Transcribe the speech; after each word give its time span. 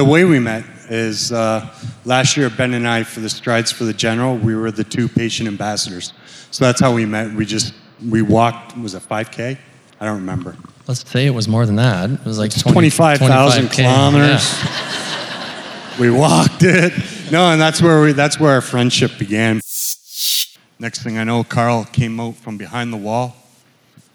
the 0.00 0.04
way 0.06 0.24
we 0.24 0.38
met 0.38 0.64
is 0.88 1.30
uh, 1.30 1.68
last 2.06 2.34
year, 2.34 2.48
Ben 2.48 2.72
and 2.72 2.88
I, 2.88 3.02
for 3.02 3.20
the 3.20 3.28
Strides 3.28 3.70
for 3.70 3.84
the 3.84 3.92
General, 3.92 4.34
we 4.34 4.56
were 4.56 4.70
the 4.70 4.82
two 4.82 5.08
patient 5.08 5.46
ambassadors. 5.46 6.14
So 6.50 6.64
that's 6.64 6.80
how 6.80 6.94
we 6.94 7.04
met. 7.04 7.34
We 7.34 7.44
just, 7.44 7.74
we 8.08 8.22
walked, 8.22 8.78
was 8.78 8.94
it 8.94 9.02
5K? 9.02 9.58
I 10.00 10.04
don't 10.06 10.16
remember. 10.16 10.56
Let's 10.88 11.06
say 11.06 11.26
it 11.26 11.34
was 11.34 11.48
more 11.48 11.66
than 11.66 11.76
that. 11.76 12.08
It 12.08 12.24
was 12.24 12.38
like 12.38 12.50
20 12.50 12.72
25,000 12.72 13.66
25K. 13.66 13.70
kilometers. 13.74 14.64
Yeah. 14.64 16.00
We 16.00 16.10
walked 16.10 16.62
it. 16.62 16.94
No, 17.30 17.50
and 17.52 17.60
that's 17.60 17.82
where 17.82 18.00
we, 18.00 18.12
that's 18.12 18.40
where 18.40 18.54
our 18.54 18.62
friendship 18.62 19.18
began. 19.18 19.60
Next 20.78 21.02
thing 21.02 21.18
I 21.18 21.24
know, 21.24 21.44
Carl 21.44 21.84
came 21.84 22.18
out 22.18 22.36
from 22.36 22.56
behind 22.56 22.90
the 22.90 22.96
wall, 22.96 23.36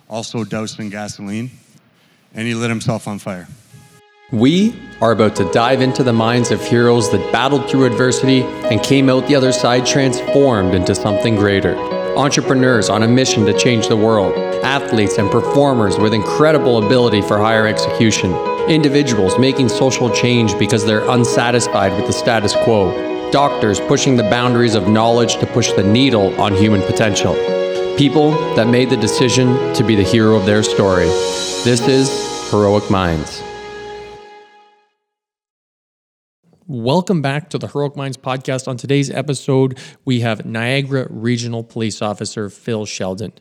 also 0.09 0.43
doused 0.43 0.79
in 0.79 0.89
gasoline, 0.89 1.52
and 2.33 2.47
he 2.47 2.55
lit 2.55 2.71
himself 2.71 3.07
on 3.07 3.20
fire. 3.20 3.47
We 4.32 4.76
are 5.02 5.12
about 5.12 5.36
to 5.36 5.52
dive 5.52 5.82
into 5.82 6.02
the 6.02 6.12
minds 6.12 6.50
of 6.50 6.60
heroes 6.60 7.12
that 7.12 7.32
battled 7.32 7.70
through 7.70 7.86
adversity 7.86 8.42
and 8.42 8.82
came 8.82 9.07
out 9.07 9.28
the 9.28 9.36
other 9.36 9.52
side 9.52 9.86
transformed 9.86 10.74
into 10.74 10.96
something 10.96 11.36
greater. 11.36 11.75
Entrepreneurs 12.18 12.89
on 12.89 13.04
a 13.04 13.07
mission 13.07 13.46
to 13.46 13.56
change 13.56 13.88
the 13.88 13.96
world, 13.96 14.36
athletes 14.64 15.19
and 15.19 15.30
performers 15.30 16.00
with 16.00 16.11
incredible 16.11 16.83
ability 16.83 17.21
for 17.21 17.38
higher 17.38 17.68
execution, 17.68 18.33
individuals 18.68 19.38
making 19.38 19.69
social 19.69 20.10
change 20.10 20.57
because 20.57 20.83
they're 20.83 21.07
unsatisfied 21.11 21.92
with 21.96 22.07
the 22.07 22.14
status 22.14 22.55
quo, 22.64 23.30
doctors 23.30 23.80
pushing 23.82 24.16
the 24.16 24.24
boundaries 24.24 24.74
of 24.74 24.88
knowledge 24.88 25.38
to 25.38 25.46
push 25.46 25.71
the 25.74 25.83
needle 25.83 26.33
on 26.42 26.52
human 26.55 26.82
potential, 26.82 27.36
people 27.96 28.32
that 28.55 28.68
made 28.68 28.89
the 28.89 28.97
decision 28.97 29.71
to 29.75 29.83
be 29.83 29.96
the 29.96 30.02
hero 30.02 30.36
of 30.36 30.47
their 30.47 30.64
story. 30.64 31.05
This 31.64 31.88
is 31.88 32.50
Heroic 32.50 32.89
Minds. 32.89 33.44
Welcome 36.67 37.22
back 37.22 37.52
to 37.52 37.59
the 37.59 37.67
Heroic 37.67 37.95
Minds 37.95 38.17
podcast. 38.17 38.67
On 38.67 38.75
today's 38.75 39.11
episode, 39.11 39.77
we 40.03 40.21
have 40.21 40.47
Niagara 40.47 41.05
Regional 41.11 41.63
Police 41.63 42.02
Officer 42.02 42.49
Phil 42.49 42.88
Sheldon. 42.88 43.33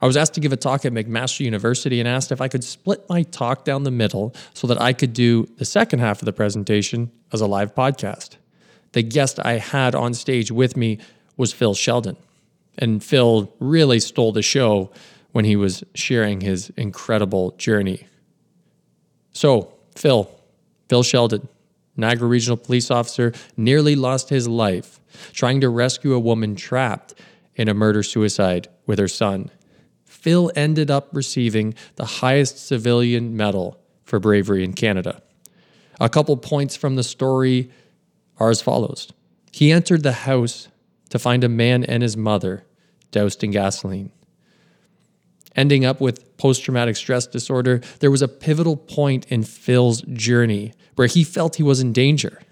I 0.00 0.06
was 0.06 0.16
asked 0.16 0.34
to 0.34 0.40
give 0.40 0.52
a 0.52 0.56
talk 0.56 0.84
at 0.84 0.92
McMaster 0.92 1.44
University 1.44 2.00
and 2.00 2.08
asked 2.08 2.32
if 2.32 2.40
I 2.40 2.48
could 2.48 2.64
split 2.64 3.08
my 3.08 3.22
talk 3.22 3.64
down 3.64 3.84
the 3.84 3.92
middle 3.92 4.34
so 4.52 4.66
that 4.66 4.82
I 4.82 4.92
could 4.92 5.12
do 5.12 5.46
the 5.58 5.64
second 5.64 6.00
half 6.00 6.22
of 6.22 6.26
the 6.26 6.32
presentation 6.32 7.12
as 7.32 7.40
a 7.40 7.46
live 7.46 7.72
podcast. 7.72 8.30
The 8.94 9.04
guest 9.04 9.38
I 9.38 9.58
had 9.58 9.94
on 9.94 10.12
stage 10.12 10.50
with 10.50 10.76
me 10.76 10.98
was 11.36 11.52
Phil 11.52 11.74
Sheldon. 11.74 12.16
And 12.76 13.00
Phil 13.04 13.54
really 13.60 14.00
stole 14.00 14.32
the 14.32 14.42
show 14.42 14.90
when 15.30 15.44
he 15.44 15.54
was 15.54 15.84
sharing 15.94 16.40
his 16.40 16.70
incredible 16.70 17.52
journey. 17.52 18.08
So, 19.30 19.72
Phil, 19.94 20.28
Phil 20.88 21.04
Sheldon, 21.04 21.48
Niagara 21.96 22.28
Regional 22.28 22.56
Police 22.56 22.90
Officer, 22.90 23.32
nearly 23.56 23.94
lost 23.94 24.28
his 24.28 24.48
life 24.48 25.00
trying 25.32 25.60
to 25.60 25.68
rescue 25.68 26.14
a 26.14 26.18
woman 26.18 26.56
trapped 26.56 27.14
in 27.54 27.68
a 27.68 27.74
murder 27.74 28.02
suicide 28.02 28.68
with 28.86 28.98
her 28.98 29.08
son. 29.08 29.50
Phil 30.04 30.50
ended 30.56 30.90
up 30.90 31.08
receiving 31.12 31.74
the 31.96 32.04
highest 32.04 32.66
civilian 32.66 33.36
medal 33.36 33.78
for 34.02 34.18
bravery 34.18 34.64
in 34.64 34.72
Canada. 34.72 35.22
A 36.00 36.08
couple 36.08 36.36
points 36.36 36.76
from 36.76 36.96
the 36.96 37.02
story 37.02 37.70
are 38.38 38.50
as 38.50 38.60
follows 38.60 39.12
He 39.52 39.70
entered 39.70 40.02
the 40.02 40.12
house 40.12 40.68
to 41.10 41.18
find 41.18 41.44
a 41.44 41.48
man 41.48 41.84
and 41.84 42.02
his 42.02 42.16
mother 42.16 42.64
doused 43.12 43.44
in 43.44 43.52
gasoline. 43.52 44.10
Ending 45.56 45.84
up 45.84 46.00
with 46.00 46.36
post 46.36 46.64
traumatic 46.64 46.96
stress 46.96 47.26
disorder, 47.26 47.80
there 48.00 48.10
was 48.10 48.22
a 48.22 48.28
pivotal 48.28 48.76
point 48.76 49.26
in 49.26 49.44
Phil's 49.44 50.02
journey 50.02 50.72
where 50.96 51.06
he 51.06 51.22
felt 51.22 51.56
he 51.56 51.62
was 51.62 51.80
in 51.80 51.92
danger. 51.92 52.42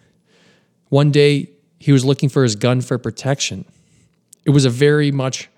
One 0.89 1.11
day, 1.11 1.51
he 1.79 1.91
was 1.91 2.05
looking 2.05 2.29
for 2.29 2.45
his 2.45 2.55
gun 2.55 2.81
for 2.81 2.99
protection. 2.99 3.65
It 4.45 4.51
was 4.51 4.65
a 4.65 4.71
very 4.71 5.11
much 5.11 5.49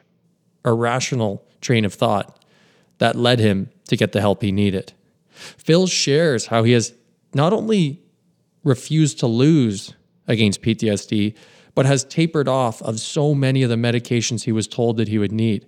irrational 0.64 1.44
train 1.60 1.84
of 1.84 1.92
thought 1.92 2.42
that 2.98 3.16
led 3.16 3.40
him 3.40 3.70
to 3.88 3.96
get 3.96 4.12
the 4.12 4.20
help 4.20 4.40
he 4.40 4.52
needed. 4.52 4.92
Phil 5.34 5.86
shares 5.86 6.46
how 6.46 6.62
he 6.62 6.72
has 6.72 6.94
not 7.34 7.52
only 7.52 8.00
refused 8.62 9.18
to 9.18 9.26
lose 9.26 9.92
against 10.26 10.62
PTSD, 10.62 11.34
but 11.74 11.84
has 11.84 12.04
tapered 12.04 12.48
off 12.48 12.80
of 12.82 13.00
so 13.00 13.34
many 13.34 13.62
of 13.62 13.68
the 13.68 13.76
medications 13.76 14.44
he 14.44 14.52
was 14.52 14.66
told 14.66 14.96
that 14.96 15.08
he 15.08 15.18
would 15.18 15.32
need 15.32 15.66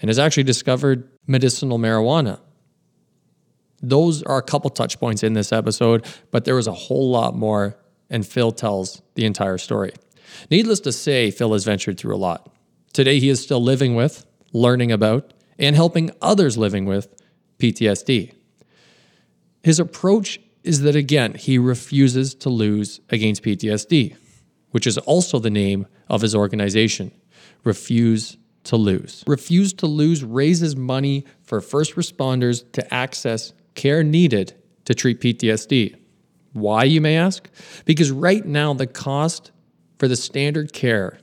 and 0.00 0.08
has 0.08 0.18
actually 0.18 0.42
discovered 0.42 1.08
medicinal 1.26 1.78
marijuana. 1.78 2.40
Those 3.82 4.22
are 4.22 4.38
a 4.38 4.42
couple 4.42 4.70
touch 4.70 4.98
points 4.98 5.22
in 5.22 5.34
this 5.34 5.52
episode, 5.52 6.06
but 6.30 6.44
there 6.44 6.54
was 6.54 6.66
a 6.66 6.72
whole 6.72 7.10
lot 7.10 7.36
more, 7.36 7.76
and 8.08 8.26
Phil 8.26 8.52
tells 8.52 9.02
the 9.14 9.26
entire 9.26 9.58
story. 9.58 9.92
Needless 10.50 10.80
to 10.80 10.92
say, 10.92 11.30
Phil 11.30 11.52
has 11.52 11.64
ventured 11.64 11.98
through 11.98 12.14
a 12.14 12.16
lot. 12.16 12.50
Today, 12.92 13.18
he 13.18 13.28
is 13.28 13.42
still 13.42 13.62
living 13.62 13.94
with, 13.94 14.24
learning 14.52 14.90
about, 14.92 15.32
and 15.58 15.76
helping 15.76 16.10
others 16.22 16.56
living 16.56 16.86
with 16.86 17.08
PTSD. 17.58 18.34
His 19.62 19.78
approach 19.78 20.40
is 20.62 20.80
that, 20.82 20.96
again, 20.96 21.34
he 21.34 21.58
refuses 21.58 22.34
to 22.36 22.48
lose 22.48 23.00
against 23.10 23.42
PTSD, 23.42 24.16
which 24.70 24.86
is 24.86 24.98
also 24.98 25.38
the 25.38 25.50
name 25.50 25.86
of 26.08 26.22
his 26.22 26.34
organization, 26.34 27.12
Refuse 27.64 28.36
to 28.64 28.76
Lose. 28.76 29.24
Refuse 29.26 29.72
to 29.74 29.86
Lose 29.86 30.24
raises 30.24 30.76
money 30.76 31.24
for 31.42 31.60
first 31.60 31.94
responders 31.94 32.70
to 32.72 32.94
access 32.94 33.52
care 33.74 34.02
needed 34.02 34.54
to 34.84 34.94
treat 34.94 35.20
PTSD. 35.20 35.96
Why, 36.52 36.84
you 36.84 37.00
may 37.00 37.16
ask? 37.16 37.48
Because 37.84 38.10
right 38.10 38.44
now, 38.44 38.74
the 38.74 38.86
cost 38.86 39.50
for 39.98 40.08
the 40.08 40.16
standard 40.16 40.72
care 40.72 41.18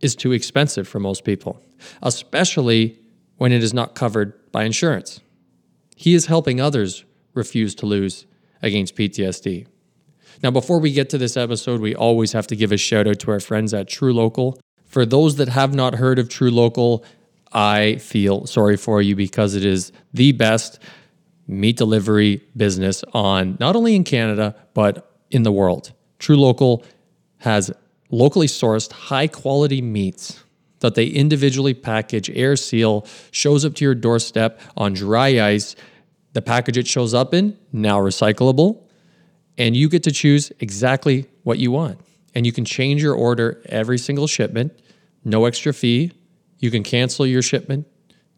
is 0.00 0.14
too 0.14 0.32
expensive 0.32 0.86
for 0.86 1.00
most 1.00 1.24
people, 1.24 1.62
especially 2.02 2.98
when 3.36 3.52
it 3.52 3.62
is 3.62 3.72
not 3.72 3.94
covered 3.94 4.52
by 4.52 4.64
insurance. 4.64 5.20
He 5.96 6.14
is 6.14 6.26
helping 6.26 6.60
others 6.60 7.04
refuse 7.32 7.74
to 7.76 7.86
lose 7.86 8.26
against 8.62 8.94
PTSD. 8.96 9.66
Now, 10.42 10.50
before 10.50 10.80
we 10.80 10.92
get 10.92 11.10
to 11.10 11.18
this 11.18 11.36
episode, 11.36 11.80
we 11.80 11.94
always 11.94 12.32
have 12.32 12.46
to 12.48 12.56
give 12.56 12.72
a 12.72 12.76
shout 12.76 13.06
out 13.06 13.20
to 13.20 13.30
our 13.30 13.40
friends 13.40 13.72
at 13.72 13.88
True 13.88 14.12
Local. 14.12 14.58
For 14.94 15.04
those 15.04 15.34
that 15.38 15.48
have 15.48 15.74
not 15.74 15.96
heard 15.96 16.20
of 16.20 16.28
True 16.28 16.52
Local, 16.52 17.04
I 17.52 17.96
feel 17.96 18.46
sorry 18.46 18.76
for 18.76 19.02
you 19.02 19.16
because 19.16 19.56
it 19.56 19.64
is 19.64 19.90
the 20.12 20.30
best 20.30 20.78
meat 21.48 21.76
delivery 21.76 22.44
business 22.56 23.02
on 23.12 23.56
not 23.58 23.74
only 23.74 23.96
in 23.96 24.04
Canada, 24.04 24.54
but 24.72 25.18
in 25.32 25.42
the 25.42 25.50
world. 25.50 25.92
True 26.20 26.36
Local 26.36 26.84
has 27.38 27.72
locally 28.10 28.46
sourced 28.46 28.92
high 28.92 29.26
quality 29.26 29.82
meats 29.82 30.44
that 30.78 30.94
they 30.94 31.06
individually 31.06 31.74
package, 31.74 32.30
air 32.30 32.54
seal, 32.54 33.04
shows 33.32 33.64
up 33.64 33.74
to 33.74 33.84
your 33.84 33.96
doorstep 33.96 34.60
on 34.76 34.92
dry 34.92 35.44
ice. 35.44 35.74
The 36.34 36.42
package 36.42 36.78
it 36.78 36.86
shows 36.86 37.14
up 37.14 37.34
in, 37.34 37.58
now 37.72 37.98
recyclable, 37.98 38.84
and 39.58 39.76
you 39.76 39.88
get 39.88 40.04
to 40.04 40.12
choose 40.12 40.52
exactly 40.60 41.26
what 41.42 41.58
you 41.58 41.72
want. 41.72 41.98
And 42.36 42.46
you 42.46 42.52
can 42.52 42.64
change 42.64 43.02
your 43.02 43.14
order 43.14 43.60
every 43.66 43.98
single 43.98 44.28
shipment, 44.28 44.72
no 45.24 45.46
extra 45.46 45.72
fee. 45.72 46.12
You 46.58 46.70
can 46.70 46.82
cancel 46.82 47.26
your 47.26 47.42
shipment, 47.42 47.86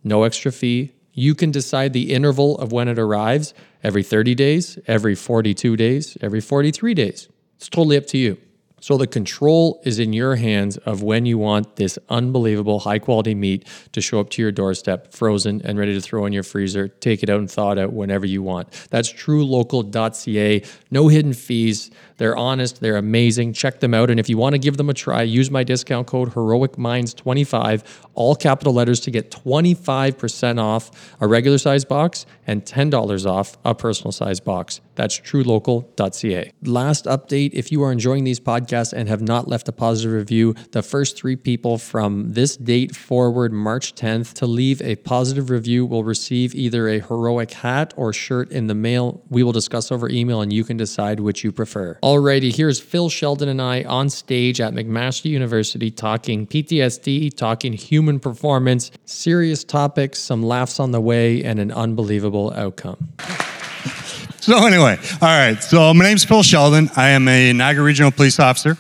no 0.02 0.22
extra 0.22 0.52
fee. 0.52 0.92
You 1.12 1.34
can 1.34 1.50
decide 1.50 1.92
the 1.92 2.12
interval 2.12 2.58
of 2.58 2.72
when 2.72 2.88
it 2.88 2.98
arrives 2.98 3.54
every 3.82 4.02
30 4.02 4.34
days, 4.34 4.78
every 4.86 5.14
42 5.14 5.76
days, 5.76 6.16
every 6.20 6.40
43 6.40 6.94
days. 6.94 7.28
It's 7.56 7.68
totally 7.68 7.96
up 7.96 8.06
to 8.08 8.18
you. 8.18 8.38
So 8.80 8.98
the 8.98 9.06
control 9.06 9.80
is 9.84 9.98
in 9.98 10.12
your 10.12 10.36
hands 10.36 10.76
of 10.76 11.02
when 11.02 11.24
you 11.24 11.38
want 11.38 11.76
this 11.76 11.98
unbelievable 12.08 12.80
high 12.80 12.98
quality 12.98 13.34
meat 13.34 13.66
to 13.92 14.00
show 14.00 14.20
up 14.20 14.30
to 14.30 14.42
your 14.42 14.52
doorstep, 14.52 15.12
frozen 15.12 15.62
and 15.64 15.78
ready 15.78 15.94
to 15.94 16.00
throw 16.00 16.26
in 16.26 16.32
your 16.32 16.42
freezer. 16.42 16.86
Take 16.86 17.22
it 17.22 17.30
out 17.30 17.40
and 17.40 17.50
thaw 17.50 17.72
it 17.72 17.78
out 17.78 17.94
whenever 17.94 18.26
you 18.26 18.42
want. 18.42 18.70
That's 18.90 19.12
truelocal.ca. 19.12 20.62
No 20.90 21.08
hidden 21.08 21.32
fees. 21.32 21.90
They're 22.18 22.36
honest, 22.36 22.80
they're 22.80 22.96
amazing. 22.96 23.52
Check 23.52 23.80
them 23.80 23.94
out. 23.94 24.10
And 24.10 24.18
if 24.18 24.28
you 24.28 24.38
want 24.38 24.54
to 24.54 24.58
give 24.58 24.76
them 24.76 24.88
a 24.88 24.94
try, 24.94 25.22
use 25.22 25.50
my 25.50 25.64
discount 25.64 26.06
code 26.06 26.32
HeroicMinds25, 26.32 27.82
all 28.14 28.34
capital 28.34 28.72
letters 28.72 29.00
to 29.00 29.10
get 29.10 29.30
25% 29.30 30.60
off 30.60 31.14
a 31.20 31.26
regular 31.26 31.58
size 31.58 31.84
box 31.84 32.26
and 32.46 32.64
$10 32.64 33.26
off 33.30 33.58
a 33.64 33.74
personal 33.74 34.12
size 34.12 34.40
box. 34.40 34.80
That's 34.94 35.20
truelocal.ca. 35.20 36.52
Last 36.62 37.04
update 37.04 37.50
if 37.52 37.70
you 37.70 37.82
are 37.82 37.92
enjoying 37.92 38.24
these 38.24 38.40
podcasts 38.40 38.92
and 38.92 39.08
have 39.08 39.20
not 39.20 39.46
left 39.46 39.68
a 39.68 39.72
positive 39.72 40.12
review, 40.12 40.54
the 40.72 40.82
first 40.82 41.18
three 41.18 41.36
people 41.36 41.76
from 41.76 42.32
this 42.32 42.56
date 42.56 42.96
forward, 42.96 43.52
March 43.52 43.94
10th, 43.94 44.32
to 44.34 44.46
leave 44.46 44.80
a 44.80 44.96
positive 44.96 45.50
review 45.50 45.84
will 45.84 46.04
receive 46.04 46.54
either 46.54 46.88
a 46.88 47.00
heroic 47.00 47.52
hat 47.52 47.92
or 47.96 48.12
shirt 48.12 48.50
in 48.50 48.68
the 48.68 48.74
mail. 48.74 49.22
We 49.28 49.42
will 49.42 49.52
discuss 49.52 49.92
over 49.92 50.08
email 50.08 50.40
and 50.40 50.52
you 50.52 50.64
can 50.64 50.76
decide 50.76 51.20
which 51.20 51.44
you 51.44 51.52
prefer. 51.52 51.98
Alrighty, 52.06 52.54
here's 52.54 52.78
Phil 52.78 53.08
Sheldon 53.08 53.48
and 53.48 53.60
I 53.60 53.82
on 53.82 54.10
stage 54.10 54.60
at 54.60 54.72
McMaster 54.72 55.24
University 55.24 55.90
talking 55.90 56.46
PTSD, 56.46 57.36
talking 57.36 57.72
human 57.72 58.20
performance, 58.20 58.92
serious 59.06 59.64
topics, 59.64 60.20
some 60.20 60.40
laughs 60.40 60.78
on 60.78 60.92
the 60.92 61.00
way, 61.00 61.42
and 61.42 61.58
an 61.58 61.72
unbelievable 61.72 62.52
outcome. 62.54 63.08
so 64.40 64.64
anyway, 64.64 64.96
all 65.20 65.36
right. 65.36 65.60
So 65.60 65.92
my 65.94 66.04
name's 66.04 66.24
Phil 66.24 66.44
Sheldon. 66.44 66.90
I 66.94 67.08
am 67.08 67.26
a 67.26 67.52
Niagara 67.52 67.82
Regional 67.82 68.12
Police 68.12 68.38
Officer. 68.38 68.76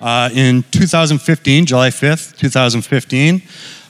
Uh, 0.00 0.30
in 0.32 0.62
2015, 0.70 1.66
July 1.66 1.90
5th, 1.90 2.36
2015, 2.38 3.42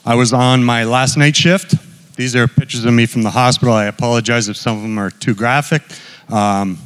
I 0.06 0.14
was 0.14 0.32
on 0.32 0.64
my 0.64 0.84
last 0.84 1.18
night 1.18 1.36
shift. 1.36 1.74
These 2.16 2.34
are 2.34 2.48
pictures 2.48 2.86
of 2.86 2.94
me 2.94 3.04
from 3.04 3.20
the 3.20 3.32
hospital. 3.32 3.74
I 3.74 3.84
apologize 3.84 4.48
if 4.48 4.56
some 4.56 4.78
of 4.78 4.82
them 4.82 4.98
are 4.98 5.10
too 5.10 5.34
graphic, 5.34 5.82
um, 6.30 6.78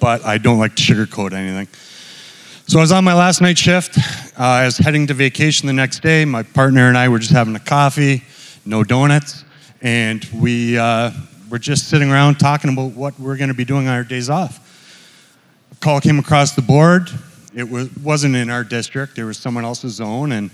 but 0.00 0.24
I 0.24 0.38
don't 0.38 0.58
like 0.58 0.76
to 0.76 0.82
sugarcoat 0.82 1.32
anything. 1.32 1.68
So 2.66 2.78
I 2.78 2.82
was 2.82 2.92
on 2.92 3.04
my 3.04 3.14
last 3.14 3.40
night 3.40 3.58
shift. 3.58 3.98
Uh, 3.98 4.42
I 4.42 4.64
was 4.64 4.78
heading 4.78 5.06
to 5.08 5.14
vacation 5.14 5.66
the 5.66 5.72
next 5.72 6.00
day. 6.00 6.24
My 6.24 6.42
partner 6.42 6.88
and 6.88 6.96
I 6.96 7.08
were 7.08 7.18
just 7.18 7.32
having 7.32 7.56
a 7.56 7.60
coffee, 7.60 8.22
no 8.64 8.84
donuts, 8.84 9.44
and 9.80 10.24
we 10.34 10.78
uh, 10.78 11.10
were 11.50 11.58
just 11.58 11.88
sitting 11.88 12.10
around 12.10 12.36
talking 12.36 12.72
about 12.72 12.92
what 12.92 13.18
we're 13.18 13.36
going 13.36 13.48
to 13.48 13.54
be 13.54 13.64
doing 13.64 13.88
on 13.88 13.94
our 13.94 14.04
days 14.04 14.30
off. 14.30 14.58
A 15.72 15.74
call 15.76 16.00
came 16.00 16.18
across 16.18 16.54
the 16.54 16.62
board. 16.62 17.10
It 17.54 17.68
was, 17.68 17.94
wasn't 17.96 18.36
in 18.36 18.48
our 18.48 18.64
district. 18.64 19.18
It 19.18 19.24
was 19.24 19.36
someone 19.36 19.64
else's 19.64 19.94
zone, 19.94 20.32
and 20.32 20.50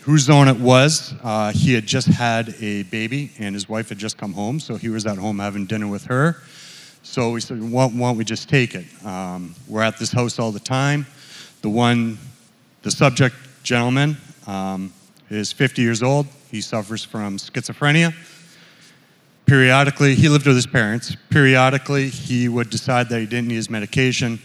whose 0.00 0.22
zone 0.22 0.48
it 0.48 0.56
was. 0.56 1.14
Uh, 1.22 1.52
he 1.52 1.74
had 1.74 1.84
just 1.86 2.08
had 2.08 2.54
a 2.60 2.84
baby, 2.84 3.32
and 3.38 3.54
his 3.54 3.68
wife 3.68 3.90
had 3.90 3.98
just 3.98 4.16
come 4.16 4.32
home, 4.32 4.58
so 4.58 4.76
he 4.76 4.88
was 4.88 5.04
at 5.04 5.18
home 5.18 5.38
having 5.38 5.66
dinner 5.66 5.86
with 5.86 6.04
her. 6.06 6.36
So 7.06 7.30
we 7.30 7.40
said, 7.40 7.62
why, 7.62 7.86
why 7.86 8.08
don't 8.08 8.18
we 8.18 8.24
just 8.24 8.48
take 8.48 8.74
it? 8.74 8.84
Um, 9.02 9.54
we're 9.68 9.80
at 9.80 9.96
this 9.96 10.12
house 10.12 10.38
all 10.38 10.50
the 10.52 10.60
time. 10.60 11.06
The 11.62 11.68
one, 11.70 12.18
the 12.82 12.90
subject 12.90 13.34
gentleman 13.62 14.18
um, 14.46 14.92
is 15.30 15.50
50 15.50 15.80
years 15.80 16.02
old. 16.02 16.26
He 16.50 16.60
suffers 16.60 17.04
from 17.04 17.38
schizophrenia. 17.38 18.12
Periodically, 19.46 20.14
he 20.14 20.28
lived 20.28 20.46
with 20.46 20.56
his 20.56 20.66
parents. 20.66 21.16
Periodically, 21.30 22.08
he 22.08 22.48
would 22.48 22.68
decide 22.68 23.08
that 23.08 23.20
he 23.20 23.26
didn't 23.26 23.48
need 23.48 23.54
his 23.54 23.70
medication, 23.70 24.38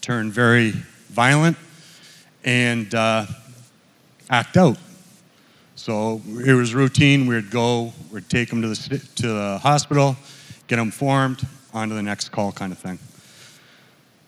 turn 0.00 0.30
very 0.30 0.70
violent, 1.10 1.56
and 2.44 2.94
uh, 2.94 3.26
act 4.30 4.56
out. 4.56 4.78
So 5.74 6.22
it 6.46 6.54
was 6.54 6.72
routine. 6.72 7.26
We'd 7.26 7.50
go, 7.50 7.92
we'd 8.10 8.30
take 8.30 8.50
him 8.50 8.62
to 8.62 8.68
the, 8.68 8.98
to 9.16 9.26
the 9.26 9.58
hospital, 9.58 10.16
get 10.68 10.78
him 10.78 10.92
formed, 10.92 11.46
on 11.74 11.88
to 11.88 11.94
the 11.94 12.02
next 12.02 12.30
call 12.30 12.52
kind 12.52 12.72
of 12.72 12.78
thing. 12.78 12.98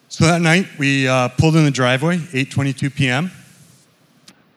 So 0.08 0.24
that 0.26 0.40
night, 0.40 0.66
we 0.78 1.06
uh, 1.06 1.28
pulled 1.28 1.56
in 1.56 1.64
the 1.64 1.70
driveway, 1.70 2.18
8.22 2.18 2.94
p.m., 2.94 3.30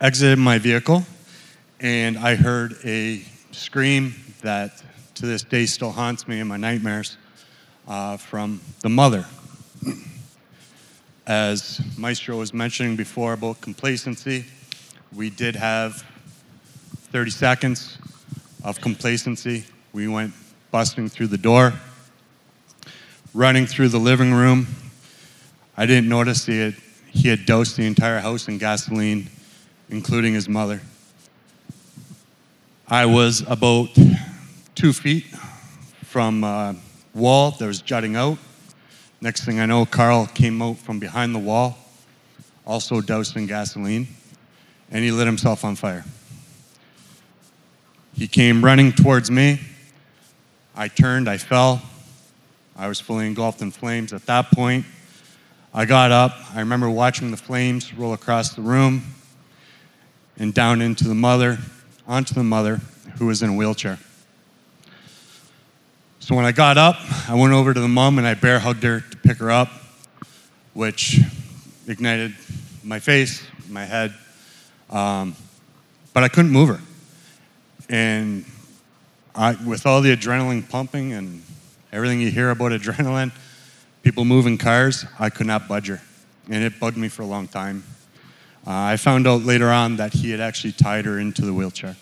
exited 0.01 0.39
my 0.39 0.57
vehicle, 0.57 1.06
and 1.80 2.18
I 2.18 2.36
heard 2.36 2.77
a 2.83 3.21
scream 3.51 4.15
that 4.41 4.81
to 5.15 5.25
this 5.25 5.44
day 5.44 5.65
still 5.65 5.91
haunts 5.91 6.27
me 6.27 6.39
in 6.39 6.47
my 6.47 6.57
nightmares 6.57 7.18
uh, 7.88 8.18
from 8.18 8.59
the 8.81 8.89
mother. 8.89 9.25
As 11.27 11.81
Maestro 11.97 12.38
was 12.38 12.53
mentioning 12.53 12.95
before 12.95 13.33
about 13.33 13.62
complacency, 13.62 14.45
we 15.15 15.30
did 15.30 15.56
have 15.56 16.03
30 17.12 17.31
seconds 17.31 17.97
of 18.63 18.81
complacency. 18.81 19.63
We 19.94 20.07
went 20.07 20.33
busting 20.71 21.09
through 21.09 21.27
the 21.27 21.38
door 21.38 21.74
running 23.34 23.66
through 23.66 23.90
the 23.90 24.00
living 24.00 24.34
room. 24.34 24.68
I 25.78 25.86
didn't 25.86 26.10
notice 26.10 26.46
he 26.46 26.60
had, 26.60 26.76
he 27.12 27.28
had 27.28 27.46
dosed 27.46 27.78
the 27.78 27.86
entire 27.86 28.20
house 28.20 28.48
in 28.48 28.58
gasoline, 28.58 29.30
including 29.90 30.34
his 30.34 30.50
mother. 30.50 30.81
I 32.88 33.06
was 33.06 33.42
about 33.48 33.90
two 34.74 34.94
feet 34.94 35.26
from 36.04 36.44
a 36.44 36.76
wall 37.14 37.52
that 37.52 37.66
was 37.66 37.81
jutting 37.81 38.16
out. 38.16 38.40
Next 39.22 39.46
thing 39.46 39.60
I 39.60 39.66
know, 39.66 39.86
Carl 39.86 40.26
came 40.28 40.62
out 40.62 40.78
from 40.78 40.98
behind 40.98 41.36
the 41.36 41.40
wall, 41.40 41.78
also 42.66 43.02
doused 43.02 43.36
in 43.38 43.46
gasoline, 43.46 44.08
and 44.90 45.04
he 45.04 45.12
lit 45.12 45.28
himself 45.28 45.64
on 45.64 45.76
fire. 45.76 46.04
He 48.14 48.28
came 48.28 48.66
running 48.66 48.92
towards 48.92 49.30
me. 49.30 49.60
I 50.76 50.88
turned, 50.88 51.30
I 51.30 51.38
fell, 51.38 51.81
I 52.80 52.88
was 52.88 53.02
fully 53.02 53.28
engulfed 53.28 53.62
in 53.62 53.72
flames. 53.72 54.14
At 54.14 54.26
that 54.28 54.52
point, 54.52 54.86
I 55.74 55.84
got 55.84 56.14
up. 56.14 56.34
I 56.56 56.62
remember 56.62 56.90
watching 56.90 57.30
the 57.30 57.36
flames 57.36 57.94
roll 57.94 58.14
across 58.14 58.56
the 58.56 58.62
room 58.62 59.04
and 60.38 60.54
down 60.54 60.81
into 60.81 61.06
the 61.06 61.14
mother, 61.14 61.58
onto 62.08 62.34
the 62.34 62.44
mother, 62.44 62.80
who 63.18 63.26
was 63.26 63.44
in 63.44 63.50
a 63.50 63.54
wheelchair. 63.54 64.00
So 66.22 66.36
when 66.36 66.46
I 66.46 66.54
got 66.54 66.78
up, 66.78 66.96
I 67.28 67.36
went 67.36 67.52
over 67.52 67.74
to 67.74 67.80
the 67.81 67.90
mom 67.90 68.18
and 68.18 68.26
I 68.26 68.36
bear 68.36 68.60
hugged 68.60 68.84
her 68.84 69.02
to 69.02 69.18
pick 69.18 69.40
her 69.40 69.52
up, 69.52 69.70
which 70.74 71.20
ignited 71.86 72.34
my 72.81 73.00
face, 73.00 73.46
my 73.68 73.84
head, 73.84 74.14
um, 74.90 75.36
but 76.14 76.24
I 76.24 76.30
couldn't 76.30 76.52
move 76.52 76.70
her. 76.70 76.80
And 77.90 78.46
I, 79.36 79.58
with 79.66 79.86
all 79.86 80.00
the 80.00 80.16
adrenaline 80.16 80.70
pumping 80.70 81.12
and 81.12 81.44
Everything 81.91 82.21
you 82.21 82.30
hear 82.30 82.51
about 82.51 82.71
adrenaline, 82.71 83.31
people 84.03 84.24
moving 84.24 84.57
cars, 84.57 85.06
I 85.18 85.30
could 85.30 85.47
not 85.47 85.68
budge 85.68 85.88
her. 85.88 86.01
And 86.50 86.63
it 86.63 86.80
bugged 86.80 86.97
me 86.97 87.07
for 87.07 87.24
a 87.24 87.25
long 87.25 87.47
time. 87.47 87.83
Uh, 88.68 88.71
I 88.71 88.97
found 88.97 89.27
out 89.27 89.44
later 89.44 89.69
on 89.69 89.95
that 89.97 90.13
he 90.13 90.30
had 90.30 90.39
actually 90.39 90.74
tied 90.74 91.06
her 91.06 91.19
into 91.19 91.44
the 91.44 91.53
wheelchair. 91.53 91.95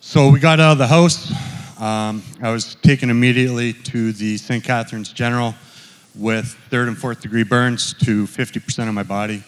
So 0.00 0.30
we 0.30 0.40
got 0.40 0.60
out 0.60 0.72
of 0.72 0.78
the 0.78 0.86
house. 0.86 1.30
Um, 1.80 2.22
I 2.40 2.50
was 2.50 2.76
taken 2.76 3.10
immediately 3.10 3.72
to 3.72 4.12
the 4.12 4.36
St. 4.38 4.62
Catharines 4.62 5.12
General 5.12 5.54
with 6.14 6.46
third 6.70 6.88
and 6.88 6.96
fourth 6.96 7.20
degree 7.20 7.42
burns 7.42 7.92
to 8.04 8.24
50% 8.26 8.88
of 8.88 8.94
my 8.94 9.02
body. 9.02 9.42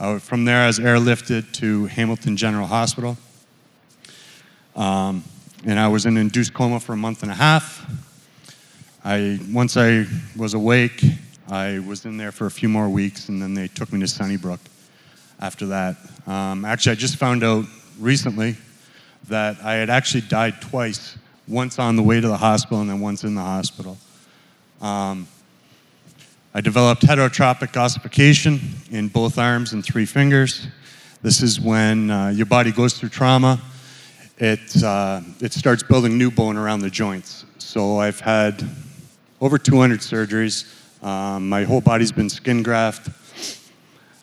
Uh, 0.00 0.18
from 0.18 0.44
there, 0.44 0.62
I 0.62 0.66
was 0.66 0.78
airlifted 0.78 1.52
to 1.54 1.86
Hamilton 1.86 2.36
General 2.36 2.66
Hospital. 2.66 3.16
Um, 4.74 5.24
and 5.64 5.78
I 5.78 5.88
was 5.88 6.06
in 6.06 6.16
induced 6.16 6.54
coma 6.54 6.80
for 6.80 6.92
a 6.92 6.96
month 6.96 7.22
and 7.22 7.30
a 7.30 7.34
half. 7.34 7.84
I, 9.04 9.38
once 9.52 9.76
I 9.76 10.06
was 10.36 10.54
awake, 10.54 11.04
I 11.48 11.78
was 11.78 12.04
in 12.04 12.16
there 12.16 12.32
for 12.32 12.46
a 12.46 12.50
few 12.50 12.68
more 12.68 12.88
weeks, 12.88 13.28
and 13.28 13.40
then 13.40 13.54
they 13.54 13.68
took 13.68 13.92
me 13.92 14.00
to 14.00 14.06
Sunnybrook 14.06 14.60
after 15.40 15.66
that. 15.66 15.96
Um, 16.26 16.64
actually, 16.64 16.92
I 16.92 16.94
just 16.96 17.16
found 17.16 17.44
out 17.44 17.64
recently 17.98 18.56
that 19.28 19.56
I 19.62 19.74
had 19.74 19.90
actually 19.90 20.22
died 20.22 20.60
twice 20.60 21.16
once 21.48 21.78
on 21.78 21.96
the 21.96 22.02
way 22.02 22.20
to 22.20 22.28
the 22.28 22.36
hospital 22.36 22.80
and 22.80 22.90
then 22.90 23.00
once 23.00 23.24
in 23.24 23.34
the 23.34 23.42
hospital. 23.42 23.96
Um, 24.80 25.28
I 26.52 26.60
developed 26.60 27.02
heterotropic 27.02 27.76
ossification 27.76 28.60
in 28.90 29.08
both 29.08 29.38
arms 29.38 29.72
and 29.72 29.84
three 29.84 30.06
fingers. 30.06 30.66
This 31.22 31.42
is 31.42 31.60
when 31.60 32.10
uh, 32.10 32.28
your 32.28 32.46
body 32.46 32.72
goes 32.72 32.94
through 32.94 33.10
trauma 33.10 33.60
it, 34.38 34.82
uh, 34.82 35.20
it 35.40 35.52
starts 35.52 35.82
building 35.82 36.18
new 36.18 36.30
bone 36.30 36.56
around 36.56 36.80
the 36.80 36.90
joints. 36.90 37.44
So 37.58 37.98
I've 37.98 38.20
had 38.20 38.62
over 39.40 39.58
200 39.58 40.00
surgeries. 40.00 40.72
Um, 41.02 41.48
my 41.48 41.64
whole 41.64 41.80
body's 41.80 42.12
been 42.12 42.28
skin 42.28 42.62
graft, 42.62 43.08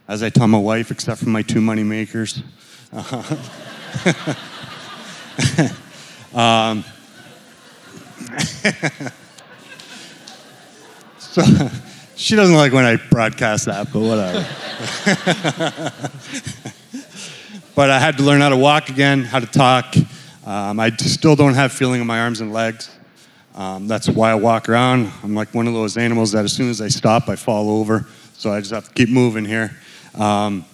as 0.08 0.22
I 0.24 0.30
tell 0.30 0.48
my 0.48 0.58
wife, 0.58 0.92
except 0.92 1.22
for 1.22 1.30
my 1.30 1.42
two 1.42 1.62
money 1.62 1.84
makers. 1.84 2.44
um, 6.34 6.84
so 11.18 11.44
she 12.16 12.36
doesn't 12.36 12.56
like 12.56 12.72
when 12.72 12.86
I 12.86 12.98
broadcast 12.98 13.66
that, 13.66 13.92
but 13.92 14.00
whatever. 14.00 14.46
But 17.76 17.90
I 17.90 18.00
had 18.00 18.18
to 18.18 18.24
learn 18.24 18.42
how 18.42 18.50
to 18.50 18.58
walk 18.58 18.90
again, 18.90 19.24
how 19.24 19.40
to 19.40 19.48
talk. 19.48 19.96
Um, 20.46 20.80
I 20.80 20.92
still 20.92 21.36
don't 21.36 21.56
have 21.56 21.72
feeling 21.72 22.02
in 22.02 22.06
my 22.06 22.20
arms 22.20 22.40
and 22.40 22.54
legs. 22.54 22.96
Um, 23.56 23.88
that's 23.88 24.08
why 24.08 24.30
I 24.30 24.36
walk 24.36 24.70
around. 24.70 25.12
I'm 25.24 25.34
like 25.34 25.56
one 25.56 25.66
of 25.66 25.74
those 25.74 25.98
animals 25.98 26.32
that 26.34 26.46
as 26.46 26.54
soon 26.54 26.70
as 26.70 26.82
I 26.82 26.88
stop, 26.88 27.30
I 27.30 27.36
fall 27.36 27.72
over. 27.72 28.06
So 28.34 28.52
I 28.52 28.60
just 28.60 28.72
have 28.72 28.90
to 28.90 28.94
keep 28.94 29.10
moving 29.10 29.44
here. 29.44 29.76
Um, 30.14 30.66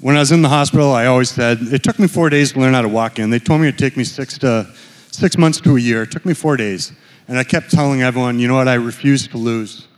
when 0.00 0.16
I 0.16 0.20
was 0.20 0.32
in 0.32 0.40
the 0.40 0.48
hospital, 0.48 0.92
I 0.92 1.06
always 1.06 1.28
said 1.28 1.58
it 1.60 1.82
took 1.82 1.98
me 1.98 2.06
four 2.06 2.30
days 2.30 2.52
to 2.52 2.60
learn 2.60 2.72
how 2.72 2.82
to 2.82 2.88
walk 2.88 3.18
in. 3.18 3.28
They 3.28 3.38
told 3.38 3.60
me 3.60 3.68
it'd 3.68 3.78
take 3.78 3.98
me 3.98 4.04
six 4.04 4.38
to 4.38 4.66
six 5.10 5.36
months 5.36 5.60
to 5.60 5.76
a 5.76 5.80
year. 5.80 6.04
It 6.04 6.10
took 6.10 6.24
me 6.24 6.32
four 6.32 6.56
days, 6.56 6.92
and 7.28 7.38
I 7.38 7.44
kept 7.44 7.70
telling 7.70 8.02
everyone, 8.02 8.38
you 8.38 8.48
know 8.48 8.54
what? 8.54 8.68
I 8.68 8.74
refuse 8.74 9.28
to 9.28 9.36
lose. 9.36 9.88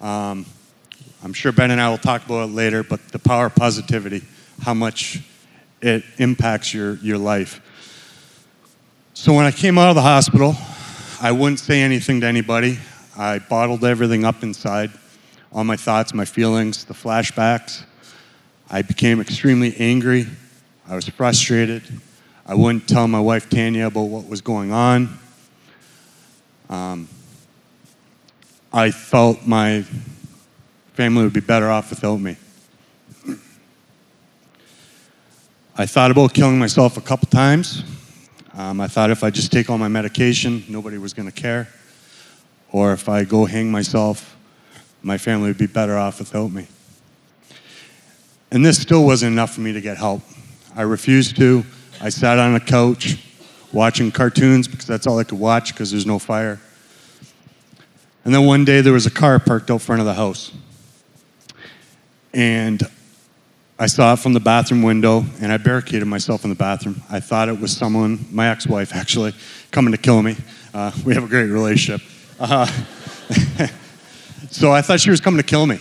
Um, 0.00 0.46
I'm 1.22 1.32
sure 1.32 1.50
Ben 1.50 1.70
and 1.70 1.80
I 1.80 1.88
will 1.90 1.98
talk 1.98 2.24
about 2.24 2.48
it 2.48 2.52
later, 2.52 2.82
but 2.82 3.08
the 3.08 3.18
power 3.18 3.46
of 3.46 3.54
positivity, 3.56 4.22
how 4.62 4.74
much 4.74 5.20
it 5.80 6.04
impacts 6.18 6.72
your, 6.72 6.94
your 6.96 7.18
life. 7.18 7.60
So 9.14 9.32
when 9.32 9.44
I 9.44 9.50
came 9.50 9.78
out 9.78 9.88
of 9.88 9.96
the 9.96 10.02
hospital, 10.02 10.54
I 11.20 11.32
wouldn't 11.32 11.58
say 11.58 11.82
anything 11.82 12.20
to 12.20 12.26
anybody. 12.26 12.78
I 13.16 13.40
bottled 13.40 13.84
everything 13.84 14.24
up 14.24 14.44
inside, 14.44 14.92
all 15.52 15.64
my 15.64 15.76
thoughts, 15.76 16.14
my 16.14 16.24
feelings, 16.24 16.84
the 16.84 16.94
flashbacks. 16.94 17.82
I 18.70 18.82
became 18.82 19.20
extremely 19.20 19.74
angry. 19.78 20.26
I 20.88 20.94
was 20.94 21.08
frustrated. 21.08 21.82
I 22.46 22.54
wouldn't 22.54 22.88
tell 22.88 23.08
my 23.08 23.20
wife 23.20 23.50
Tanya 23.50 23.88
about 23.88 24.02
what 24.02 24.28
was 24.28 24.40
going 24.40 24.70
on. 24.70 25.18
Um, 26.70 27.08
I 28.72 28.92
felt 28.92 29.46
my 29.46 29.84
family 30.98 31.22
would 31.22 31.32
be 31.32 31.38
better 31.38 31.70
off 31.70 31.90
without 31.90 32.16
me. 32.16 32.36
I 35.76 35.86
thought 35.86 36.10
about 36.10 36.34
killing 36.34 36.58
myself 36.58 36.96
a 36.96 37.00
couple 37.00 37.28
times. 37.28 37.84
Um, 38.52 38.80
I 38.80 38.88
thought 38.88 39.12
if 39.12 39.22
I 39.22 39.30
just 39.30 39.52
take 39.52 39.70
all 39.70 39.78
my 39.78 39.86
medication, 39.86 40.64
nobody 40.68 40.98
was 40.98 41.14
going 41.14 41.30
to 41.30 41.40
care. 41.40 41.68
Or 42.72 42.92
if 42.92 43.08
I 43.08 43.22
go 43.22 43.44
hang 43.44 43.70
myself, 43.70 44.36
my 45.00 45.18
family 45.18 45.46
would 45.46 45.56
be 45.56 45.68
better 45.68 45.96
off 45.96 46.18
without 46.18 46.50
me. 46.50 46.66
And 48.50 48.66
this 48.66 48.82
still 48.82 49.04
wasn't 49.04 49.34
enough 49.34 49.54
for 49.54 49.60
me 49.60 49.72
to 49.74 49.80
get 49.80 49.98
help. 49.98 50.22
I 50.74 50.82
refused 50.82 51.36
to. 51.36 51.64
I 52.00 52.08
sat 52.08 52.40
on 52.40 52.56
a 52.56 52.60
couch 52.60 53.24
watching 53.72 54.10
cartoons 54.10 54.66
because 54.66 54.88
that's 54.88 55.06
all 55.06 55.20
I 55.20 55.22
could 55.22 55.38
watch 55.38 55.72
because 55.72 55.92
there's 55.92 56.06
no 56.06 56.18
fire. 56.18 56.58
And 58.24 58.34
then 58.34 58.46
one 58.46 58.64
day 58.64 58.80
there 58.80 58.92
was 58.92 59.06
a 59.06 59.12
car 59.12 59.38
parked 59.38 59.70
out 59.70 59.80
front 59.80 60.00
of 60.00 60.06
the 60.06 60.14
house. 60.14 60.50
And 62.38 62.80
I 63.80 63.88
saw 63.88 64.12
it 64.12 64.20
from 64.20 64.32
the 64.32 64.38
bathroom 64.38 64.84
window 64.84 65.24
and 65.40 65.50
I 65.50 65.56
barricaded 65.56 66.06
myself 66.06 66.44
in 66.44 66.50
the 66.50 66.56
bathroom. 66.56 67.02
I 67.10 67.18
thought 67.18 67.48
it 67.48 67.58
was 67.58 67.76
someone, 67.76 68.24
my 68.30 68.48
ex 68.50 68.64
wife 68.64 68.94
actually, 68.94 69.34
coming 69.72 69.90
to 69.90 69.98
kill 69.98 70.22
me. 70.22 70.36
Uh, 70.72 70.92
we 71.04 71.14
have 71.14 71.24
a 71.24 71.26
great 71.26 71.48
relationship. 71.48 72.00
Uh, 72.38 72.64
so 74.52 74.70
I 74.70 74.82
thought 74.82 75.00
she 75.00 75.10
was 75.10 75.20
coming 75.20 75.38
to 75.38 75.44
kill 75.44 75.66
me. 75.66 75.80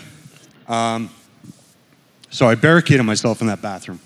Um, 0.67 1.11
so 2.31 2.47
I 2.47 2.55
barricaded 2.55 3.05
myself 3.05 3.41
in 3.41 3.47
that 3.47 3.61
bathroom. 3.61 3.99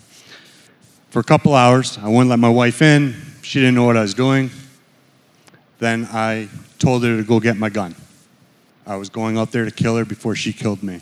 For 1.09 1.21
a 1.21 1.23
couple 1.23 1.55
hours, 1.55 1.97
I 1.99 2.09
wouldn't 2.09 2.27
let 2.27 2.39
my 2.39 2.49
wife 2.49 2.81
in. 2.81 3.15
She 3.43 3.61
didn't 3.61 3.75
know 3.75 3.85
what 3.85 3.95
I 3.95 4.01
was 4.01 4.13
doing. 4.13 4.51
Then 5.79 6.05
I 6.11 6.49
told 6.79 7.05
her 7.05 7.15
to 7.15 7.23
go 7.23 7.39
get 7.39 7.55
my 7.55 7.69
gun. 7.69 7.95
I 8.85 8.97
was 8.97 9.07
going 9.07 9.37
out 9.37 9.53
there 9.53 9.63
to 9.63 9.71
kill 9.71 9.95
her 9.95 10.03
before 10.03 10.35
she 10.35 10.51
killed 10.51 10.83
me. 10.83 10.99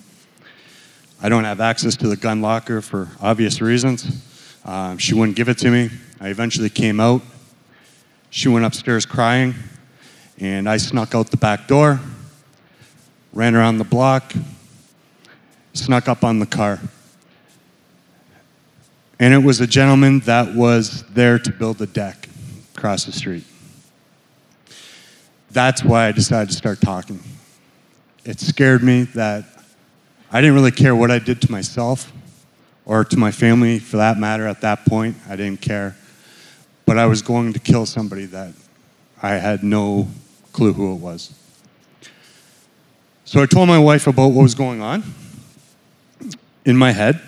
I 1.21 1.27
don't 1.27 1.43
have 1.43 1.59
access 1.59 1.97
to 1.97 2.07
the 2.07 2.15
gun 2.15 2.41
locker 2.41 2.81
for 2.81 3.09
obvious 3.19 3.59
reasons. 3.59 4.25
Um, 4.63 4.97
she 4.97 5.13
wouldn't 5.13 5.35
give 5.35 5.49
it 5.49 5.57
to 5.59 5.69
me. 5.69 5.89
I 6.21 6.29
eventually 6.29 6.69
came 6.69 7.01
out. 7.01 7.21
She 8.29 8.47
went 8.47 8.63
upstairs 8.63 9.05
crying, 9.05 9.53
and 10.39 10.69
I 10.69 10.77
snuck 10.77 11.13
out 11.15 11.29
the 11.29 11.37
back 11.37 11.67
door, 11.67 11.99
ran 13.33 13.53
around 13.53 13.79
the 13.79 13.83
block, 13.83 14.33
snuck 15.73 16.07
up 16.07 16.23
on 16.23 16.39
the 16.39 16.45
car. 16.45 16.79
And 19.19 19.33
it 19.33 19.39
was 19.39 19.59
a 19.59 19.67
gentleman 19.67 20.21
that 20.21 20.55
was 20.55 21.03
there 21.09 21.37
to 21.39 21.51
build 21.51 21.81
a 21.81 21.85
deck 21.85 22.29
across 22.75 23.03
the 23.03 23.11
street. 23.11 23.43
That's 25.51 25.83
why 25.83 26.07
I 26.07 26.13
decided 26.13 26.49
to 26.51 26.55
start 26.55 26.79
talking. 26.79 27.19
It 28.23 28.39
scared 28.39 28.83
me 28.83 29.03
that 29.15 29.58
I 30.31 30.41
didn't 30.41 30.55
really 30.55 30.71
care 30.71 30.95
what 30.95 31.09
I 31.09 31.17
did 31.17 31.41
to 31.41 31.51
myself 31.51 32.11
or 32.85 33.03
to 33.03 33.17
my 33.17 33.31
family 33.31 33.79
for 33.79 33.97
that 33.97 34.17
matter 34.17 34.47
at 34.47 34.61
that 34.61 34.85
point. 34.85 35.17
I 35.27 35.35
didn't 35.35 35.61
care. 35.61 35.95
But 36.85 36.97
I 36.97 37.07
was 37.07 37.21
going 37.21 37.53
to 37.53 37.59
kill 37.59 37.85
somebody 37.85 38.25
that 38.25 38.53
I 39.21 39.35
had 39.35 39.63
no 39.63 40.07
clue 40.53 40.73
who 40.73 40.93
it 40.93 40.99
was. 40.99 41.33
So 43.25 43.41
I 43.41 43.45
told 43.45 43.67
my 43.67 43.79
wife 43.79 44.07
about 44.07 44.29
what 44.29 44.43
was 44.43 44.55
going 44.55 44.81
on 44.81 45.03
in 46.65 46.75
my 46.75 46.91
head, 46.91 47.21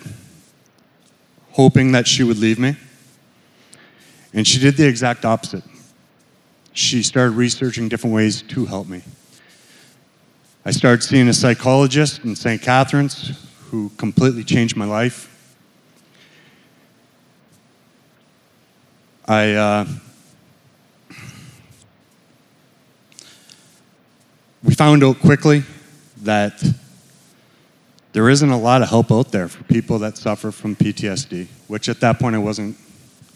hoping 1.51 1.91
that 1.93 2.07
she 2.07 2.23
would 2.23 2.37
leave 2.37 2.59
me. 2.59 2.75
And 4.33 4.47
she 4.47 4.59
did 4.59 4.77
the 4.77 4.87
exact 4.87 5.25
opposite. 5.25 5.63
She 6.73 7.03
started 7.03 7.31
researching 7.31 7.89
different 7.89 8.15
ways 8.15 8.41
to 8.43 8.65
help 8.65 8.87
me. 8.87 9.01
I 10.63 10.69
started 10.69 11.01
seeing 11.01 11.27
a 11.27 11.33
psychologist 11.33 12.23
in 12.23 12.35
St. 12.35 12.61
Catharines 12.61 13.31
who 13.71 13.89
completely 13.97 14.43
changed 14.43 14.75
my 14.75 14.85
life. 14.85 15.27
I 19.27 19.53
uh, 19.53 19.85
we 24.63 24.75
found 24.75 25.03
out 25.03 25.19
quickly 25.19 25.63
that 26.21 26.63
there 28.13 28.29
isn't 28.29 28.49
a 28.49 28.57
lot 28.57 28.83
of 28.83 28.89
help 28.89 29.11
out 29.11 29.31
there 29.31 29.47
for 29.47 29.63
people 29.63 29.97
that 29.99 30.15
suffer 30.15 30.51
from 30.51 30.75
PTSD, 30.75 31.47
which 31.69 31.89
at 31.89 31.99
that 32.01 32.19
point 32.19 32.35
I 32.35 32.39
wasn't 32.39 32.77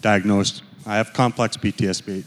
diagnosed. 0.00 0.62
I 0.86 0.96
have 0.96 1.12
complex 1.12 1.56
PTSD. 1.56 2.22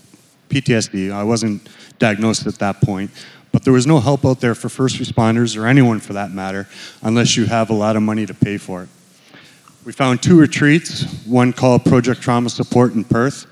PTSD. 0.49 1.11
I 1.11 1.23
wasn't 1.23 1.69
diagnosed 1.99 2.47
at 2.47 2.55
that 2.55 2.81
point, 2.81 3.11
but 3.51 3.63
there 3.63 3.73
was 3.73 3.87
no 3.87 3.99
help 3.99 4.25
out 4.25 4.39
there 4.39 4.55
for 4.55 4.69
first 4.69 4.97
responders 4.97 5.57
or 5.57 5.65
anyone 5.65 5.99
for 5.99 6.13
that 6.13 6.31
matter 6.31 6.67
unless 7.01 7.35
you 7.35 7.45
have 7.45 7.69
a 7.69 7.73
lot 7.73 7.95
of 7.95 8.01
money 8.01 8.25
to 8.25 8.33
pay 8.33 8.57
for 8.57 8.83
it. 8.83 8.89
We 9.85 9.93
found 9.93 10.21
two 10.21 10.39
retreats, 10.39 11.03
one 11.25 11.53
called 11.53 11.85
Project 11.85 12.21
Trauma 12.21 12.49
Support 12.49 12.93
in 12.93 13.03
Perth. 13.03 13.47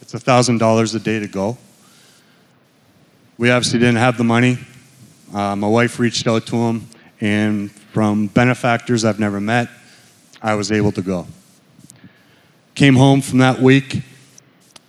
It's 0.00 0.14
$1,000 0.14 0.94
a 0.94 0.98
day 1.00 1.18
to 1.18 1.26
go. 1.26 1.58
We 3.36 3.50
obviously 3.50 3.80
didn't 3.80 3.96
have 3.96 4.16
the 4.16 4.24
money. 4.24 4.58
Uh, 5.34 5.56
my 5.56 5.66
wife 5.66 5.98
reached 5.98 6.26
out 6.26 6.46
to 6.46 6.56
him, 6.56 6.88
and 7.20 7.70
from 7.70 8.28
benefactors 8.28 9.04
I've 9.04 9.18
never 9.18 9.40
met, 9.40 9.68
I 10.40 10.54
was 10.54 10.70
able 10.70 10.92
to 10.92 11.02
go. 11.02 11.26
Came 12.74 12.94
home 12.94 13.20
from 13.20 13.38
that 13.38 13.60
week, 13.60 14.02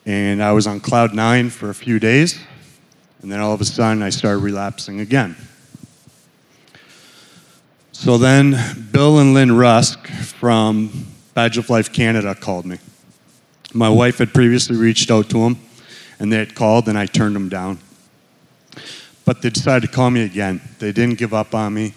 and 0.05 0.41
I 0.41 0.51
was 0.51 0.67
on 0.67 0.79
cloud 0.79 1.13
nine 1.13 1.49
for 1.49 1.69
a 1.69 1.75
few 1.75 1.99
days. 1.99 2.39
And 3.21 3.31
then 3.31 3.39
all 3.39 3.53
of 3.53 3.61
a 3.61 3.65
sudden, 3.65 4.03
I 4.03 4.09
started 4.09 4.39
relapsing 4.39 4.99
again. 4.99 5.35
So 7.91 8.17
then, 8.17 8.55
Bill 8.91 9.19
and 9.19 9.33
Lynn 9.33 9.57
Rusk 9.57 10.07
from 10.07 11.07
Badge 11.33 11.57
of 11.57 11.69
Life 11.69 11.91
Canada 11.91 12.35
called 12.35 12.65
me. 12.65 12.77
My 13.73 13.89
wife 13.89 14.19
had 14.19 14.33
previously 14.33 14.77
reached 14.77 15.09
out 15.09 15.29
to 15.31 15.39
them, 15.39 15.57
and 16.19 16.31
they 16.31 16.37
had 16.37 16.55
called, 16.55 16.87
and 16.87 16.97
I 16.97 17.05
turned 17.05 17.35
them 17.35 17.49
down. 17.49 17.79
But 19.25 19.41
they 19.41 19.49
decided 19.49 19.89
to 19.89 19.93
call 19.93 20.09
me 20.09 20.23
again. 20.23 20.61
They 20.79 20.91
didn't 20.91 21.17
give 21.17 21.33
up 21.33 21.53
on 21.53 21.73
me. 21.73 21.93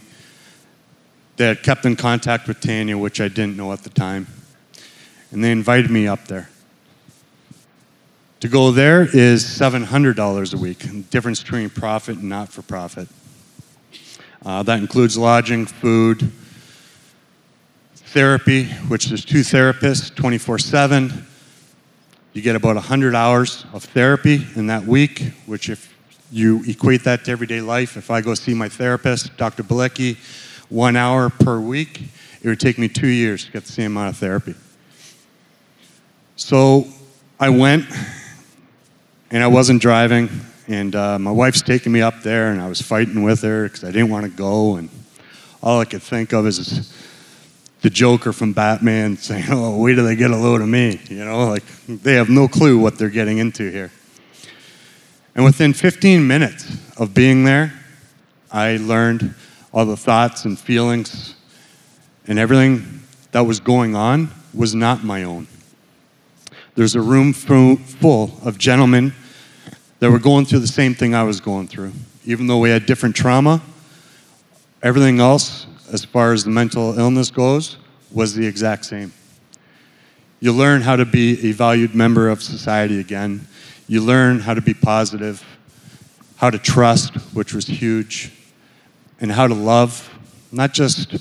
They 1.36 1.46
had 1.46 1.62
kept 1.62 1.86
in 1.86 1.96
contact 1.96 2.48
with 2.48 2.60
Tanya, 2.60 2.98
which 2.98 3.20
I 3.20 3.28
didn't 3.28 3.56
know 3.56 3.72
at 3.72 3.82
the 3.82 3.90
time. 3.90 4.26
And 5.30 5.44
they 5.44 5.52
invited 5.52 5.90
me 5.90 6.08
up 6.08 6.26
there. 6.26 6.50
To 8.40 8.48
go 8.48 8.70
there 8.70 9.02
is 9.02 9.44
$700 9.44 10.54
a 10.54 10.56
week, 10.56 11.10
difference 11.10 11.42
between 11.42 11.68
profit 11.68 12.16
and 12.16 12.30
not 12.30 12.48
for 12.48 12.62
profit. 12.62 13.06
Uh, 14.42 14.62
that 14.62 14.78
includes 14.78 15.18
lodging, 15.18 15.66
food, 15.66 16.32
therapy, 17.94 18.64
which 18.88 19.12
is 19.12 19.26
two 19.26 19.40
therapists 19.40 20.14
24 20.14 20.58
7. 20.58 21.26
You 22.32 22.40
get 22.40 22.56
about 22.56 22.76
100 22.76 23.14
hours 23.14 23.66
of 23.74 23.84
therapy 23.84 24.46
in 24.56 24.68
that 24.68 24.84
week, 24.84 25.34
which, 25.44 25.68
if 25.68 25.94
you 26.32 26.62
equate 26.66 27.04
that 27.04 27.26
to 27.26 27.30
everyday 27.32 27.60
life, 27.60 27.98
if 27.98 28.10
I 28.10 28.22
go 28.22 28.32
see 28.32 28.54
my 28.54 28.70
therapist, 28.70 29.36
Dr. 29.36 29.64
Balecki, 29.64 30.16
one 30.70 30.96
hour 30.96 31.28
per 31.28 31.60
week, 31.60 32.04
it 32.40 32.48
would 32.48 32.60
take 32.60 32.78
me 32.78 32.88
two 32.88 33.08
years 33.08 33.44
to 33.44 33.52
get 33.52 33.66
the 33.66 33.72
same 33.72 33.92
amount 33.98 34.14
of 34.14 34.16
therapy. 34.16 34.54
So 36.36 36.86
I 37.38 37.50
went 37.50 37.84
and 39.30 39.42
I 39.42 39.46
wasn't 39.46 39.80
driving. 39.80 40.28
And 40.68 40.94
uh, 40.94 41.18
my 41.18 41.30
wife's 41.30 41.62
taking 41.62 41.92
me 41.92 42.00
up 42.00 42.22
there, 42.22 42.52
and 42.52 42.60
I 42.60 42.68
was 42.68 42.80
fighting 42.80 43.22
with 43.22 43.42
her 43.42 43.64
because 43.64 43.82
I 43.82 43.90
didn't 43.90 44.10
want 44.10 44.24
to 44.26 44.30
go. 44.30 44.76
And 44.76 44.88
all 45.62 45.80
I 45.80 45.84
could 45.84 46.02
think 46.02 46.32
of 46.32 46.46
is 46.46 46.92
the 47.82 47.90
Joker 47.90 48.32
from 48.32 48.52
Batman 48.52 49.16
saying, 49.18 49.46
"Oh, 49.48 49.78
wait 49.78 49.96
till 49.96 50.04
they 50.04 50.16
get 50.16 50.30
a 50.30 50.36
load 50.36 50.60
of 50.60 50.68
me." 50.68 51.00
You 51.08 51.24
know, 51.24 51.48
like 51.48 51.64
they 51.88 52.14
have 52.14 52.28
no 52.28 52.46
clue 52.46 52.78
what 52.78 52.98
they're 52.98 53.08
getting 53.08 53.38
into 53.38 53.70
here. 53.70 53.90
And 55.34 55.44
within 55.44 55.72
15 55.72 56.26
minutes 56.26 56.76
of 56.96 57.14
being 57.14 57.44
there, 57.44 57.72
I 58.50 58.78
learned 58.78 59.34
all 59.72 59.86
the 59.86 59.96
thoughts 59.96 60.44
and 60.44 60.58
feelings 60.58 61.34
and 62.26 62.38
everything 62.38 63.00
that 63.32 63.42
was 63.42 63.60
going 63.60 63.94
on 63.94 64.30
was 64.52 64.74
not 64.74 65.04
my 65.04 65.22
own. 65.22 65.46
There's 66.74 66.94
a 66.94 67.00
room 67.00 67.32
full 67.32 68.30
of 68.44 68.58
gentlemen 68.58 69.12
that 69.98 70.10
were 70.10 70.18
going 70.18 70.46
through 70.46 70.60
the 70.60 70.66
same 70.66 70.94
thing 70.94 71.14
I 71.14 71.22
was 71.22 71.40
going 71.40 71.68
through. 71.68 71.92
Even 72.24 72.46
though 72.46 72.58
we 72.58 72.70
had 72.70 72.86
different 72.86 73.14
trauma, 73.16 73.60
everything 74.82 75.20
else, 75.20 75.66
as 75.92 76.04
far 76.04 76.32
as 76.32 76.44
the 76.44 76.50
mental 76.50 76.98
illness 76.98 77.30
goes, 77.30 77.76
was 78.10 78.34
the 78.34 78.46
exact 78.46 78.84
same. 78.84 79.12
You 80.40 80.52
learn 80.52 80.80
how 80.80 80.96
to 80.96 81.04
be 81.04 81.50
a 81.50 81.52
valued 81.52 81.94
member 81.94 82.28
of 82.28 82.42
society 82.42 82.98
again. 82.98 83.46
You 83.88 84.00
learn 84.00 84.40
how 84.40 84.54
to 84.54 84.62
be 84.62 84.72
positive, 84.72 85.44
how 86.36 86.48
to 86.48 86.58
trust, 86.58 87.14
which 87.34 87.52
was 87.52 87.66
huge, 87.66 88.32
and 89.20 89.30
how 89.30 89.46
to 89.46 89.54
love, 89.54 90.08
not 90.50 90.72
just 90.72 91.16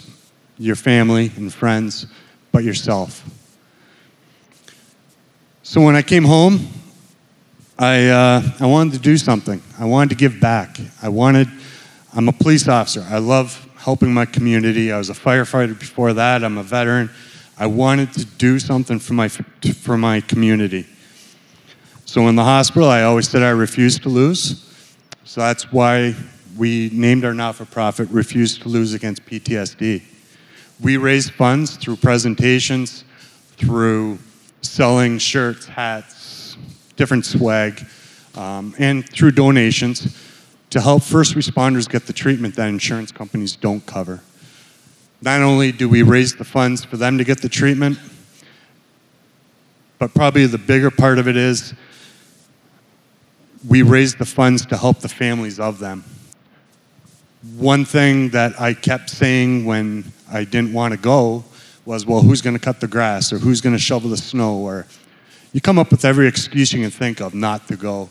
your 0.58 0.76
family 0.76 1.32
and 1.36 1.54
friends, 1.54 2.08
but 2.52 2.64
yourself. 2.64 3.24
So 5.70 5.82
when 5.82 5.96
I 5.96 6.02
came 6.02 6.24
home, 6.24 6.68
I, 7.78 8.08
uh, 8.08 8.42
I 8.60 8.66
wanted 8.66 8.94
to 8.94 9.00
do 9.00 9.18
something. 9.18 9.62
I 9.78 9.86
wanted 9.86 10.10
to 10.10 10.16
give 10.16 10.40
back. 10.40 10.80
I 11.00 11.10
wanted, 11.10 11.48
I'm 12.12 12.28
a 12.28 12.34
police 12.34 12.68
officer. 12.68 13.06
I 13.08 13.20
love 13.20 13.70
helping 13.78 14.12
my 14.12 14.26
community. 14.26 14.92
I 14.92 14.98
was 14.98 15.12
a 15.12 15.14
firefighter 15.14 15.78
before 15.78 16.14
that. 16.14 16.44
I'm 16.44 16.58
a 16.58 16.64
veteran. 16.64 17.12
I 17.56 17.68
wanted 17.68 18.12
to 18.14 18.26
do 18.26 18.58
something 18.58 18.98
for 18.98 19.14
my, 19.14 19.28
for 19.28 19.96
my 19.96 20.22
community. 20.22 20.88
So 22.06 22.28
in 22.30 22.36
the 22.36 22.44
hospital, 22.44 22.90
I 22.90 23.04
always 23.04 23.30
said 23.30 23.44
I 23.44 23.52
refused 23.52 24.02
to 24.02 24.10
lose. 24.10 24.74
So 25.24 25.42
that's 25.42 25.72
why 25.72 26.16
we 26.58 26.90
named 26.92 27.24
our 27.26 27.36
not 27.36 27.54
for 27.54 27.66
profit 27.66 28.10
Refuse 28.10 28.58
to 28.58 28.70
Lose 28.70 28.96
Against 28.96 29.24
PTSD. 29.28 30.02
We 30.82 30.98
raise 30.98 31.30
funds 31.30 31.76
through 31.76 31.98
presentations, 31.98 33.04
through 33.58 34.18
selling 34.62 35.18
shirts, 35.18 35.66
hats, 35.66 36.58
different 36.96 37.26
swag, 37.26 37.86
um, 38.36 38.76
and 38.78 39.08
through 39.10 39.32
donations 39.32 40.18
to 40.70 40.80
help 40.80 41.04
first 41.04 41.36
responders 41.36 41.90
get 41.90 42.06
the 42.06 42.14
treatment 42.14 42.56
that 42.56 42.70
insurance 42.70 43.12
companies 43.12 43.56
don't 43.56 43.86
cover. 43.86 44.22
Not 45.22 45.42
only 45.42 45.72
do 45.72 45.90
we 45.90 46.04
raise 46.04 46.36
the 46.36 46.44
funds 46.44 46.86
for 46.86 46.98
them 46.98 47.18
to 47.18 47.24
get 47.24 47.42
the 47.42 47.50
treatment, 47.50 47.98
but 49.98 50.14
probably 50.14 50.46
the 50.46 50.58
bigger 50.58 50.92
part 50.92 51.20
of 51.20 51.28
it 51.28 51.36
is 51.36 51.74
we 53.68 53.82
raise 53.82 54.16
the 54.16 54.26
funds 54.26 54.66
to 54.68 54.78
help 54.78 55.00
the 55.00 55.10
families 55.10 55.60
of 55.60 55.80
them. 55.80 56.04
One 57.58 57.84
thing 57.84 58.30
that 58.30 58.60
I 58.60 58.74
kept 58.74 59.10
saying 59.10 59.66
when 59.66 60.12
I 60.32 60.46
didn't 60.46 60.72
want 60.72 60.94
to 60.94 61.00
go 61.00 61.44
was, 61.86 62.06
well, 62.06 62.22
who's 62.22 62.42
going 62.42 62.56
to 62.56 62.62
cut 62.62 62.80
the 62.80 62.88
grass 62.88 63.34
or 63.34 63.40
who's 63.40 63.62
going 63.62 63.76
to 63.76 63.82
shovel 63.82 64.10
the 64.10 64.18
snow? 64.18 64.58
Or 64.58 64.86
you 65.54 65.62
come 65.62 65.80
up 65.80 65.92
with 65.92 66.06
every 66.06 66.28
excuse 66.28 66.72
you 66.74 66.82
can 66.82 66.92
think 66.92 67.22
of 67.22 67.34
not 67.34 67.68
to 67.68 67.76
go. 67.76 68.10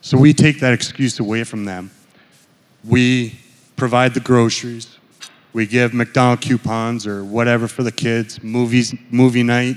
So 0.00 0.18
we 0.18 0.34
take 0.34 0.60
that 0.60 0.72
excuse 0.72 1.18
away 1.20 1.44
from 1.44 1.64
them. 1.64 1.90
We 2.84 3.38
provide 3.76 4.14
the 4.14 4.20
groceries. 4.20 4.98
We 5.52 5.66
give 5.66 5.94
McDonald 5.94 6.40
coupons 6.40 7.06
or 7.06 7.24
whatever 7.24 7.68
for 7.68 7.82
the 7.82 7.92
kids, 7.92 8.42
movies, 8.42 8.94
movie 9.10 9.42
night. 9.42 9.76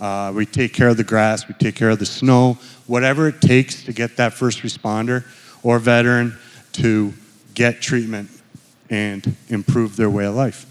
Uh, 0.00 0.32
we 0.34 0.44
take 0.44 0.72
care 0.72 0.88
of 0.88 0.96
the 0.96 1.04
grass, 1.04 1.46
we 1.46 1.54
take 1.54 1.76
care 1.76 1.90
of 1.90 1.98
the 1.98 2.06
snow, 2.06 2.58
whatever 2.86 3.28
it 3.28 3.40
takes 3.40 3.84
to 3.84 3.92
get 3.92 4.16
that 4.16 4.34
first 4.34 4.60
responder 4.62 5.24
or 5.62 5.78
veteran 5.78 6.36
to 6.72 7.14
get 7.54 7.80
treatment 7.80 8.28
and 8.90 9.36
improve 9.48 9.96
their 9.96 10.10
way 10.10 10.26
of 10.26 10.34
life. 10.34 10.66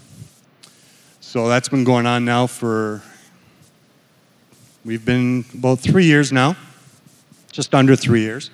So 1.34 1.48
that's 1.48 1.68
been 1.68 1.82
going 1.82 2.06
on 2.06 2.24
now 2.24 2.46
for, 2.46 3.02
we've 4.84 5.04
been 5.04 5.44
about 5.52 5.80
three 5.80 6.04
years 6.04 6.30
now, 6.30 6.54
just 7.50 7.74
under 7.74 7.96
three 7.96 8.20
years. 8.20 8.52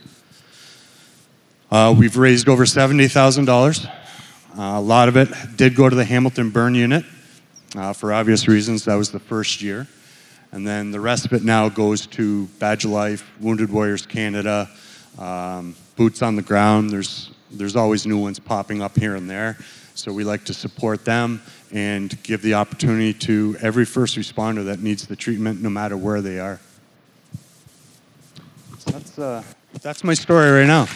Uh, 1.70 1.94
we've 1.94 2.16
raised 2.16 2.48
over 2.48 2.64
$70,000. 2.64 3.86
Uh, 3.86 3.92
a 4.56 4.80
lot 4.80 5.10
of 5.10 5.18
it 5.18 5.28
did 5.56 5.76
go 5.76 5.90
to 5.90 5.94
the 5.94 6.06
Hamilton 6.06 6.48
Burn 6.48 6.74
Unit. 6.74 7.04
Uh, 7.76 7.92
for 7.92 8.14
obvious 8.14 8.48
reasons, 8.48 8.86
that 8.86 8.94
was 8.94 9.10
the 9.10 9.20
first 9.20 9.60
year. 9.60 9.86
And 10.50 10.66
then 10.66 10.90
the 10.90 11.00
rest 11.00 11.26
of 11.26 11.34
it 11.34 11.44
now 11.44 11.68
goes 11.68 12.06
to 12.06 12.46
Badge 12.58 12.86
Life, 12.86 13.30
Wounded 13.40 13.70
Warriors 13.70 14.06
Canada, 14.06 14.70
um, 15.18 15.76
Boots 15.96 16.22
on 16.22 16.34
the 16.34 16.40
Ground. 16.40 16.88
There's, 16.88 17.30
there's 17.50 17.76
always 17.76 18.06
new 18.06 18.16
ones 18.16 18.38
popping 18.38 18.80
up 18.80 18.96
here 18.96 19.16
and 19.16 19.28
there. 19.28 19.58
So 19.94 20.14
we 20.14 20.24
like 20.24 20.44
to 20.44 20.54
support 20.54 21.04
them 21.04 21.42
and 21.72 22.20
give 22.22 22.42
the 22.42 22.54
opportunity 22.54 23.14
to 23.14 23.56
every 23.60 23.84
first 23.84 24.16
responder 24.16 24.64
that 24.64 24.80
needs 24.80 25.06
the 25.06 25.16
treatment, 25.16 25.62
no 25.62 25.70
matter 25.70 25.96
where 25.96 26.20
they 26.20 26.38
are. 26.38 26.60
So 28.78 28.90
that's, 28.90 29.18
uh, 29.18 29.42
that's 29.82 30.02
my 30.02 30.14
story 30.14 30.50
right 30.50 30.66
now. 30.66 30.86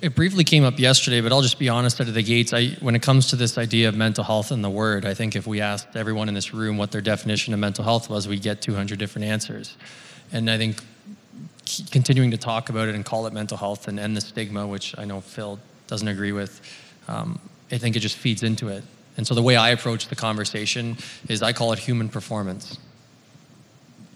it 0.00 0.14
briefly 0.14 0.44
came 0.44 0.64
up 0.64 0.78
yesterday, 0.78 1.20
but 1.20 1.32
I'll 1.32 1.42
just 1.42 1.58
be 1.58 1.68
honest 1.68 2.00
out 2.00 2.08
of 2.08 2.14
the 2.14 2.22
gates. 2.22 2.52
I, 2.52 2.68
when 2.80 2.94
it 2.94 3.02
comes 3.02 3.28
to 3.28 3.36
this 3.36 3.58
idea 3.58 3.88
of 3.88 3.94
mental 3.94 4.24
health 4.24 4.50
and 4.50 4.62
the 4.64 4.70
word, 4.70 5.04
I 5.04 5.14
think 5.14 5.36
if 5.36 5.46
we 5.46 5.60
asked 5.60 5.96
everyone 5.96 6.28
in 6.28 6.34
this 6.34 6.54
room 6.54 6.78
what 6.78 6.90
their 6.90 7.00
definition 7.00 7.52
of 7.52 7.60
mental 7.60 7.84
health 7.84 8.08
was, 8.08 8.26
we'd 8.28 8.42
get 8.42 8.62
200 8.62 8.98
different 8.98 9.26
answers. 9.26 9.76
And 10.32 10.50
I 10.50 10.58
think 10.58 10.82
continuing 11.90 12.30
to 12.30 12.36
talk 12.36 12.68
about 12.68 12.88
it 12.88 12.94
and 12.94 13.04
call 13.04 13.26
it 13.26 13.32
mental 13.32 13.56
health 13.56 13.88
and 13.88 13.98
end 13.98 14.16
the 14.16 14.20
stigma, 14.20 14.66
which 14.66 14.94
I 14.98 15.04
know 15.04 15.20
Phil 15.20 15.58
doesn't 15.86 16.08
agree 16.08 16.32
with, 16.32 16.60
um, 17.08 17.40
I 17.70 17.78
think 17.78 17.96
it 17.96 18.00
just 18.00 18.16
feeds 18.16 18.42
into 18.42 18.68
it. 18.68 18.84
And 19.16 19.26
so 19.26 19.34
the 19.34 19.42
way 19.42 19.56
I 19.56 19.70
approach 19.70 20.08
the 20.08 20.16
conversation 20.16 20.96
is 21.28 21.42
I 21.42 21.52
call 21.52 21.72
it 21.72 21.78
human 21.78 22.08
performance. 22.08 22.78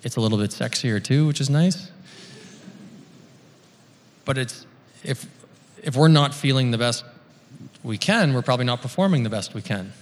It's 0.03 0.17
a 0.17 0.21
little 0.21 0.39
bit 0.39 0.51
sexier 0.51 1.03
too, 1.03 1.27
which 1.27 1.41
is 1.41 1.51
nice. 1.51 1.91
But 4.25 4.39
it's 4.39 4.67
if 5.05 5.27
if 5.83 5.97
we're 5.97 6.09
not 6.09 6.35
feeling 6.35 6.71
the 6.71 6.79
best 6.79 7.05
we 7.83 7.99
can, 7.99 8.35
we're 8.35 8.43
probably 8.43 8.67
not 8.67 8.83
performing 8.83 9.23
the 9.23 9.31
best 9.31 9.55
we 9.55 9.63
can. 9.63 9.93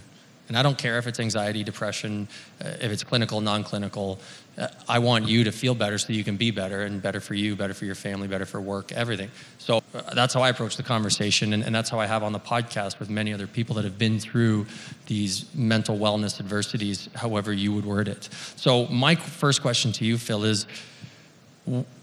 And 0.48 0.56
I 0.56 0.62
don't 0.62 0.78
care 0.78 0.98
if 0.98 1.06
it's 1.06 1.18
anxiety, 1.18 1.64
depression, 1.64 2.28
uh, 2.64 2.68
if 2.80 2.92
it's 2.92 3.02
clinical, 3.02 3.40
non 3.40 3.64
clinical. 3.64 4.20
Uh, 4.56 4.68
I 4.88 5.00
want 5.00 5.26
you 5.26 5.44
to 5.44 5.52
feel 5.52 5.74
better 5.74 5.98
so 5.98 6.12
you 6.12 6.24
can 6.24 6.36
be 6.36 6.50
better 6.50 6.84
and 6.84 7.02
better 7.02 7.20
for 7.20 7.34
you, 7.34 7.56
better 7.56 7.74
for 7.74 7.84
your 7.84 7.94
family, 7.94 8.28
better 8.28 8.46
for 8.46 8.60
work, 8.60 8.92
everything. 8.92 9.30
So 9.58 9.82
uh, 9.92 10.14
that's 10.14 10.32
how 10.32 10.42
I 10.42 10.48
approach 10.48 10.76
the 10.76 10.82
conversation. 10.82 11.52
And, 11.52 11.62
and 11.62 11.74
that's 11.74 11.90
how 11.90 11.98
I 11.98 12.06
have 12.06 12.22
on 12.22 12.32
the 12.32 12.40
podcast 12.40 12.98
with 12.98 13.10
many 13.10 13.34
other 13.34 13.46
people 13.46 13.74
that 13.76 13.84
have 13.84 13.98
been 13.98 14.18
through 14.18 14.66
these 15.06 15.52
mental 15.54 15.98
wellness 15.98 16.40
adversities, 16.40 17.08
however 17.14 17.52
you 17.52 17.72
would 17.72 17.84
word 17.84 18.08
it. 18.08 18.28
So, 18.56 18.86
my 18.86 19.16
first 19.16 19.62
question 19.62 19.92
to 19.92 20.04
you, 20.04 20.16
Phil, 20.16 20.44
is 20.44 20.66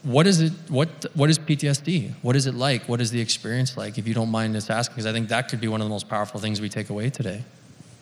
what 0.03 0.27
is 0.27 0.41
it 0.41 0.51
what 0.67 0.89
what 1.13 1.29
is 1.29 1.39
ptsd 1.39 2.11
what 2.21 2.35
is 2.35 2.47
it 2.47 2.53
like 2.53 2.83
what 2.89 2.99
is 2.99 3.11
the 3.11 3.21
experience 3.21 3.77
like 3.77 3.97
if 3.97 4.05
you 4.05 4.13
don't 4.13 4.29
mind 4.29 4.53
us 4.57 4.69
asking 4.69 4.93
because 4.93 5.05
i 5.05 5.13
think 5.13 5.29
that 5.29 5.47
could 5.47 5.61
be 5.61 5.69
one 5.69 5.79
of 5.79 5.85
the 5.85 5.89
most 5.89 6.09
powerful 6.09 6.37
things 6.37 6.59
we 6.59 6.67
take 6.67 6.89
away 6.89 7.09
today 7.09 7.41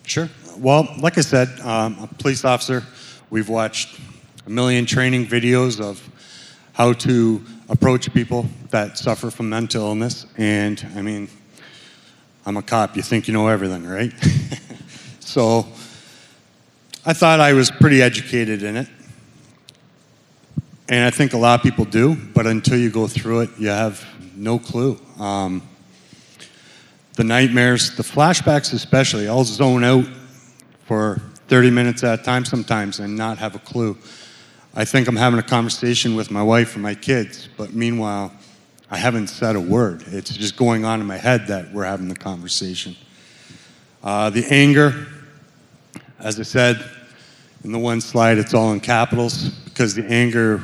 sure. 0.05 0.29
Well 0.57 0.87
like 0.99 1.17
i 1.17 1.21
said 1.21 1.47
um, 1.61 1.97
a 2.01 2.07
police 2.07 2.45
officer. 2.45 2.83
We've 3.29 3.49
watched 3.49 3.99
a 4.45 4.49
million 4.49 4.85
training 4.85 5.27
videos 5.27 5.79
of 5.79 6.01
how 6.73 6.93
to 6.93 7.43
approach 7.69 8.11
people 8.13 8.45
that 8.69 8.97
suffer 8.97 9.31
from 9.31 9.49
mental 9.49 9.85
illness. 9.87 10.25
And 10.37 10.85
i 10.95 11.01
mean 11.01 11.29
i'm 12.45 12.57
a 12.57 12.61
cop. 12.61 12.95
You 12.95 13.01
think 13.01 13.27
you 13.27 13.33
know 13.33 13.47
everything 13.47 13.87
right? 13.87 14.13
So 15.19 15.65
i 17.05 17.13
thought 17.13 17.39
i 17.39 17.53
was 17.53 17.71
pretty 17.71 18.01
educated 18.01 18.63
in 18.63 18.75
it. 18.75 18.87
And 20.89 21.05
I 21.05 21.09
think 21.09 21.31
a 21.31 21.37
lot 21.37 21.57
of 21.57 21.63
people 21.63 21.85
do, 21.85 22.15
but 22.15 22.45
until 22.45 22.77
you 22.77 22.89
go 22.89 23.07
through 23.07 23.41
it, 23.41 23.49
you 23.57 23.69
have 23.69 24.05
no 24.35 24.59
clue. 24.59 24.99
Um, 25.17 25.61
the 27.21 27.27
nightmares, 27.27 27.95
the 27.95 28.01
flashbacks 28.01 28.73
especially, 28.73 29.27
I'll 29.27 29.43
zone 29.43 29.83
out 29.83 30.05
for 30.87 31.21
30 31.49 31.69
minutes 31.69 32.03
at 32.03 32.19
a 32.19 32.23
time 32.23 32.43
sometimes 32.45 32.99
and 32.99 33.15
not 33.15 33.37
have 33.37 33.53
a 33.53 33.59
clue. 33.59 33.95
I 34.73 34.85
think 34.85 35.07
I'm 35.07 35.15
having 35.15 35.37
a 35.37 35.43
conversation 35.43 36.15
with 36.15 36.31
my 36.31 36.41
wife 36.41 36.73
and 36.73 36.81
my 36.81 36.95
kids, 36.95 37.47
but 37.57 37.75
meanwhile, 37.75 38.31
I 38.89 38.97
haven't 38.97 39.27
said 39.27 39.55
a 39.55 39.59
word. 39.59 40.03
It's 40.07 40.35
just 40.35 40.57
going 40.57 40.83
on 40.83 40.99
in 40.99 41.05
my 41.05 41.17
head 41.17 41.45
that 41.45 41.71
we're 41.71 41.83
having 41.83 42.07
the 42.07 42.15
conversation. 42.15 42.95
Uh, 44.03 44.31
the 44.31 44.47
anger, 44.49 45.05
as 46.17 46.39
I 46.39 46.43
said 46.43 46.83
in 47.63 47.71
the 47.71 47.77
one 47.77 48.01
slide, 48.01 48.39
it's 48.39 48.55
all 48.55 48.73
in 48.73 48.79
capitals 48.79 49.47
because 49.65 49.93
the 49.93 50.05
anger 50.05 50.59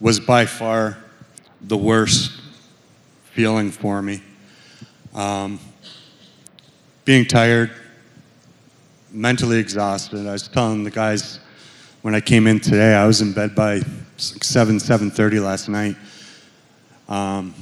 was 0.00 0.20
by 0.20 0.46
far 0.46 0.96
the 1.60 1.76
worst 1.76 2.32
feeling 3.34 3.70
for 3.70 4.00
me. 4.00 4.22
Um, 5.14 5.58
being 7.04 7.24
tired, 7.24 7.70
mentally 9.10 9.58
exhausted. 9.58 10.26
I 10.26 10.32
was 10.32 10.46
telling 10.46 10.84
the 10.84 10.90
guys 10.90 11.40
when 12.02 12.14
I 12.14 12.20
came 12.20 12.46
in 12.46 12.60
today, 12.60 12.94
I 12.94 13.06
was 13.06 13.20
in 13.20 13.32
bed 13.32 13.54
by 13.54 13.80
7, 14.16 14.76
7.30 14.76 15.42
last 15.42 15.68
night. 15.68 15.96
Um, 17.08 17.54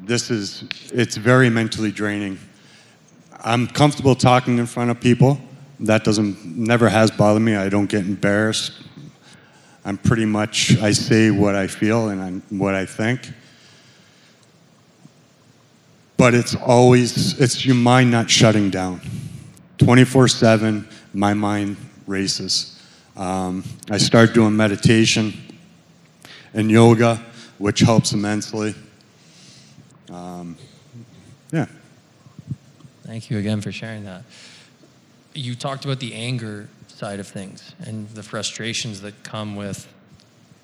this 0.00 0.30
is, 0.30 0.64
it's 0.92 1.16
very 1.16 1.50
mentally 1.50 1.92
draining. 1.92 2.38
I'm 3.44 3.66
comfortable 3.66 4.14
talking 4.14 4.58
in 4.58 4.66
front 4.66 4.90
of 4.90 5.00
people. 5.00 5.38
That 5.80 6.02
doesn't, 6.02 6.44
never 6.56 6.88
has 6.88 7.10
bothered 7.10 7.42
me. 7.42 7.54
I 7.54 7.68
don't 7.68 7.86
get 7.86 8.06
embarrassed. 8.06 8.72
I'm 9.84 9.98
pretty 9.98 10.24
much, 10.24 10.78
I 10.78 10.92
say 10.92 11.30
what 11.30 11.54
I 11.54 11.66
feel 11.66 12.08
and 12.08 12.22
I'm, 12.22 12.42
what 12.58 12.74
I 12.74 12.86
think. 12.86 13.30
But 16.16 16.34
it's 16.34 16.54
always, 16.54 17.38
it's 17.38 17.64
your 17.64 17.74
mind 17.74 18.10
not 18.10 18.30
shutting 18.30 18.70
down. 18.70 19.00
24 19.78 20.28
7, 20.28 20.88
my 21.12 21.34
mind 21.34 21.76
races. 22.06 22.80
Um, 23.16 23.64
I 23.90 23.98
start 23.98 24.34
doing 24.34 24.56
meditation 24.56 25.34
and 26.54 26.70
yoga, 26.70 27.22
which 27.58 27.80
helps 27.80 28.12
immensely. 28.12 28.74
Um, 30.10 30.56
yeah. 31.52 31.66
Thank 33.04 33.30
you 33.30 33.38
again 33.38 33.60
for 33.60 33.72
sharing 33.72 34.04
that 34.04 34.22
you 35.36 35.54
talked 35.54 35.84
about 35.84 36.00
the 36.00 36.14
anger 36.14 36.68
side 36.88 37.20
of 37.20 37.26
things 37.26 37.74
and 37.84 38.08
the 38.10 38.22
frustrations 38.22 39.02
that 39.02 39.22
come 39.22 39.54
with 39.54 39.86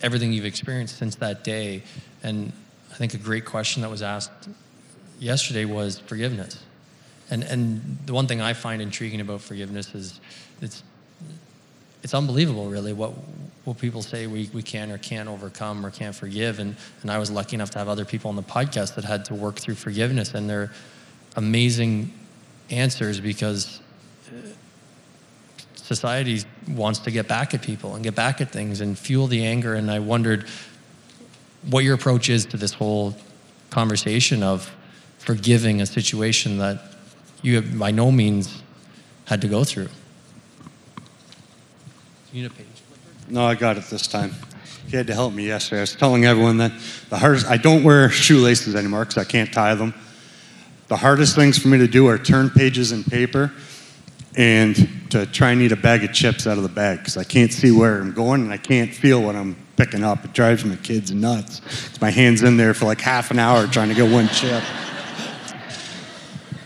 everything 0.00 0.32
you've 0.32 0.46
experienced 0.46 0.96
since 0.96 1.14
that 1.16 1.44
day. 1.44 1.82
And 2.22 2.52
I 2.90 2.94
think 2.94 3.14
a 3.14 3.18
great 3.18 3.44
question 3.44 3.82
that 3.82 3.90
was 3.90 4.02
asked 4.02 4.48
yesterday 5.22 5.64
was 5.64 6.00
forgiveness. 6.00 6.62
And, 7.30 7.44
and 7.44 7.98
the 8.06 8.12
one 8.12 8.26
thing 8.26 8.40
I 8.40 8.52
find 8.52 8.82
intriguing 8.82 9.20
about 9.20 9.40
forgiveness 9.40 9.94
is 9.94 10.20
it's, 10.61 10.82
it's 12.02 12.12
unbelievable, 12.12 12.68
really, 12.68 12.92
what, 12.92 13.12
what 13.64 13.78
people 13.78 14.02
say 14.02 14.26
we, 14.26 14.50
we 14.52 14.62
can 14.62 14.90
or 14.90 14.98
can't 14.98 15.28
overcome 15.28 15.87
or 15.87 15.90
can't 15.90 16.14
forgive. 16.14 16.58
And, 16.58 16.76
and 17.00 17.11
I 17.11 17.18
was 17.18 17.30
lucky 17.30 17.54
enough 17.54 17.70
to 17.70 17.78
have 17.78 17.88
other 17.88 18.04
people 18.04 18.28
on 18.28 18.37
the 18.37 18.42
podcast 18.42 18.96
that 18.96 19.04
had 19.04 19.24
to 19.26 19.35
work 19.35 19.61
through 19.61 19.76
forgiveness, 19.76 20.35
and 20.35 20.50
they're 20.50 20.72
amazing 21.37 22.12
answers 22.70 23.20
because 23.20 23.80
uh, 24.28 24.48
society 25.76 26.42
wants 26.68 26.98
to 27.00 27.11
get 27.11 27.28
back 27.28 27.54
at 27.54 27.62
people 27.62 27.94
and 27.94 28.02
get 28.02 28.16
back 28.16 28.40
at 28.40 28.50
things 28.50 28.80
and 28.80 28.98
fuel 28.98 29.28
the 29.28 29.46
anger. 29.46 29.74
And 29.74 29.90
I 29.90 30.00
wondered 30.00 30.46
what 31.70 31.85
your 31.85 31.94
approach 31.94 32.28
is 32.28 32.44
to 32.46 32.56
this 32.56 32.72
whole 32.72 33.14
conversation 33.70 34.42
of 34.42 34.70
forgiving 35.24 35.80
a 35.80 35.87
situation 35.87 36.58
that 36.58 36.82
you 37.42 37.56
have 37.56 37.78
by 37.78 37.90
no 37.90 38.11
means 38.11 38.62
had 39.26 39.40
to 39.42 39.48
go 39.48 39.64
through. 39.64 39.88
You 42.32 42.42
need 42.42 42.46
a 42.46 42.50
page. 42.50 42.66
No, 43.28 43.44
I 43.44 43.54
got 43.54 43.76
it 43.76 43.85
this 43.85 44.06
time. 44.06 44.32
He 44.88 44.96
had 44.96 45.06
to 45.06 45.14
help 45.14 45.32
me 45.32 45.46
yesterday. 45.46 45.78
I 45.78 45.82
was 45.82 45.94
telling 45.94 46.24
everyone 46.24 46.56
that 46.58 46.72
the 47.08 47.16
hardest, 47.16 47.46
I 47.46 47.56
don't 47.56 47.85
wear 47.85 48.11
shoelaces 48.11 48.74
anymore 48.74 49.04
because 49.04 49.18
I 49.18 49.24
can't 49.24 49.52
tie 49.52 49.74
them. 49.74 49.94
The 50.88 50.96
hardest 50.96 51.37
things 51.37 51.56
for 51.56 51.68
me 51.68 51.78
to 51.78 51.87
do 51.87 52.08
are 52.08 52.18
turn 52.18 52.50
pages 52.50 52.92
in 52.92 53.04
paper 53.04 53.52
and 54.37 55.11
to 55.11 55.26
try 55.26 55.52
and 55.52 55.62
eat 55.62 55.72
a 55.72 55.76
bag 55.76 56.04
of 56.04 56.12
chips 56.12 56.46
out 56.46 56.56
of 56.56 56.62
the 56.62 56.68
bag 56.68 56.98
because 56.98 57.16
I 57.16 57.24
can't 57.24 57.52
see 57.52 57.70
where 57.70 58.00
I'm 58.00 58.12
going 58.12 58.42
and 58.42 58.52
I 58.52 58.56
can't 58.56 58.92
feel 58.92 59.22
what 59.22 59.37
I'm 59.37 59.56
picking 59.76 60.02
up. 60.02 60.24
It 60.24 60.32
drives 60.32 60.64
my 60.64 60.76
kids 60.76 61.12
nuts. 61.12 61.61
My 62.00 62.11
hand's 62.11 62.42
in 62.42 62.56
there 62.56 62.74
for 62.74 62.87
like 62.87 63.00
half 63.00 63.30
an 63.30 63.38
hour 63.38 63.66
trying 63.66 63.88
to 63.88 63.94
get 63.94 64.11
one 64.11 64.28
chip. 64.28 64.62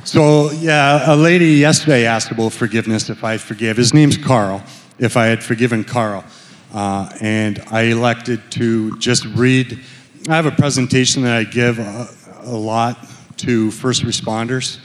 So, 0.06 0.52
yeah, 0.52 1.12
a 1.12 1.16
lady 1.16 1.54
yesterday 1.54 2.06
asked 2.06 2.30
about 2.30 2.52
forgiveness 2.52 3.10
if 3.10 3.24
I 3.24 3.38
forgive. 3.38 3.76
His 3.76 3.92
name's 3.92 4.16
Carl, 4.16 4.62
if 5.00 5.16
I 5.16 5.26
had 5.26 5.42
forgiven 5.42 5.82
Carl. 5.82 6.24
Uh, 6.72 7.10
and 7.20 7.60
I 7.72 7.86
elected 7.86 8.40
to 8.52 8.96
just 8.98 9.24
read. 9.24 9.80
I 10.28 10.36
have 10.36 10.46
a 10.46 10.52
presentation 10.52 11.24
that 11.24 11.36
I 11.36 11.42
give 11.42 11.80
a, 11.80 12.08
a 12.42 12.54
lot 12.54 13.04
to 13.38 13.72
first 13.72 14.04
responders. 14.04 14.78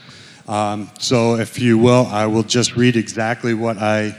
Um, 0.49 0.89
so, 0.97 1.35
if 1.35 1.59
you 1.59 1.77
will, 1.77 2.07
I 2.07 2.25
will 2.25 2.41
just 2.41 2.75
read 2.75 2.95
exactly 2.95 3.53
what 3.53 3.77
I 3.77 4.17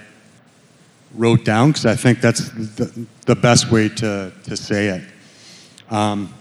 wrote 1.17 1.45
down 1.45 1.71
because 1.71 1.85
I 1.85 1.97
think 1.97 2.21
that's 2.21 2.49
the, 2.51 3.07
the, 3.27 3.35
best 3.35 3.73
way 3.73 3.89
to, 3.89 4.33
to 4.45 4.57
say 4.57 4.87
it. 4.87 5.03
Um, 5.91 6.33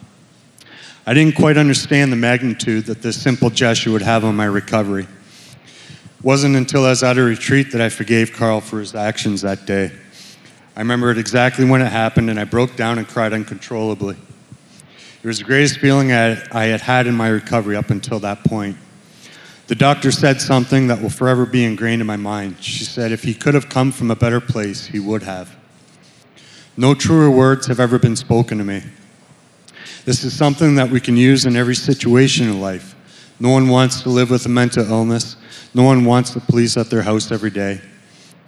I 1.05 1.15
didn't 1.15 1.35
quite 1.35 1.57
understand 1.57 2.11
the 2.11 2.15
magnitude 2.15 2.85
that 2.85 3.01
this 3.01 3.19
simple 3.19 3.49
gesture 3.49 3.91
would 3.91 4.03
have 4.03 4.23
on 4.23 4.35
my 4.35 4.45
recovery. 4.45 5.03
It 5.03 6.23
wasn't 6.23 6.55
until 6.55 6.85
I 6.85 6.89
was 6.89 7.01
at 7.01 7.17
a 7.17 7.23
retreat 7.23 7.71
that 7.71 7.81
I 7.81 7.89
forgave 7.89 8.33
Carl 8.33 8.61
for 8.61 8.79
his 8.79 8.93
actions 8.93 9.41
that 9.41 9.65
day. 9.65 9.91
I 10.75 10.79
remembered 10.79 11.17
exactly 11.17 11.65
when 11.65 11.81
it 11.81 11.91
happened, 11.91 12.29
and 12.29 12.39
I 12.39 12.43
broke 12.43 12.75
down 12.75 12.99
and 12.99 13.07
cried 13.07 13.33
uncontrollably. 13.33 14.15
It 15.23 15.27
was 15.27 15.39
the 15.39 15.43
greatest 15.43 15.79
feeling 15.79 16.11
I 16.11 16.35
had 16.65 16.81
had 16.81 17.07
in 17.07 17.15
my 17.15 17.29
recovery 17.29 17.75
up 17.75 17.89
until 17.89 18.19
that 18.19 18.43
point. 18.43 18.77
The 19.67 19.75
doctor 19.75 20.11
said 20.11 20.39
something 20.39 20.87
that 20.87 21.01
will 21.01 21.09
forever 21.09 21.45
be 21.45 21.63
ingrained 21.63 22.01
in 22.01 22.07
my 22.07 22.17
mind. 22.17 22.63
She 22.63 22.83
said, 22.83 23.11
if 23.11 23.23
he 23.23 23.33
could 23.33 23.53
have 23.53 23.69
come 23.69 23.91
from 23.91 24.11
a 24.11 24.15
better 24.15 24.39
place, 24.39 24.85
he 24.85 24.99
would 24.99 25.23
have. 25.23 25.55
No 26.77 26.93
truer 26.93 27.31
words 27.31 27.67
have 27.67 27.79
ever 27.79 27.97
been 27.97 28.15
spoken 28.15 28.57
to 28.59 28.63
me. 28.63 28.83
This 30.03 30.23
is 30.23 30.35
something 30.35 30.75
that 30.75 30.89
we 30.89 30.99
can 30.99 31.15
use 31.15 31.45
in 31.45 31.55
every 31.55 31.75
situation 31.75 32.47
in 32.47 32.59
life. 32.59 32.95
No 33.39 33.49
one 33.49 33.69
wants 33.69 34.01
to 34.03 34.09
live 34.09 34.29
with 34.29 34.45
a 34.45 34.49
mental 34.49 34.83
illness. 34.89 35.35
No 35.73 35.83
one 35.83 36.05
wants 36.05 36.33
the 36.33 36.39
police 36.39 36.75
at 36.77 36.89
their 36.89 37.03
house 37.03 37.31
every 37.31 37.51
day. 37.51 37.81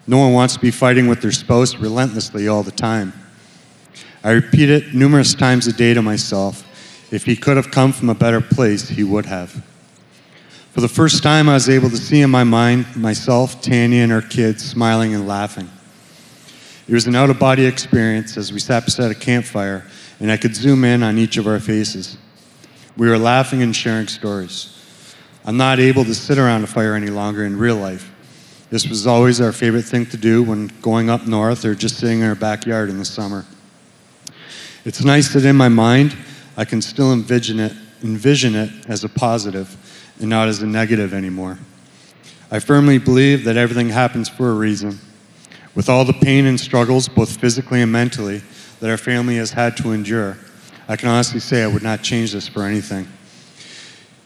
No 0.08 0.18
one 0.18 0.34
wants 0.34 0.56
to 0.56 0.60
be 0.60 0.72
fighting 0.72 1.08
with 1.08 1.22
their 1.22 1.32
spouse 1.32 1.76
relentlessly 1.76 2.48
all 2.48 2.64
the 2.64 2.72
time. 2.72 3.14
I 4.24 4.32
repeat 4.32 4.70
it 4.70 4.94
numerous 4.94 5.34
times 5.34 5.68
a 5.68 5.74
day 5.74 5.94
to 5.94 6.02
myself. 6.02 6.66
If 7.12 7.26
he 7.26 7.36
could 7.36 7.58
have 7.58 7.72
come 7.72 7.94
from 7.94 8.10
a 8.10 8.16
better 8.16 8.42
place, 8.42 8.90
he 8.90 9.04
would 9.04 9.26
have. 9.28 9.64
For 10.72 10.82
the 10.82 10.88
first 10.88 11.22
time, 11.22 11.48
I 11.48 11.54
was 11.54 11.70
able 11.70 11.92
to 11.92 11.98
see 11.98 12.22
in 12.22 12.32
my 12.32 12.44
mind 12.44 12.96
myself, 12.96 13.62
Tanya, 13.62 14.02
and 14.02 14.12
our 14.12 14.24
kids 14.24 14.66
smiling 14.66 15.14
and 15.14 15.28
laughing. 15.28 15.70
It 16.88 16.94
was 16.94 17.06
an 17.06 17.16
out 17.16 17.30
of 17.30 17.38
body 17.38 17.66
experience 17.66 18.38
as 18.38 18.52
we 18.52 18.60
sat 18.60 18.84
beside 18.84 19.12
a 19.12 19.16
campfire 19.16 19.86
and 20.20 20.32
I 20.32 20.38
could 20.38 20.56
zoom 20.56 20.84
in 20.84 21.04
on 21.04 21.18
each 21.18 21.38
of 21.38 21.48
our 21.48 21.60
faces. 21.60 22.18
We 22.98 23.10
were 23.10 23.18
laughing 23.18 23.62
and 23.62 23.76
sharing 23.76 24.08
stories. 24.08 24.70
I'm 25.46 25.58
not 25.58 25.80
able 25.80 26.06
to 26.06 26.16
sit 26.16 26.38
around 26.38 26.64
a 26.64 26.68
fire 26.68 26.96
any 26.96 27.10
longer 27.10 27.44
in 27.44 27.58
real 27.58 27.76
life. 27.76 28.10
This 28.70 28.88
was 28.88 29.06
always 29.06 29.42
our 29.42 29.52
favorite 29.52 29.84
thing 29.84 30.06
to 30.08 30.18
do 30.18 30.42
when 30.42 30.68
going 30.82 31.10
up 31.10 31.28
north 31.28 31.66
or 31.66 31.76
just 31.76 31.98
sitting 31.98 32.22
in 32.22 32.28
our 32.28 32.36
backyard 32.36 32.90
in 32.90 32.98
the 32.98 33.06
summer. 33.06 33.46
It's 34.86 35.04
nice 35.04 35.34
that 35.34 35.46
in 35.46 35.56
my 35.56 35.70
mind, 35.70 36.16
I 36.58 36.66
can 36.66 36.82
still 36.82 37.14
envision 37.14 37.60
it, 37.60 37.74
envision 38.04 38.56
it 38.56 38.72
as 38.88 39.04
a 39.04 39.10
positive 39.10 39.78
and 40.20 40.30
not 40.30 40.48
as 40.48 40.62
a 40.62 40.68
negative 40.68 41.14
anymore. 41.14 41.60
I 42.52 42.60
firmly 42.60 42.98
believe 42.98 43.44
that 43.46 43.58
everything 43.58 43.90
happens 43.90 44.30
for 44.30 44.50
a 44.50 44.54
reason. 44.54 45.00
With 45.76 45.90
all 45.90 46.06
the 46.06 46.14
pain 46.14 46.46
and 46.46 46.60
struggles, 46.60 47.08
both 47.08 47.38
physically 47.38 47.82
and 47.82 47.92
mentally, 47.92 48.42
that 48.84 48.90
our 48.90 48.98
family 48.98 49.38
has 49.38 49.50
had 49.50 49.78
to 49.78 49.94
endure, 49.94 50.38
I 50.90 50.98
can 50.98 51.08
honestly 51.08 51.40
say 51.40 51.64
I 51.64 51.68
would 51.68 51.84
not 51.84 52.04
change 52.04 52.34
this 52.34 52.50
for 52.50 52.64
anything. 52.64 53.08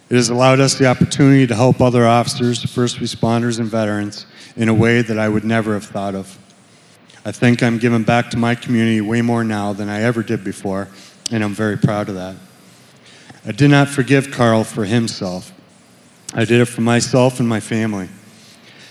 It 0.10 0.16
has 0.16 0.30
allowed 0.30 0.60
us 0.60 0.74
the 0.74 0.88
opportunity 0.88 1.46
to 1.46 1.54
help 1.54 1.80
other 1.80 2.08
officers, 2.08 2.64
first 2.64 2.98
responders, 2.98 3.60
and 3.60 3.70
veterans 3.70 4.26
in 4.56 4.68
a 4.68 4.74
way 4.74 5.04
that 5.04 5.20
I 5.20 5.30
would 5.30 5.44
never 5.44 5.76
have 5.76 5.84
thought 5.86 6.16
of. 6.16 6.40
I 7.24 7.32
think 7.32 7.62
I'm 7.62 7.78
giving 7.78 8.02
back 8.02 8.32
to 8.32 8.38
my 8.38 8.56
community 8.56 9.00
way 9.00 9.22
more 9.22 9.44
now 9.44 9.74
than 9.74 9.90
I 9.90 10.02
ever 10.02 10.24
did 10.24 10.44
before, 10.44 10.88
and 11.32 11.44
I'm 11.44 11.54
very 11.54 11.78
proud 11.78 12.10
of 12.10 12.16
that. 12.16 12.36
I 13.46 13.52
did 13.52 13.70
not 13.70 13.88
forgive 13.90 14.32
Carl 14.32 14.64
for 14.64 14.86
himself. 14.86 15.54
I 16.34 16.46
did 16.46 16.62
it 16.62 16.66
for 16.66 16.82
myself 16.82 17.40
and 17.40 17.48
my 17.48 17.60
family. 17.60 18.10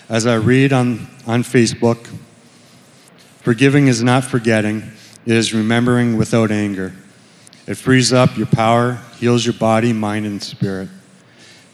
As 0.09 0.29
I 0.29 0.37
read 0.37 0.73
on, 0.73 1.09
on 1.27 1.43
Facebook, 1.43 2.07
forgiving 3.41 3.89
is 3.89 4.05
not 4.05 4.23
forgetting, 4.23 4.93
it 5.27 5.33
is 5.33 5.53
remembering 5.53 6.17
without 6.17 6.53
anger. 6.53 6.93
It 7.67 7.75
frees 7.75 8.13
up 8.13 8.37
your 8.37 8.47
power, 8.47 9.01
heals 9.19 9.45
your 9.45 9.55
body, 9.55 9.93
mind, 9.93 10.25
and 10.25 10.41
spirit. 10.41 10.89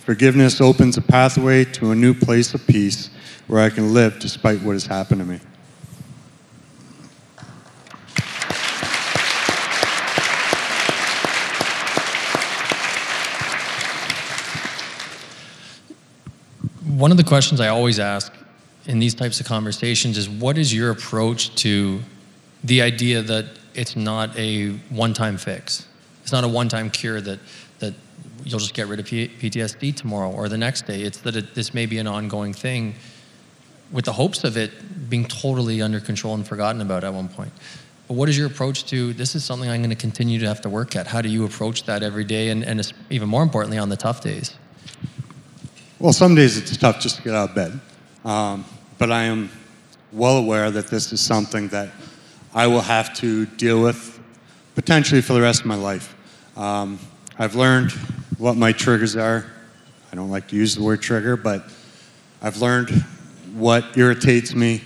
Forgiveness 0.06 0.58
opens 0.60 0.96
a 0.96 1.02
pathway 1.02 1.66
to 1.66 1.90
a 1.90 1.94
new 1.94 2.14
place 2.14 2.54
of 2.54 2.66
peace 2.66 3.10
where 3.46 3.60
I 3.60 3.68
can 3.68 3.92
live 3.92 4.18
despite 4.18 4.62
what 4.62 4.72
has 4.72 4.86
happened 4.86 5.20
to 5.20 5.26
me. 5.26 5.38
One 16.86 17.10
of 17.10 17.18
the 17.18 17.24
questions 17.24 17.60
I 17.60 17.68
always 17.68 17.98
ask 17.98 18.32
in 18.86 18.98
these 18.98 19.14
types 19.14 19.40
of 19.40 19.46
conversations 19.46 20.16
is 20.16 20.28
what 20.28 20.56
is 20.56 20.72
your 20.72 20.90
approach 20.90 21.54
to 21.56 22.00
the 22.64 22.82
idea 22.82 23.22
that 23.22 23.46
it's 23.74 23.96
not 23.96 24.36
a 24.36 24.70
one-time 24.90 25.36
fix. 25.36 25.86
It's 26.22 26.32
not 26.32 26.44
a 26.44 26.48
one-time 26.48 26.90
cure 26.90 27.20
that 27.20 27.40
that 27.78 27.94
you'll 28.44 28.60
just 28.60 28.74
get 28.74 28.88
rid 28.88 29.00
of 29.00 29.06
P- 29.06 29.28
PTSD 29.28 29.94
tomorrow 29.94 30.30
or 30.30 30.48
the 30.48 30.58
next 30.58 30.86
day. 30.86 31.02
It's 31.02 31.18
that 31.20 31.36
it, 31.36 31.54
this 31.54 31.74
may 31.74 31.86
be 31.86 31.98
an 31.98 32.06
ongoing 32.06 32.52
thing, 32.52 32.94
with 33.90 34.04
the 34.04 34.12
hopes 34.12 34.44
of 34.44 34.56
it 34.56 35.10
being 35.10 35.26
totally 35.26 35.82
under 35.82 36.00
control 36.00 36.34
and 36.34 36.46
forgotten 36.46 36.80
about 36.80 37.04
at 37.04 37.12
one 37.12 37.28
point. 37.28 37.52
But 38.08 38.14
what 38.14 38.28
is 38.28 38.36
your 38.36 38.46
approach 38.46 38.84
to 38.86 39.12
this? 39.12 39.34
Is 39.34 39.44
something 39.44 39.68
I'm 39.68 39.80
going 39.80 39.90
to 39.90 39.96
continue 39.96 40.38
to 40.40 40.46
have 40.46 40.60
to 40.62 40.68
work 40.68 40.96
at. 40.96 41.06
How 41.06 41.22
do 41.22 41.28
you 41.28 41.44
approach 41.44 41.84
that 41.84 42.02
every 42.02 42.24
day, 42.24 42.48
and, 42.48 42.64
and 42.64 42.92
even 43.10 43.28
more 43.28 43.42
importantly, 43.42 43.78
on 43.78 43.88
the 43.88 43.96
tough 43.96 44.22
days? 44.22 44.56
Well, 45.98 46.12
some 46.12 46.34
days 46.34 46.56
it's 46.56 46.76
tough 46.76 47.00
just 47.00 47.16
to 47.16 47.22
get 47.22 47.34
out 47.34 47.50
of 47.50 47.54
bed, 47.54 47.80
um, 48.24 48.64
but 48.98 49.12
I 49.12 49.24
am 49.24 49.50
well 50.12 50.36
aware 50.36 50.70
that 50.70 50.88
this 50.88 51.12
is 51.12 51.20
something 51.20 51.68
that 51.68 51.90
I 52.54 52.66
will 52.66 52.82
have 52.82 53.14
to 53.14 53.46
deal 53.46 53.80
with 53.80 54.20
potentially 54.74 55.22
for 55.22 55.32
the 55.32 55.40
rest 55.40 55.60
of 55.60 55.66
my 55.66 55.74
life. 55.74 56.14
Um, 56.54 56.98
I've 57.38 57.54
learned 57.54 57.92
what 58.36 58.58
my 58.58 58.72
triggers 58.72 59.16
are. 59.16 59.46
I 60.12 60.16
don't 60.16 60.30
like 60.30 60.48
to 60.48 60.56
use 60.56 60.74
the 60.74 60.82
word 60.82 61.00
trigger, 61.00 61.34
but 61.38 61.64
I've 62.42 62.58
learned 62.58 62.90
what 63.54 63.96
irritates 63.96 64.54
me. 64.54 64.82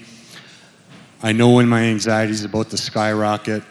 I 1.24 1.33
know 1.33 1.50
when 1.50 1.68
my 1.68 1.83
anxiety 1.83 2.31
is 2.31 2.44
about 2.44 2.70
to 2.70 2.76
skyrocket. 2.76 3.64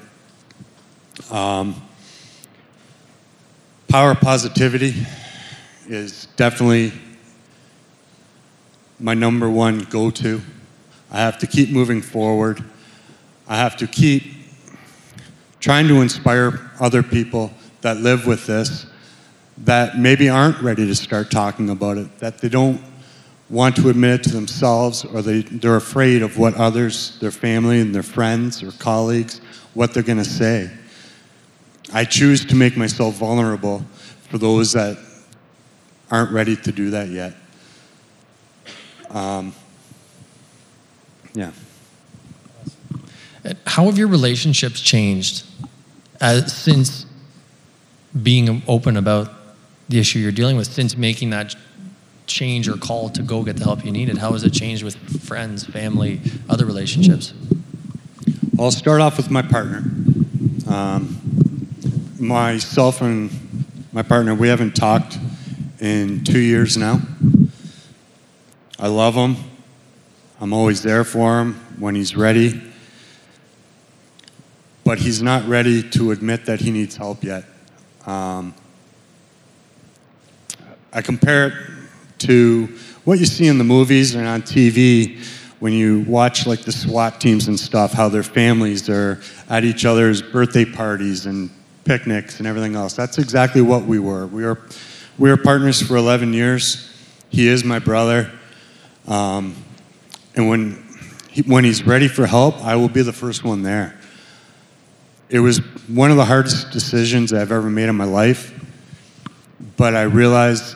Um, 1.31 1.81
power 3.87 4.13
positivity 4.13 4.93
is 5.87 6.27
definitely 6.35 6.91
my 8.99 9.13
number 9.13 9.49
one 9.49 9.79
go 9.79 10.09
to. 10.09 10.41
I 11.09 11.19
have 11.19 11.37
to 11.39 11.47
keep 11.47 11.69
moving 11.69 12.01
forward. 12.01 12.61
I 13.47 13.57
have 13.57 13.77
to 13.77 13.87
keep 13.87 14.23
trying 15.59 15.87
to 15.87 16.01
inspire 16.01 16.71
other 16.79 17.03
people 17.03 17.51
that 17.81 17.97
live 17.97 18.25
with 18.25 18.45
this 18.45 18.85
that 19.59 19.97
maybe 19.97 20.29
aren't 20.29 20.61
ready 20.61 20.85
to 20.85 20.95
start 20.95 21.31
talking 21.31 21.69
about 21.69 21.97
it, 21.97 22.19
that 22.19 22.39
they 22.39 22.49
don't 22.49 22.81
want 23.49 23.75
to 23.75 23.89
admit 23.89 24.21
it 24.21 24.23
to 24.23 24.29
themselves 24.31 25.05
or 25.05 25.21
they, 25.21 25.41
they're 25.41 25.75
afraid 25.75 26.21
of 26.21 26.37
what 26.37 26.55
others, 26.55 27.17
their 27.19 27.31
family 27.31 27.79
and 27.79 27.93
their 27.93 28.03
friends 28.03 28.63
or 28.63 28.71
colleagues, 28.73 29.39
what 29.73 29.93
they're 29.93 30.03
going 30.03 30.17
to 30.17 30.25
say. 30.25 30.69
I 31.93 32.03
choose 32.03 32.43
to 32.45 32.55
make 32.55 32.75
myself 32.75 33.15
vulnerable 33.15 33.85
for 34.29 34.37
those 34.37 34.73
that 34.73 34.97
aren't 36.09 36.31
ready 36.31 36.55
to 36.55 36.71
do 36.71 36.89
that 36.89 37.09
yet. 37.09 37.35
Um, 39.09 39.53
yeah. 41.33 41.51
How 43.67 43.85
have 43.85 43.97
your 43.97 44.07
relationships 44.07 44.81
changed 44.81 45.45
as, 46.19 46.51
since 46.51 47.05
being 48.23 48.63
open 48.67 48.97
about 48.97 49.31
the 49.89 49.99
issue 49.99 50.19
you're 50.19 50.31
dealing 50.31 50.57
with, 50.57 50.67
since 50.67 50.97
making 50.97 51.29
that 51.29 51.55
change 52.25 52.67
or 52.67 52.75
call 52.77 53.09
to 53.09 53.21
go 53.21 53.43
get 53.43 53.57
the 53.57 53.63
help 53.63 53.85
you 53.85 53.91
needed? 53.91 54.17
How 54.17 54.31
has 54.31 54.43
it 54.43 54.53
changed 54.53 54.83
with 54.83 54.95
friends, 55.21 55.63
family, 55.63 56.21
other 56.49 56.65
relationships? 56.65 57.33
I'll 58.57 58.71
start 58.71 59.01
off 59.01 59.17
with 59.17 59.29
my 59.29 59.41
partner. 59.41 59.83
Um, 60.67 61.67
myself 62.19 63.01
and 63.01 63.29
my 63.91 64.01
partner, 64.01 64.33
we 64.33 64.47
haven't 64.47 64.75
talked 64.75 65.19
in 65.79 66.23
two 66.23 66.39
years 66.39 66.77
now. 66.77 67.01
I 68.79 68.87
love 68.87 69.13
him. 69.13 69.35
I'm 70.41 70.51
always 70.51 70.81
there 70.81 71.03
for 71.03 71.41
him 71.41 71.53
when 71.77 71.95
he's 71.95 72.15
ready. 72.15 72.61
But 74.85 74.99
he's 74.99 75.21
not 75.21 75.45
ready 75.49 75.83
to 75.89 76.11
admit 76.11 76.45
that 76.45 76.61
he 76.61 76.71
needs 76.71 76.95
help 76.95 77.23
yet. 77.23 77.43
Um, 78.05 78.53
I 80.93 81.01
compare 81.01 81.47
it 81.47 81.53
to 82.19 82.67
what 83.03 83.19
you 83.19 83.25
see 83.25 83.47
in 83.47 83.57
the 83.57 83.63
movies 83.65 84.15
and 84.15 84.25
on 84.25 84.43
TV 84.43 85.21
when 85.59 85.73
you 85.73 86.01
watch 86.01 86.45
like 86.45 86.61
the 86.61 86.71
SWAT 86.71 87.19
teams 87.19 87.47
and 87.47 87.59
stuff, 87.59 87.91
how 87.91 88.07
their 88.07 88.23
families 88.23 88.87
are 88.87 89.19
at 89.49 89.63
each 89.63 89.85
other's 89.85 90.21
birthday 90.21 90.65
parties 90.65 91.25
and 91.25 91.49
picnics 91.83 92.37
and 92.37 92.47
everything 92.47 92.75
else. 92.75 92.93
That's 92.93 93.17
exactly 93.17 93.61
what 93.61 93.85
we 93.85 93.99
were. 93.99 94.27
We 94.27 94.43
were, 94.43 94.59
we 95.17 95.29
were 95.29 95.37
partners 95.37 95.81
for 95.81 95.97
11 95.97 96.33
years. 96.33 96.91
He 97.29 97.47
is 97.47 97.63
my 97.63 97.79
brother. 97.79 98.31
Um, 99.07 99.55
and 100.35 100.47
when, 100.47 100.85
he, 101.29 101.41
when 101.41 101.63
he's 101.63 101.85
ready 101.85 102.07
for 102.07 102.25
help, 102.25 102.63
I 102.63 102.75
will 102.75 102.89
be 102.89 103.01
the 103.01 103.13
first 103.13 103.43
one 103.43 103.63
there. 103.63 103.99
It 105.27 105.39
was 105.39 105.57
one 105.87 106.11
of 106.11 106.17
the 106.17 106.25
hardest 106.25 106.69
decisions 106.71 107.33
I've 107.33 107.51
ever 107.51 107.69
made 107.69 107.89
in 107.89 107.95
my 107.95 108.05
life, 108.05 108.53
but 109.75 109.95
I 109.95 110.03
realized 110.03 110.75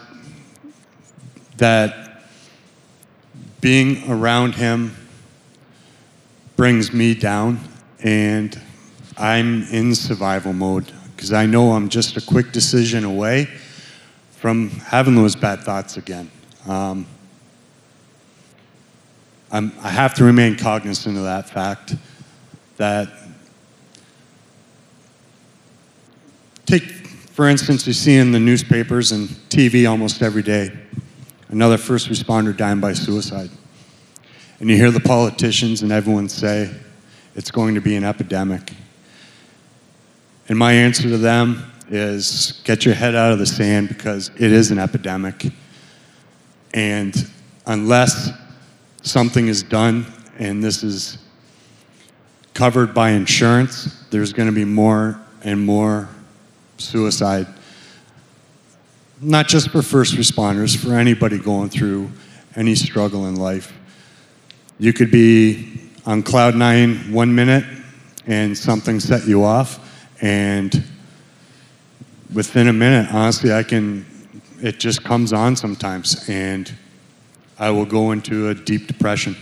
that 1.57 2.23
being 3.61 4.09
around 4.09 4.55
him 4.55 4.95
brings 6.55 6.91
me 6.91 7.13
down, 7.13 7.59
and 8.01 8.59
I'm 9.17 9.63
in 9.63 9.93
survival 9.93 10.53
mode 10.53 10.91
because 11.15 11.31
I 11.31 11.45
know 11.45 11.73
I'm 11.73 11.87
just 11.87 12.17
a 12.17 12.21
quick 12.21 12.51
decision 12.51 13.03
away 13.03 13.45
from 14.31 14.69
having 14.69 15.15
those 15.15 15.35
bad 15.35 15.59
thoughts 15.59 15.97
again. 15.97 16.31
Um, 16.65 17.05
i 19.51 19.89
have 19.89 20.13
to 20.15 20.23
remain 20.23 20.55
cognizant 20.55 21.17
of 21.17 21.23
that 21.23 21.49
fact 21.49 21.95
that 22.77 23.09
take 26.69 26.83
for 26.83 27.47
instance 27.47 27.87
you 27.87 27.93
see 27.93 28.15
in 28.15 28.31
the 28.31 28.39
newspapers 28.39 29.11
and 29.11 29.27
tv 29.49 29.89
almost 29.89 30.21
every 30.21 30.43
day 30.43 30.71
another 31.49 31.77
first 31.77 32.09
responder 32.09 32.55
dying 32.55 32.79
by 32.79 32.93
suicide. 32.93 33.49
And 34.59 34.69
you 34.69 34.75
hear 34.75 34.91
the 34.91 34.99
politicians 34.99 35.81
and 35.81 35.91
everyone 35.91 36.29
say, 36.29 36.69
it's 37.35 37.51
going 37.51 37.75
to 37.75 37.81
be 37.81 37.95
an 37.95 38.03
epidemic. 38.03 38.73
And 40.47 40.57
my 40.57 40.73
answer 40.73 41.03
to 41.03 41.17
them 41.17 41.71
is 41.89 42.61
get 42.65 42.85
your 42.85 42.93
head 42.93 43.15
out 43.15 43.31
of 43.31 43.39
the 43.39 43.45
sand 43.45 43.89
because 43.89 44.29
it 44.35 44.51
is 44.51 44.71
an 44.71 44.79
epidemic. 44.79 45.47
And 46.73 47.15
unless 47.65 48.31
something 49.01 49.47
is 49.47 49.63
done 49.63 50.05
and 50.37 50.63
this 50.63 50.83
is 50.83 51.17
covered 52.53 52.93
by 52.93 53.11
insurance, 53.11 54.03
there's 54.11 54.33
going 54.33 54.49
to 54.49 54.55
be 54.55 54.65
more 54.65 55.19
and 55.43 55.65
more 55.65 56.09
suicide 56.79 57.47
not 59.21 59.47
just 59.47 59.69
for 59.69 59.81
first 59.81 60.15
responders, 60.15 60.77
for 60.77 60.93
anybody 60.93 61.37
going 61.37 61.69
through 61.69 62.09
any 62.55 62.75
struggle 62.75 63.27
in 63.27 63.35
life. 63.35 63.73
You 64.79 64.93
could 64.93 65.11
be 65.11 65.89
on 66.05 66.23
cloud 66.23 66.55
nine 66.55 67.11
one 67.11 67.33
minute 67.33 67.65
and 68.27 68.57
something 68.57 68.99
set 68.99 69.27
you 69.27 69.43
off, 69.43 69.79
and 70.21 70.83
within 72.33 72.67
a 72.67 72.73
minute, 72.73 73.11
honestly, 73.13 73.51
I 73.51 73.63
can, 73.63 74.05
it 74.61 74.79
just 74.79 75.03
comes 75.03 75.33
on 75.33 75.55
sometimes, 75.55 76.29
and 76.29 76.71
I 77.57 77.71
will 77.71 77.85
go 77.85 78.11
into 78.11 78.49
a 78.49 78.53
deep 78.53 78.87
depression. 78.87 79.35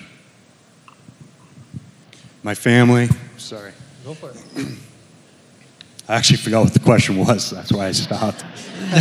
My 2.43 2.56
family, 2.56 3.10
sorry. 3.38 3.73
Go 4.06 4.13
for 4.13 4.32
it. 4.32 4.78
I 6.10 6.15
actually 6.15 6.38
forgot 6.38 6.63
what 6.63 6.74
the 6.74 6.80
question 6.80 7.17
was. 7.17 7.50
That's 7.50 7.72
why 7.72 7.88
I 7.88 7.91
stopped. 7.91 8.46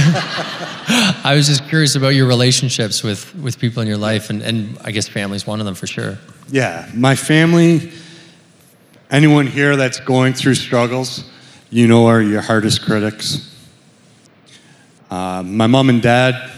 I 1.24 1.34
was 1.36 1.46
just 1.46 1.68
curious 1.68 1.94
about 1.94 2.08
your 2.08 2.26
relationships 2.26 3.04
with, 3.04 3.32
with 3.36 3.60
people 3.60 3.80
in 3.80 3.86
your 3.86 3.96
life, 3.96 4.28
and, 4.28 4.42
and 4.42 4.76
I 4.82 4.90
guess 4.90 5.06
family's 5.06 5.46
one 5.46 5.60
of 5.60 5.66
them 5.66 5.76
for 5.76 5.86
sure. 5.86 6.18
Yeah, 6.48 6.90
my 6.94 7.14
family, 7.14 7.92
anyone 9.08 9.46
here 9.46 9.76
that's 9.76 10.00
going 10.00 10.32
through 10.32 10.56
struggles, 10.56 11.30
you 11.70 11.86
know, 11.86 12.06
are 12.06 12.20
your 12.20 12.40
hardest 12.40 12.84
critics. 12.84 13.54
Uh, 15.08 15.44
my 15.44 15.68
mom 15.68 15.88
and 15.88 16.02
dad, 16.02 16.50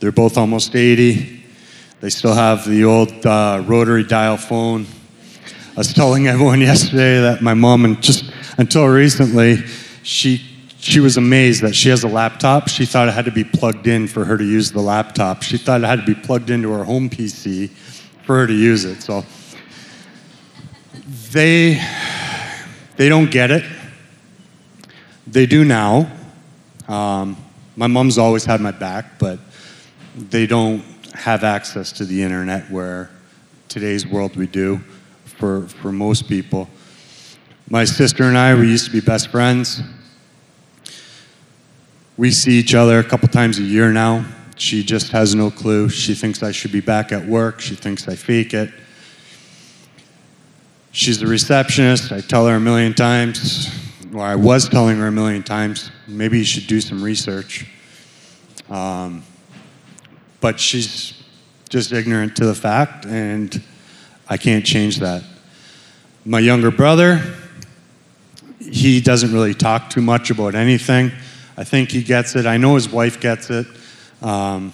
they're 0.00 0.10
both 0.10 0.36
almost 0.36 0.74
80. 0.74 1.44
They 2.00 2.10
still 2.10 2.34
have 2.34 2.68
the 2.68 2.84
old 2.84 3.24
uh, 3.24 3.62
rotary 3.64 4.02
dial 4.02 4.36
phone. 4.36 4.86
I 5.46 5.78
was 5.78 5.92
telling 5.92 6.26
everyone 6.26 6.60
yesterday 6.60 7.20
that 7.20 7.40
my 7.40 7.54
mom, 7.54 7.84
and 7.84 8.02
just 8.02 8.32
until 8.58 8.86
recently, 8.86 9.58
she 10.02 10.42
she 10.78 11.00
was 11.00 11.16
amazed 11.16 11.62
that 11.62 11.74
she 11.74 11.88
has 11.88 12.04
a 12.04 12.08
laptop. 12.08 12.68
She 12.68 12.86
thought 12.86 13.08
it 13.08 13.14
had 13.14 13.24
to 13.24 13.32
be 13.32 13.42
plugged 13.42 13.86
in 13.86 14.06
for 14.06 14.24
her 14.24 14.38
to 14.38 14.44
use 14.44 14.70
the 14.70 14.80
laptop. 14.80 15.42
She 15.42 15.58
thought 15.58 15.82
it 15.82 15.86
had 15.86 16.00
to 16.00 16.06
be 16.06 16.14
plugged 16.14 16.50
into 16.50 16.70
her 16.70 16.84
home 16.84 17.10
PC 17.10 17.70
for 18.24 18.36
her 18.38 18.46
to 18.46 18.52
use 18.52 18.84
it. 18.84 19.02
So 19.02 19.24
they 21.32 21.82
they 22.96 23.08
don't 23.08 23.30
get 23.30 23.50
it. 23.50 23.64
They 25.26 25.46
do 25.46 25.64
now. 25.64 26.10
Um, 26.88 27.36
my 27.74 27.88
mom's 27.88 28.16
always 28.16 28.44
had 28.44 28.60
my 28.60 28.70
back, 28.70 29.18
but 29.18 29.38
they 30.16 30.46
don't 30.46 30.82
have 31.14 31.44
access 31.44 31.92
to 31.92 32.04
the 32.04 32.22
internet 32.22 32.70
where 32.70 33.10
today's 33.68 34.06
world 34.06 34.36
we 34.36 34.46
do 34.46 34.78
for, 35.24 35.68
for 35.68 35.92
most 35.92 36.28
people. 36.28 36.68
My 37.68 37.84
sister 37.84 38.22
and 38.22 38.38
I, 38.38 38.54
we 38.54 38.68
used 38.68 38.84
to 38.84 38.92
be 38.92 39.00
best 39.00 39.28
friends. 39.28 39.82
We 42.16 42.30
see 42.30 42.52
each 42.52 42.76
other 42.76 43.00
a 43.00 43.04
couple 43.04 43.26
times 43.26 43.58
a 43.58 43.62
year 43.62 43.90
now. 43.92 44.24
She 44.54 44.84
just 44.84 45.10
has 45.10 45.34
no 45.34 45.50
clue. 45.50 45.88
She 45.88 46.14
thinks 46.14 46.44
I 46.44 46.52
should 46.52 46.70
be 46.70 46.80
back 46.80 47.10
at 47.10 47.26
work. 47.26 47.60
She 47.60 47.74
thinks 47.74 48.06
I 48.06 48.14
fake 48.14 48.54
it. 48.54 48.70
She's 50.92 51.18
the 51.18 51.26
receptionist. 51.26 52.12
I 52.12 52.20
tell 52.20 52.46
her 52.46 52.54
a 52.54 52.60
million 52.60 52.94
times, 52.94 53.68
or 54.14 54.22
I 54.22 54.36
was 54.36 54.68
telling 54.68 54.98
her 54.98 55.08
a 55.08 55.12
million 55.12 55.42
times, 55.42 55.90
maybe 56.06 56.38
you 56.38 56.44
should 56.44 56.68
do 56.68 56.80
some 56.80 57.02
research. 57.02 57.66
Um, 58.70 59.24
but 60.40 60.60
she's 60.60 61.20
just 61.68 61.92
ignorant 61.92 62.36
to 62.36 62.46
the 62.46 62.54
fact, 62.54 63.06
and 63.06 63.60
I 64.28 64.36
can't 64.36 64.64
change 64.64 65.00
that. 65.00 65.24
My 66.24 66.38
younger 66.38 66.70
brother, 66.70 67.20
he 68.70 69.00
doesn't 69.00 69.32
really 69.32 69.54
talk 69.54 69.90
too 69.90 70.02
much 70.02 70.30
about 70.30 70.54
anything. 70.54 71.12
I 71.56 71.64
think 71.64 71.90
he 71.90 72.02
gets 72.02 72.36
it. 72.36 72.46
I 72.46 72.56
know 72.56 72.74
his 72.74 72.88
wife 72.88 73.20
gets 73.20 73.50
it. 73.50 73.66
Um, 74.22 74.72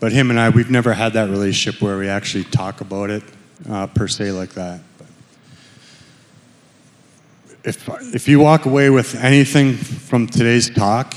but 0.00 0.12
him 0.12 0.30
and 0.30 0.38
I, 0.38 0.50
we've 0.50 0.70
never 0.70 0.92
had 0.92 1.14
that 1.14 1.30
relationship 1.30 1.80
where 1.80 1.98
we 1.98 2.08
actually 2.08 2.44
talk 2.44 2.80
about 2.80 3.10
it 3.10 3.22
uh, 3.68 3.86
per 3.86 4.06
se 4.06 4.32
like 4.32 4.50
that. 4.50 4.80
But 4.98 5.06
if, 7.64 7.88
if 8.14 8.28
you 8.28 8.40
walk 8.40 8.66
away 8.66 8.90
with 8.90 9.14
anything 9.16 9.74
from 9.74 10.26
today's 10.26 10.68
talk, 10.68 11.14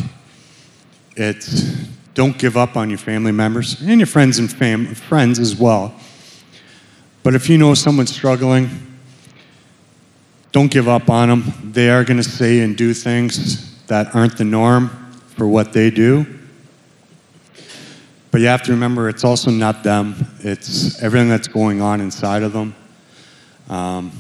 it's 1.16 1.88
don't 2.14 2.38
give 2.38 2.58
up 2.58 2.76
on 2.78 2.90
your 2.90 2.98
family 2.98 3.32
members 3.32 3.80
and 3.82 4.00
your 4.00 4.08
friends 4.08 4.40
and 4.40 4.52
fam- 4.52 4.96
friends 4.96 5.38
as 5.38 5.56
well. 5.56 5.94
But 7.24 7.36
if 7.36 7.50
you 7.50 7.58
know 7.58 7.74
someone's 7.74 8.16
struggling, 8.16 8.87
don't 10.52 10.72
give 10.72 10.88
up 10.88 11.10
on 11.10 11.30
them. 11.30 11.72
They 11.74 11.90
are 11.90 12.04
going 12.04 12.18
to 12.18 12.24
say 12.24 12.62
and 12.62 12.76
do 12.76 12.94
things 12.94 13.86
that 13.88 14.16
aren't 14.16 14.38
the 14.38 14.46
norm 14.46 14.90
for 15.36 15.48
what 15.48 15.74
they 15.74 15.90
do. 15.90 16.26
But 18.32 18.42
you 18.42 18.48
have 18.48 18.64
to 18.64 18.72
remember 18.72 19.10
it's 19.10 19.24
also 19.24 19.50
not 19.50 19.84
them, 19.84 20.28
it's 20.40 21.02
everything 21.02 21.30
that's 21.30 21.48
going 21.48 21.82
on 21.82 22.02
inside 22.02 22.44
of 22.44 22.54
them. 22.54 22.76
Um, 23.70 24.12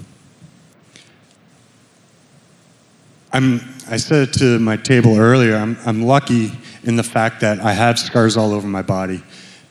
I'm, 3.31 3.59
I 3.89 3.97
said 3.97 4.33
to 4.33 4.59
my 4.59 4.77
table 4.77 5.17
earlier, 5.17 5.55
I'm, 5.55 5.77
I'm 5.85 6.03
lucky 6.03 6.51
in 6.83 6.95
the 6.95 7.03
fact 7.03 7.41
that 7.41 7.59
I 7.59 7.73
have 7.73 7.99
scars 7.99 8.37
all 8.37 8.53
over 8.53 8.67
my 8.67 8.81
body 8.81 9.21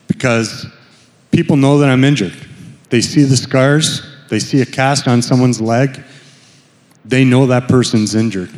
because 0.07 0.67
people 1.31 1.57
know 1.57 1.79
that 1.79 1.89
I'm 1.89 2.03
injured. 2.03 2.33
They 2.89 3.01
see 3.01 3.23
the 3.23 3.35
scars, 3.35 4.01
they 4.29 4.39
see 4.39 4.61
a 4.61 4.65
cast 4.65 5.07
on 5.07 5.21
someone's 5.21 5.59
leg, 5.59 6.03
they 7.07 7.23
know 7.23 7.47
that 7.47 7.67
person's 7.67 8.15
injured. 8.15 8.51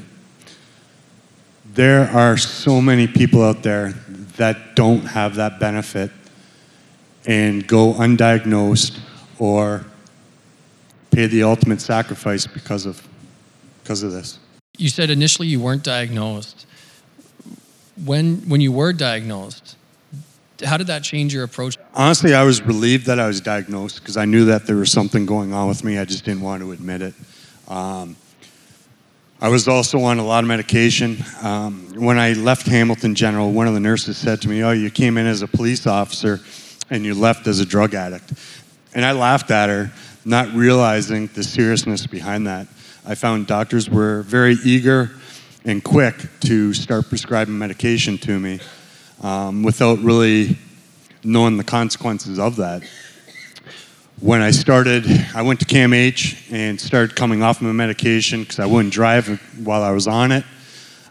There 1.73 2.09
are 2.09 2.35
so 2.35 2.81
many 2.81 3.07
people 3.07 3.43
out 3.43 3.61
there 3.61 3.93
that 4.37 4.75
don't 4.75 5.01
have 5.01 5.35
that 5.35 5.59
benefit 5.59 6.11
and 7.25 7.65
go 7.67 7.93
undiagnosed 7.93 8.99
or 9.37 9.85
pay 11.11 11.27
the 11.27 11.43
ultimate 11.43 11.79
sacrifice 11.79 12.47
because 12.47 12.85
of, 12.85 13.07
because 13.83 14.01
of 14.01 14.11
this. 14.11 14.39
You 14.77 14.89
said 14.89 15.09
initially 15.09 15.47
you 15.47 15.59
weren't 15.59 15.83
diagnosed. 15.83 16.65
When, 18.03 18.37
when 18.49 18.61
you 18.61 18.71
were 18.71 18.93
diagnosed, 18.93 19.75
how 20.63 20.77
did 20.77 20.87
that 20.87 21.03
change 21.03 21.33
your 21.33 21.43
approach? 21.43 21.77
Honestly, 21.93 22.33
I 22.33 22.43
was 22.43 22.61
relieved 22.61 23.05
that 23.05 23.19
I 23.19 23.27
was 23.27 23.41
diagnosed 23.41 23.99
because 23.99 24.17
I 24.17 24.25
knew 24.25 24.45
that 24.45 24.65
there 24.65 24.77
was 24.77 24.91
something 24.91 25.25
going 25.25 25.53
on 25.53 25.67
with 25.67 25.83
me. 25.83 25.97
I 25.97 26.05
just 26.05 26.25
didn't 26.25 26.41
want 26.41 26.63
to 26.63 26.71
admit 26.71 27.01
it. 27.01 27.13
Um, 27.67 28.15
I 29.41 29.47
was 29.47 29.69
also 29.69 30.01
on 30.01 30.19
a 30.19 30.25
lot 30.25 30.43
of 30.43 30.49
medication. 30.49 31.23
Um, 31.41 31.93
when 31.95 32.19
I 32.19 32.33
left 32.33 32.67
Hamilton 32.67 33.15
General, 33.15 33.53
one 33.53 33.69
of 33.69 33.73
the 33.73 33.79
nurses 33.79 34.17
said 34.17 34.41
to 34.41 34.49
me, 34.49 34.63
Oh, 34.63 34.71
you 34.71 34.89
came 34.89 35.17
in 35.17 35.25
as 35.25 35.41
a 35.41 35.47
police 35.47 35.87
officer 35.87 36.41
and 36.89 37.05
you 37.05 37.13
left 37.13 37.47
as 37.47 37.61
a 37.61 37.65
drug 37.65 37.93
addict. 37.93 38.33
And 38.93 39.05
I 39.05 39.13
laughed 39.13 39.49
at 39.49 39.69
her, 39.69 39.93
not 40.25 40.53
realizing 40.53 41.27
the 41.27 41.43
seriousness 41.43 42.05
behind 42.05 42.47
that. 42.47 42.67
I 43.05 43.15
found 43.15 43.47
doctors 43.47 43.89
were 43.89 44.23
very 44.23 44.57
eager 44.65 45.11
and 45.63 45.81
quick 45.81 46.17
to 46.41 46.73
start 46.73 47.07
prescribing 47.07 47.57
medication 47.57 48.17
to 48.17 48.37
me 48.37 48.59
um, 49.21 49.63
without 49.63 49.99
really 49.99 50.57
knowing 51.23 51.55
the 51.55 51.63
consequences 51.63 52.39
of 52.39 52.57
that 52.57 52.83
when 54.21 54.41
I 54.41 54.51
started, 54.51 55.05
I 55.33 55.41
went 55.43 55.61
to 55.61 55.65
CAMH 55.65 56.51
and 56.51 56.79
started 56.79 57.15
coming 57.15 57.41
off 57.41 57.61
my 57.61 57.71
medication 57.71 58.41
because 58.41 58.59
I 58.59 58.65
wouldn't 58.65 58.93
drive 58.93 59.39
while 59.63 59.81
I 59.81 59.91
was 59.91 60.07
on 60.07 60.33
it. 60.33 60.43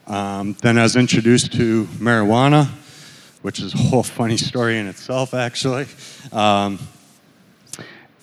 Um, 0.06 0.54
then 0.60 0.76
I 0.78 0.82
was 0.82 0.94
introduced 0.94 1.52
to 1.54 1.84
marijuana, 1.98 2.66
which 3.40 3.60
is 3.60 3.72
a 3.72 3.78
whole 3.78 4.02
funny 4.02 4.36
story 4.36 4.78
in 4.78 4.86
itself, 4.86 5.32
actually. 5.32 5.86
Um, 6.32 6.78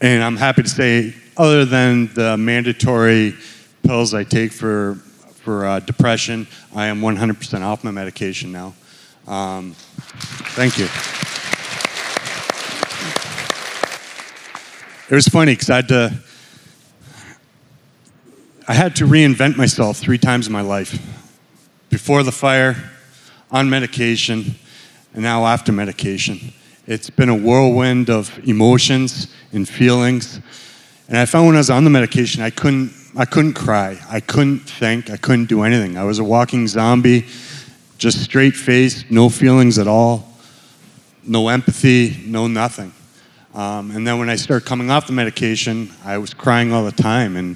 and 0.01 0.23
I'm 0.23 0.37
happy 0.37 0.61
to 0.63 0.69
say, 0.69 1.15
other 1.35 1.65
than 1.65 2.13
the 2.13 2.37
mandatory 2.37 3.33
pills 3.83 4.13
I 4.13 4.23
take 4.23 4.51
for, 4.51 4.95
for 5.43 5.65
uh, 5.65 5.79
depression, 5.79 6.47
I 6.75 6.87
am 6.87 7.01
100% 7.01 7.61
off 7.61 7.83
my 7.83 7.91
medication 7.91 8.51
now. 8.51 8.75
Um, 9.27 9.73
thank 10.53 10.77
you. 10.77 10.87
It 15.07 15.13
was 15.13 15.27
funny 15.27 15.51
because 15.53 15.69
I 15.69 15.75
had 15.75 15.87
to 15.89 16.13
I 18.67 18.73
had 18.73 18.95
to 18.95 19.05
reinvent 19.05 19.55
myself 19.55 19.97
three 19.97 20.17
times 20.17 20.47
in 20.47 20.53
my 20.53 20.61
life. 20.61 20.99
Before 21.89 22.23
the 22.23 22.31
fire, 22.31 22.91
on 23.51 23.69
medication, 23.69 24.55
and 25.13 25.21
now 25.21 25.45
after 25.45 25.71
medication. 25.71 26.51
It's 26.87 27.11
been 27.11 27.29
a 27.29 27.35
whirlwind 27.35 28.09
of 28.09 28.35
emotions 28.47 29.27
and 29.53 29.69
feelings. 29.69 30.39
And 31.07 31.19
I 31.19 31.25
found 31.25 31.45
when 31.45 31.55
I 31.55 31.59
was 31.59 31.69
on 31.69 31.83
the 31.83 31.91
medication, 31.91 32.41
I 32.41 32.49
couldn't, 32.49 32.91
I 33.15 33.25
couldn't 33.25 33.53
cry. 33.53 33.99
I 34.09 34.19
couldn't 34.19 34.61
think. 34.61 35.11
I 35.11 35.17
couldn't 35.17 35.45
do 35.45 35.61
anything. 35.61 35.97
I 35.97 36.03
was 36.03 36.17
a 36.17 36.23
walking 36.23 36.67
zombie, 36.67 37.27
just 37.99 38.23
straight 38.23 38.55
faced, 38.55 39.11
no 39.11 39.29
feelings 39.29 39.77
at 39.77 39.87
all, 39.87 40.27
no 41.23 41.49
empathy, 41.49 42.23
no 42.25 42.47
nothing. 42.47 42.91
Um, 43.55 43.91
and 43.91 44.05
then 44.05 44.19
when 44.19 44.29
I 44.29 44.35
started 44.35 44.67
coming 44.67 44.91
off 44.91 45.07
the 45.07 45.13
medication, 45.13 45.89
I 46.03 46.17
was 46.17 46.33
crying 46.33 46.73
all 46.73 46.83
the 46.83 46.91
time. 46.91 47.37
And 47.37 47.55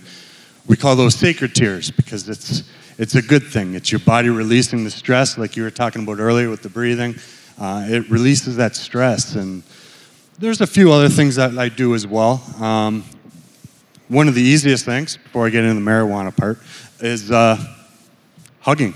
we 0.65 0.77
call 0.77 0.95
those 0.95 1.13
sacred 1.13 1.53
tears 1.53 1.91
because 1.91 2.29
it's, 2.29 2.63
it's 2.97 3.15
a 3.15 3.21
good 3.21 3.43
thing. 3.43 3.73
It's 3.75 3.91
your 3.91 3.99
body 3.99 4.29
releasing 4.29 4.85
the 4.85 4.91
stress, 4.91 5.37
like 5.37 5.57
you 5.57 5.63
were 5.63 5.71
talking 5.71 6.03
about 6.03 6.19
earlier 6.19 6.49
with 6.49 6.63
the 6.63 6.69
breathing. 6.69 7.15
Uh, 7.59 7.85
it 7.89 8.09
releases 8.09 8.55
that 8.55 8.77
stress. 8.77 9.35
And 9.35 9.61
there's 10.37 10.61
a 10.61 10.67
few 10.67 10.89
other 10.93 11.09
things 11.09 11.35
that 11.35 11.57
I 11.57 11.67
do 11.67 11.93
as 11.93 12.07
well. 12.07 12.41
Um, 12.61 13.03
one 14.07 14.29
of 14.29 14.35
the 14.35 14.41
easiest 14.41 14.85
things, 14.85 15.17
before 15.17 15.47
I 15.47 15.49
get 15.49 15.65
into 15.65 15.83
the 15.83 15.85
marijuana 15.85 16.35
part, 16.35 16.59
is 17.01 17.29
uh, 17.29 17.57
hugging. 18.61 18.93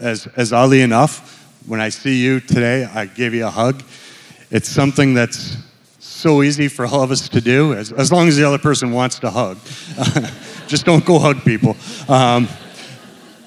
As, 0.00 0.26
as 0.34 0.52
oddly 0.52 0.80
enough, 0.80 1.40
when 1.66 1.80
I 1.80 1.88
see 1.88 2.20
you 2.20 2.40
today, 2.40 2.84
I 2.84 3.06
give 3.06 3.32
you 3.32 3.46
a 3.46 3.50
hug. 3.50 3.84
It's 4.50 4.68
something 4.68 5.14
that's 5.14 5.56
so 6.26 6.42
easy 6.42 6.66
for 6.66 6.84
all 6.84 7.04
of 7.04 7.12
us 7.12 7.28
to 7.28 7.40
do, 7.40 7.72
as, 7.72 7.92
as 7.92 8.10
long 8.10 8.26
as 8.26 8.36
the 8.36 8.42
other 8.42 8.58
person 8.58 8.90
wants 8.90 9.20
to 9.20 9.30
hug. 9.30 9.58
Just 10.66 10.84
don't 10.84 11.04
go 11.04 11.20
hug 11.20 11.44
people. 11.44 11.76
Um, 12.08 12.48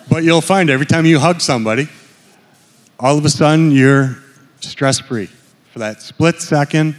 but 0.09 0.23
you'll 0.23 0.39
find 0.39 0.69
every 0.69 0.85
time 0.85 1.05
you 1.05 1.19
hug 1.19 1.41
somebody, 1.41 1.89
all 2.97 3.17
of 3.17 3.25
a 3.25 3.29
sudden 3.29 3.71
you're 3.71 4.19
stress 4.61 4.97
free. 4.97 5.25
For 5.73 5.79
that 5.79 6.01
split 6.01 6.39
second, 6.39 6.95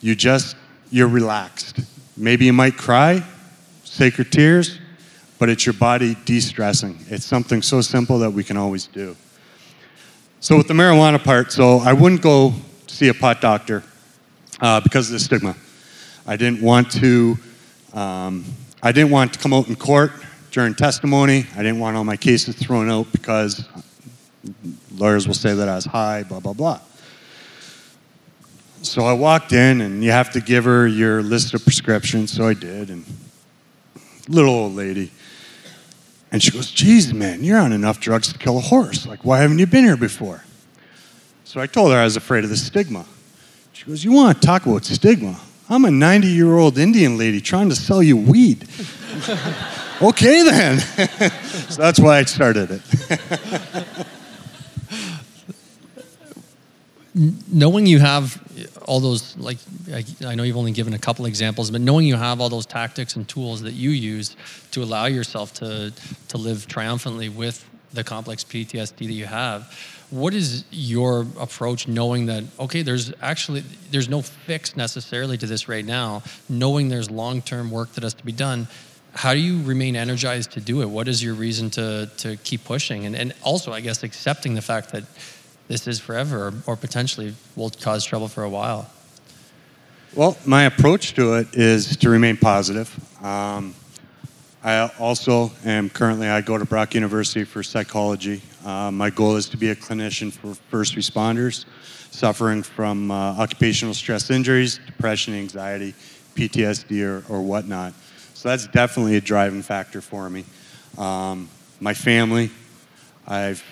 you 0.00 0.14
just, 0.14 0.56
you're 0.90 1.08
relaxed. 1.08 1.80
Maybe 2.16 2.46
you 2.46 2.54
might 2.54 2.78
cry, 2.78 3.22
sacred 3.84 4.32
tears, 4.32 4.78
but 5.38 5.50
it's 5.50 5.66
your 5.66 5.74
body 5.74 6.16
de 6.24 6.40
stressing. 6.40 6.96
It's 7.10 7.26
something 7.26 7.60
so 7.60 7.82
simple 7.82 8.18
that 8.20 8.30
we 8.30 8.42
can 8.42 8.56
always 8.56 8.86
do. 8.86 9.14
So, 10.40 10.56
with 10.56 10.68
the 10.68 10.74
marijuana 10.74 11.22
part, 11.22 11.52
so 11.52 11.80
I 11.80 11.92
wouldn't 11.92 12.22
go 12.22 12.54
see 12.86 13.08
a 13.08 13.14
pot 13.14 13.42
doctor 13.42 13.84
uh, 14.60 14.80
because 14.80 15.08
of 15.08 15.12
the 15.12 15.20
stigma. 15.20 15.56
I 16.26 16.36
didn't 16.36 16.62
want 16.62 16.90
to. 16.92 17.38
Um, 17.92 18.44
I 18.82 18.92
didn't 18.92 19.10
want 19.10 19.32
to 19.34 19.38
come 19.38 19.52
out 19.52 19.68
in 19.68 19.76
court 19.76 20.12
during 20.50 20.74
testimony. 20.74 21.46
I 21.54 21.62
didn't 21.62 21.78
want 21.78 21.96
all 21.96 22.04
my 22.04 22.16
cases 22.16 22.56
thrown 22.56 22.90
out 22.90 23.10
because 23.12 23.66
lawyers 24.96 25.26
will 25.26 25.34
say 25.34 25.54
that 25.54 25.68
I 25.68 25.74
was 25.74 25.84
high, 25.84 26.22
blah 26.22 26.40
blah 26.40 26.52
blah. 26.52 26.80
So 28.82 29.04
I 29.04 29.14
walked 29.14 29.52
in, 29.52 29.80
and 29.80 30.04
you 30.04 30.12
have 30.12 30.30
to 30.32 30.40
give 30.40 30.64
her 30.64 30.86
your 30.86 31.22
list 31.22 31.54
of 31.54 31.62
prescriptions. 31.62 32.32
So 32.32 32.46
I 32.46 32.54
did, 32.54 32.90
and 32.90 33.04
little 34.28 34.54
old 34.54 34.74
lady. 34.74 35.10
And 36.32 36.42
she 36.42 36.50
goes, 36.50 36.70
Geez, 36.70 37.12
man, 37.12 37.44
you're 37.44 37.58
on 37.58 37.72
enough 37.72 38.00
drugs 38.00 38.32
to 38.32 38.38
kill 38.38 38.58
a 38.58 38.60
horse. 38.60 39.06
Like, 39.06 39.24
why 39.24 39.38
haven't 39.38 39.58
you 39.58 39.66
been 39.66 39.84
here 39.84 39.96
before? 39.96 40.42
So 41.44 41.60
I 41.60 41.66
told 41.66 41.92
her 41.92 41.98
I 41.98 42.04
was 42.04 42.16
afraid 42.16 42.44
of 42.44 42.50
the 42.50 42.56
stigma. 42.56 43.06
Goes, 43.86 44.04
You 44.04 44.12
want 44.12 44.40
to 44.40 44.46
talk 44.46 44.66
about 44.66 44.84
stigma? 44.84 45.38
I'm 45.68 45.84
a 45.84 45.90
90 45.90 46.28
year 46.28 46.56
old 46.56 46.78
Indian 46.78 47.18
lady 47.18 47.40
trying 47.40 47.68
to 47.68 47.76
sell 47.76 48.02
you 48.02 48.16
weed. 48.16 48.66
okay, 50.02 50.42
then. 50.42 50.78
so 51.68 51.82
that's 51.82 52.00
why 52.00 52.18
I 52.18 52.24
started 52.24 52.70
it. 52.70 54.06
knowing 57.50 57.86
you 57.86 57.98
have 57.98 58.42
all 58.86 59.00
those, 59.00 59.36
like, 59.36 59.58
I 60.24 60.34
know 60.34 60.42
you've 60.42 60.56
only 60.56 60.72
given 60.72 60.92
a 60.92 60.98
couple 60.98 61.26
examples, 61.26 61.70
but 61.70 61.80
knowing 61.80 62.06
you 62.06 62.16
have 62.16 62.40
all 62.40 62.48
those 62.48 62.66
tactics 62.66 63.16
and 63.16 63.26
tools 63.26 63.62
that 63.62 63.72
you 63.72 63.90
use 63.90 64.36
to 64.72 64.82
allow 64.82 65.06
yourself 65.06 65.52
to, 65.54 65.92
to 66.28 66.36
live 66.36 66.68
triumphantly 66.68 67.28
with 67.28 67.64
the 67.92 68.04
complex 68.04 68.44
PTSD 68.44 68.98
that 68.98 69.12
you 69.12 69.26
have, 69.26 69.72
what 70.10 70.34
is 70.34 70.64
your 70.70 71.26
approach 71.40 71.88
knowing 71.88 72.26
that 72.26 72.44
okay 72.60 72.82
there's 72.82 73.12
actually 73.20 73.62
there's 73.90 74.08
no 74.08 74.22
fix 74.22 74.76
necessarily 74.76 75.36
to 75.36 75.46
this 75.46 75.68
right 75.68 75.84
now 75.84 76.22
knowing 76.48 76.88
there's 76.88 77.10
long-term 77.10 77.70
work 77.70 77.92
that 77.94 78.04
has 78.04 78.14
to 78.14 78.24
be 78.24 78.32
done 78.32 78.68
how 79.16 79.32
do 79.32 79.40
you 79.40 79.62
remain 79.62 79.96
energized 79.96 80.52
to 80.52 80.60
do 80.60 80.82
it? 80.82 80.86
What 80.90 81.08
is 81.08 81.22
your 81.22 81.34
reason 81.34 81.70
to 81.70 82.10
to 82.18 82.36
keep 82.38 82.64
pushing? 82.64 83.06
And 83.06 83.16
and 83.16 83.34
also 83.42 83.72
i 83.72 83.80
guess 83.80 84.02
accepting 84.02 84.54
the 84.54 84.62
fact 84.62 84.92
that 84.92 85.04
this 85.68 85.88
is 85.88 85.98
forever 85.98 86.54
or, 86.66 86.76
potentially 86.76 87.34
will 87.56 87.70
cause 87.70 88.04
trouble 88.04 88.28
for 88.28 88.44
a 88.44 88.48
while. 88.48 88.88
Well 90.14 90.36
my 90.44 90.64
approach 90.64 91.14
to 91.14 91.34
it 91.34 91.48
is 91.54 91.96
to 91.96 92.10
remain 92.10 92.36
positive. 92.36 92.88
Um, 93.24 93.74
I 94.66 94.90
also 94.98 95.52
am 95.64 95.88
currently, 95.88 96.26
I 96.26 96.40
go 96.40 96.58
to 96.58 96.64
Brock 96.64 96.96
University 96.96 97.44
for 97.44 97.62
psychology. 97.62 98.42
Uh, 98.64 98.90
my 98.90 99.10
goal 99.10 99.36
is 99.36 99.48
to 99.50 99.56
be 99.56 99.70
a 99.70 99.76
clinician 99.76 100.32
for 100.32 100.56
first 100.70 100.96
responders 100.96 101.64
suffering 102.10 102.64
from 102.64 103.12
uh, 103.12 103.14
occupational 103.38 103.94
stress 103.94 104.28
injuries, 104.28 104.80
depression, 104.84 105.34
anxiety, 105.34 105.94
PTSD, 106.34 107.04
or, 107.04 107.32
or 107.32 107.42
whatnot. 107.42 107.92
So 108.34 108.48
that's 108.48 108.66
definitely 108.66 109.14
a 109.14 109.20
driving 109.20 109.62
factor 109.62 110.00
for 110.00 110.28
me. 110.28 110.44
Um, 110.98 111.48
my 111.78 111.94
family, 111.94 112.50
I've 113.24 113.62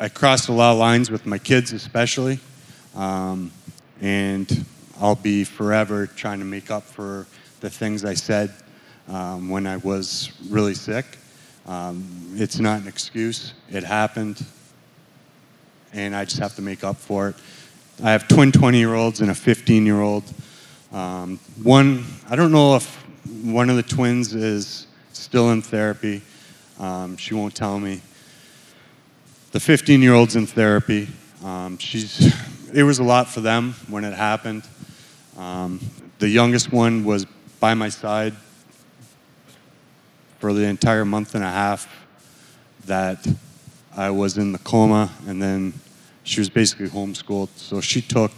I 0.00 0.08
crossed 0.08 0.48
a 0.48 0.52
lot 0.52 0.72
of 0.72 0.78
lines 0.78 1.10
with 1.10 1.26
my 1.26 1.36
kids, 1.36 1.74
especially, 1.74 2.38
um, 2.94 3.52
and 4.00 4.64
I'll 4.98 5.14
be 5.14 5.44
forever 5.44 6.06
trying 6.06 6.38
to 6.38 6.46
make 6.46 6.70
up 6.70 6.84
for 6.84 7.26
the 7.64 7.70
things 7.70 8.04
I 8.04 8.12
said 8.12 8.52
um, 9.08 9.48
when 9.48 9.66
I 9.66 9.78
was 9.78 10.30
really 10.50 10.74
sick. 10.74 11.06
Um, 11.64 12.04
it's 12.34 12.58
not 12.58 12.82
an 12.82 12.86
excuse. 12.86 13.54
It 13.70 13.82
happened, 13.82 14.44
and 15.94 16.14
I 16.14 16.26
just 16.26 16.38
have 16.40 16.54
to 16.56 16.62
make 16.62 16.84
up 16.84 16.96
for 16.96 17.30
it. 17.30 17.36
I 18.02 18.10
have 18.12 18.28
twin 18.28 18.52
20 18.52 18.76
year 18.76 18.92
olds 18.92 19.22
and 19.22 19.30
a 19.30 19.34
15 19.34 19.86
year 19.86 20.02
old. 20.02 20.24
Um, 20.92 21.38
one, 21.62 22.04
I 22.28 22.36
don't 22.36 22.52
know 22.52 22.76
if 22.76 22.96
one 23.42 23.70
of 23.70 23.76
the 23.76 23.82
twins 23.82 24.34
is 24.34 24.86
still 25.14 25.50
in 25.50 25.62
therapy. 25.62 26.20
Um, 26.78 27.16
she 27.16 27.32
won't 27.32 27.54
tell 27.54 27.80
me. 27.80 28.02
The 29.52 29.60
15 29.60 30.02
year 30.02 30.12
old's 30.12 30.36
in 30.36 30.46
therapy. 30.46 31.08
Um, 31.42 31.78
she's, 31.78 32.30
it 32.74 32.82
was 32.82 32.98
a 32.98 33.04
lot 33.04 33.26
for 33.26 33.40
them 33.40 33.72
when 33.88 34.04
it 34.04 34.12
happened. 34.12 34.64
Um, 35.38 35.80
the 36.18 36.28
youngest 36.28 36.70
one 36.70 37.04
was 37.04 37.26
by 37.60 37.74
my 37.74 37.88
side 37.88 38.34
for 40.38 40.52
the 40.52 40.64
entire 40.64 41.04
month 41.04 41.34
and 41.34 41.42
a 41.42 41.50
half 41.50 41.88
that 42.86 43.26
I 43.96 44.10
was 44.10 44.36
in 44.36 44.52
the 44.52 44.58
coma, 44.58 45.10
and 45.26 45.40
then 45.40 45.72
she 46.24 46.40
was 46.40 46.50
basically 46.50 46.88
homeschooled. 46.88 47.48
So 47.56 47.80
she 47.80 48.02
took, 48.02 48.32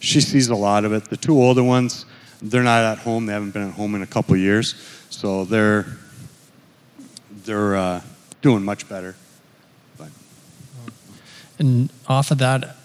she 0.00 0.20
sees 0.20 0.48
a 0.48 0.54
lot 0.54 0.84
of 0.84 0.92
it. 0.92 1.06
The 1.06 1.16
two 1.16 1.34
older 1.40 1.64
ones, 1.64 2.06
they're 2.40 2.62
not 2.62 2.84
at 2.84 2.98
home. 2.98 3.26
They 3.26 3.32
haven't 3.32 3.52
been 3.52 3.68
at 3.68 3.74
home 3.74 3.94
in 3.94 4.02
a 4.02 4.06
couple 4.06 4.36
years, 4.36 4.74
so 5.10 5.44
they're 5.44 5.86
they're 7.44 7.76
uh, 7.76 8.00
doing 8.40 8.64
much 8.64 8.88
better. 8.88 9.16
But 9.96 10.08
And 11.58 11.90
off 12.06 12.30
of 12.30 12.38
that, 12.38 12.76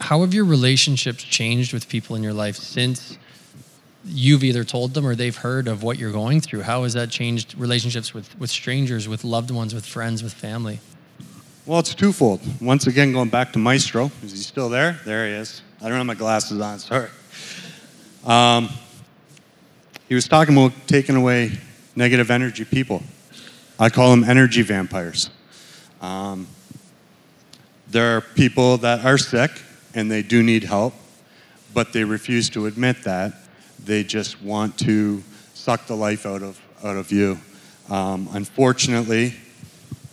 how 0.00 0.20
have 0.22 0.34
your 0.34 0.44
relationships 0.44 1.22
changed 1.22 1.72
with 1.72 1.88
people 1.88 2.16
in 2.16 2.22
your 2.22 2.32
life 2.32 2.56
since 2.56 3.18
you've 4.04 4.44
either 4.44 4.64
told 4.64 4.94
them 4.94 5.06
or 5.06 5.14
they've 5.14 5.36
heard 5.36 5.68
of 5.68 5.82
what 5.82 5.98
you're 5.98 6.12
going 6.12 6.40
through? 6.40 6.62
How 6.62 6.82
has 6.82 6.92
that 6.94 7.10
changed 7.10 7.56
relationships 7.56 8.12
with, 8.12 8.38
with 8.38 8.50
strangers, 8.50 9.08
with 9.08 9.24
loved 9.24 9.50
ones, 9.50 9.74
with 9.74 9.86
friends, 9.86 10.22
with 10.22 10.32
family? 10.32 10.80
well, 11.64 11.78
it's 11.78 11.94
twofold. 11.94 12.40
Once 12.60 12.88
again, 12.88 13.12
going 13.12 13.28
back 13.28 13.52
to 13.52 13.58
Maestro. 13.58 14.10
Is 14.24 14.32
he 14.32 14.38
still 14.38 14.68
there? 14.68 14.98
There 15.04 15.26
he 15.28 15.34
is. 15.34 15.62
I 15.80 15.88
don't 15.88 15.96
have 15.96 16.06
my 16.06 16.14
glasses 16.14 16.60
on. 16.60 16.78
Sorry. 16.80 17.08
Um, 18.24 18.68
he 20.08 20.14
was 20.14 20.26
talking 20.26 20.56
about 20.56 20.72
taking 20.88 21.14
away 21.14 21.52
negative 21.94 22.30
energy 22.30 22.64
people. 22.64 23.02
I 23.78 23.90
call 23.90 24.10
them 24.10 24.24
energy 24.24 24.62
vampires. 24.62 25.30
Um, 26.00 26.48
there 27.88 28.16
are 28.16 28.20
people 28.20 28.78
that 28.78 29.04
are 29.04 29.18
sick 29.18 29.50
and 29.94 30.10
they 30.10 30.22
do 30.22 30.42
need 30.42 30.64
help, 30.64 30.94
but 31.72 31.92
they 31.92 32.02
refuse 32.02 32.50
to 32.50 32.66
admit 32.66 33.04
that. 33.04 33.34
They 33.84 34.04
just 34.04 34.40
want 34.42 34.78
to 34.80 35.22
suck 35.54 35.86
the 35.86 35.96
life 35.96 36.26
out 36.26 36.42
of, 36.42 36.60
out 36.84 36.96
of 36.96 37.10
you. 37.10 37.38
Um, 37.90 38.28
unfortunately, 38.32 39.34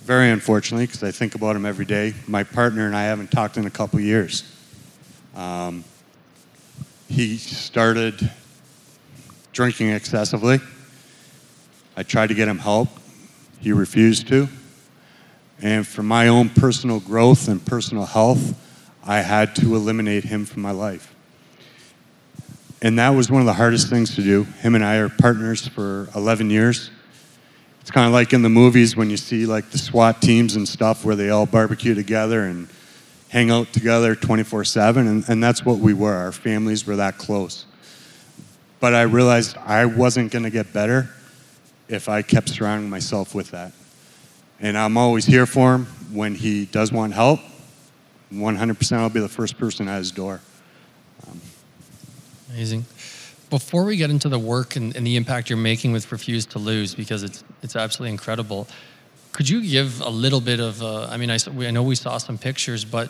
very 0.02 0.32
unfortunately, 0.32 0.88
because 0.88 1.04
I 1.04 1.12
think 1.12 1.36
about 1.36 1.56
him 1.56 1.66
every 1.66 1.86
day, 1.86 2.14
my 2.28 2.44
partner 2.44 2.88
and 2.88 2.96
I 2.96 3.04
haven't 3.04 3.32
talked 3.32 3.58
in 3.58 3.68
a 3.68 3.70
couple 3.70 4.00
years. 4.00 4.44
Um, 5.36 5.84
he 7.08 7.38
started 7.38 8.32
drinking 9.52 9.90
excessively. 9.90 10.60
I 11.96 12.04
tried 12.04 12.28
to 12.28 12.34
get 12.34 12.48
him 12.48 12.60
help. 12.60 12.90
He 13.60 13.72
refused 13.72 14.28
to. 14.30 14.48
And 15.62 15.86
for 15.86 16.02
my 16.02 16.28
own 16.28 16.50
personal 16.50 17.00
growth 17.00 17.48
and 17.48 17.64
personal 17.64 18.06
health, 18.06 18.58
I 19.04 19.20
had 19.20 19.56
to 19.58 19.76
eliminate 19.76 20.24
him 20.24 20.46
from 20.46 20.62
my 20.62 20.72
life. 20.72 21.14
And 22.82 22.98
that 22.98 23.10
was 23.10 23.30
one 23.30 23.42
of 23.42 23.46
the 23.46 23.54
hardest 23.54 23.90
things 23.90 24.16
to 24.16 24.22
do. 24.22 24.44
Him 24.62 24.76
and 24.76 24.86
I 24.86 24.98
are 24.98 25.10
partners 25.10 25.68
for 25.68 26.08
11 26.16 26.50
years. 26.50 26.92
It's 27.82 27.92
kind 27.92 28.08
of 28.08 28.14
like 28.14 28.32
in 28.34 28.42
the 28.42 28.50
movies 28.50 28.96
when 28.96 29.10
you 29.10 29.18
see 29.18 29.46
like 29.46 29.70
the 29.72 29.78
SWAT 29.78 30.22
teams 30.22 30.56
and 30.56 30.68
stuff 30.68 31.04
where 31.04 31.16
they 31.16 31.30
all 31.30 31.46
barbecue 31.46 31.94
together 31.94 32.44
and 32.44 32.70
hang 33.30 33.52
out 33.52 33.74
together 33.74 34.16
24 34.16 34.64
7. 34.64 35.08
And, 35.08 35.28
and 35.28 35.44
that's 35.44 35.66
what 35.66 35.80
we 35.80 35.94
were. 35.94 36.14
Our 36.14 36.32
families 36.32 36.86
were 36.86 36.96
that 36.98 37.18
close. 37.18 37.66
But 38.80 38.94
I 38.94 39.02
realized 39.02 39.58
I 39.58 39.86
wasn't 39.86 40.32
going 40.32 40.44
to 40.44 40.50
get 40.50 40.72
better 40.72 41.10
if 41.90 42.08
I 42.08 42.22
kept 42.22 42.50
surrounding 42.50 42.90
myself 42.90 43.36
with 43.36 43.52
that. 43.52 43.74
And 44.62 44.78
I'm 44.78 44.98
always 44.98 45.26
here 45.26 45.46
for 45.46 45.76
him 45.76 45.86
when 46.14 46.36
he 46.36 46.66
does 46.66 46.92
want 46.92 47.14
help. 47.14 47.40
100% 48.32 48.98
I'll 48.98 49.10
be 49.10 49.20
the 49.20 49.28
first 49.28 49.58
person 49.58 49.88
at 49.88 49.98
his 49.98 50.12
door. 50.12 50.40
Amazing. 52.50 52.86
Before 53.50 53.84
we 53.84 53.98
get 53.98 54.10
into 54.10 54.30
the 54.30 54.40
work 54.40 54.76
and, 54.76 54.96
and 54.96 55.06
the 55.06 55.16
impact 55.16 55.50
you're 55.50 55.58
making 55.58 55.92
with 55.92 56.12
Refuse 56.12 56.46
to 56.48 56.60
Lose, 56.60 56.94
because 56.96 57.24
it's 57.24 57.44
it's 57.64 57.76
absolutely 57.76 58.12
incredible, 58.12 58.68
could 59.32 59.50
you 59.50 59.62
give 59.62 60.02
a 60.02 60.10
little 60.10 60.42
bit 60.42 60.60
of? 60.60 60.82
Uh, 60.82 61.06
I 61.06 61.18
mean, 61.18 61.32
I, 61.32 61.38
I 61.48 61.72
know 61.72 61.84
we 61.84 61.96
saw 61.96 62.18
some 62.18 62.38
pictures, 62.38 62.86
but 62.86 63.10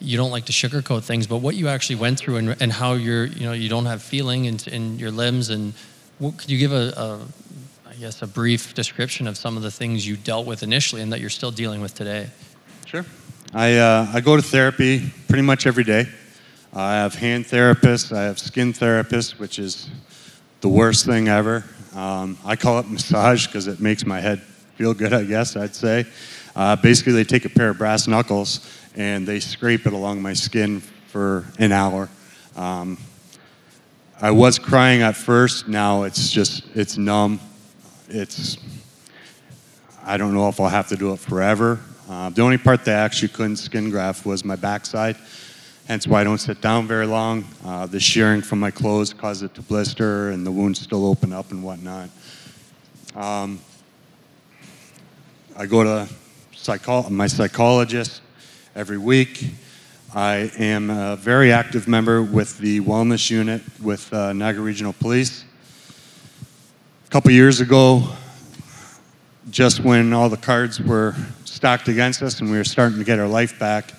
you 0.00 0.16
don't 0.16 0.30
like 0.30 0.46
to 0.46 0.52
sugarcoat 0.52 1.02
things. 1.02 1.26
But 1.26 1.38
what 1.38 1.54
you 1.54 1.68
actually 1.68 1.96
went 1.96 2.18
through 2.18 2.36
and, 2.36 2.56
and 2.60 2.72
how 2.72 2.94
you're, 2.94 3.26
you 3.26 3.46
know, 3.46 3.52
you 3.52 3.68
don't 3.68 3.86
have 3.86 4.02
feeling 4.02 4.46
in, 4.46 4.58
in 4.66 4.98
your 4.98 5.10
limbs, 5.10 5.50
and 5.50 5.74
what, 6.18 6.38
could 6.38 6.50
you 6.50 6.58
give 6.58 6.72
a, 6.72 6.92
a, 6.96 7.20
I 7.88 7.94
guess, 7.94 8.22
a 8.22 8.26
brief 8.26 8.74
description 8.74 9.26
of 9.26 9.36
some 9.36 9.56
of 9.56 9.62
the 9.62 9.70
things 9.70 10.06
you 10.06 10.16
dealt 10.16 10.46
with 10.46 10.62
initially 10.62 11.02
and 11.02 11.12
that 11.12 11.20
you're 11.20 11.30
still 11.30 11.50
dealing 11.50 11.80
with 11.80 11.94
today? 11.94 12.28
Sure. 12.86 13.04
I, 13.52 13.76
uh, 13.76 14.06
I 14.12 14.20
go 14.20 14.36
to 14.36 14.42
therapy 14.42 15.10
pretty 15.28 15.42
much 15.42 15.66
every 15.66 15.84
day. 15.84 16.06
I 16.72 16.94
have 16.96 17.16
hand 17.16 17.46
therapists, 17.46 18.16
I 18.16 18.22
have 18.22 18.38
skin 18.38 18.72
therapists, 18.72 19.40
which 19.40 19.58
is 19.58 19.90
the 20.60 20.68
worst 20.68 21.04
thing 21.04 21.26
ever. 21.26 21.64
Um, 21.96 22.38
I 22.44 22.54
call 22.54 22.78
it 22.78 22.88
massage 22.88 23.46
because 23.46 23.66
it 23.66 23.80
makes 23.80 24.06
my 24.06 24.20
head 24.20 24.40
feel 24.76 24.94
good, 24.94 25.12
I 25.12 25.24
guess 25.24 25.56
I'd 25.56 25.74
say. 25.74 26.06
Uh, 26.54 26.76
basically, 26.76 27.12
they 27.12 27.24
take 27.24 27.44
a 27.44 27.48
pair 27.48 27.70
of 27.70 27.78
brass 27.78 28.06
knuckles 28.06 28.68
and 28.94 29.26
they 29.26 29.40
scrape 29.40 29.84
it 29.86 29.92
along 29.92 30.22
my 30.22 30.32
skin 30.32 30.80
for 31.08 31.44
an 31.58 31.72
hour. 31.72 32.08
Um, 32.54 32.98
I 34.22 34.30
was 34.30 34.58
crying 34.58 35.02
at 35.02 35.16
first, 35.16 35.66
now 35.66 36.04
it's 36.04 36.30
just, 36.30 36.64
it's 36.76 36.96
numb. 36.96 37.40
It's, 38.08 38.58
I 40.04 40.16
don't 40.16 40.34
know 40.34 40.48
if 40.48 40.60
I'll 40.60 40.68
have 40.68 40.88
to 40.88 40.96
do 40.96 41.12
it 41.14 41.18
forever. 41.18 41.80
Uh, 42.08 42.30
the 42.30 42.42
only 42.42 42.58
part 42.58 42.84
they 42.84 42.92
actually 42.92 43.28
couldn't 43.28 43.56
skin 43.56 43.90
graft 43.90 44.24
was 44.24 44.44
my 44.44 44.56
backside, 44.56 45.16
hence 45.86 46.06
why 46.06 46.20
I 46.20 46.24
don't 46.24 46.38
sit 46.38 46.60
down 46.60 46.86
very 46.86 47.06
long. 47.06 47.44
Uh, 47.64 47.86
the 47.86 48.00
shearing 48.00 48.42
from 48.42 48.60
my 48.60 48.70
clothes 48.70 49.12
caused 49.12 49.42
it 49.42 49.54
to 49.54 49.62
blister, 49.62 50.30
and 50.30 50.46
the 50.46 50.52
wounds 50.52 50.80
still 50.80 51.06
open 51.06 51.32
up 51.32 51.50
and 51.50 51.62
whatnot. 51.62 52.10
Um, 53.14 53.60
I 55.56 55.66
go 55.66 55.82
to 55.82 56.08
psycho- 56.54 57.08
my 57.10 57.26
psychologist 57.26 58.22
every 58.74 58.98
week. 58.98 59.50
I 60.14 60.50
am 60.58 60.90
a 60.90 61.16
very 61.16 61.52
active 61.52 61.86
member 61.86 62.22
with 62.22 62.58
the 62.58 62.80
wellness 62.80 63.30
unit 63.30 63.62
with 63.80 64.12
uh, 64.12 64.32
Niagara 64.32 64.62
Regional 64.62 64.92
Police. 64.92 65.44
A 67.06 67.10
couple 67.10 67.30
years 67.30 67.60
ago, 67.60 68.08
just 69.50 69.80
when 69.80 70.12
all 70.12 70.28
the 70.28 70.36
cards 70.36 70.80
were 70.80 71.14
stacked 71.44 71.88
against 71.88 72.22
us 72.22 72.40
and 72.40 72.50
we 72.50 72.56
were 72.56 72.64
starting 72.64 72.98
to 72.98 73.04
get 73.04 73.18
our 73.18 73.28
life 73.28 73.58
back, 73.58 73.92